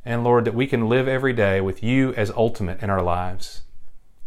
And 0.06 0.24
Lord, 0.24 0.46
that 0.46 0.56
we 0.56 0.66
can 0.66 0.88
live 0.88 1.08
every 1.08 1.34
day 1.34 1.60
with 1.60 1.84
you 1.84 2.14
as 2.14 2.32
ultimate 2.32 2.82
in 2.82 2.90
our 2.90 3.02
lives. 3.02 3.64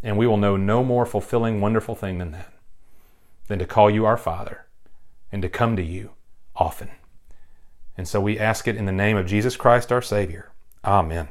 And 0.02 0.18
we 0.18 0.26
will 0.26 0.36
know 0.36 0.56
no 0.56 0.84
more 0.84 1.06
fulfilling, 1.06 1.60
wonderful 1.60 1.94
thing 1.94 2.18
than 2.18 2.32
that, 2.32 2.52
than 3.48 3.58
to 3.58 3.66
call 3.66 3.90
you 3.90 4.04
our 4.04 4.18
Father 4.18 4.66
and 5.32 5.40
to 5.40 5.48
come 5.48 5.76
to 5.76 5.82
you 5.82 6.10
often. 6.54 6.90
And 7.96 8.06
so 8.06 8.20
we 8.20 8.38
ask 8.38 8.68
it 8.68 8.76
in 8.76 8.84
the 8.84 8.92
name 8.92 9.16
of 9.16 9.26
Jesus 9.26 9.56
Christ, 9.56 9.90
our 9.90 10.02
Savior. 10.02 10.52
Amen. 10.84 11.28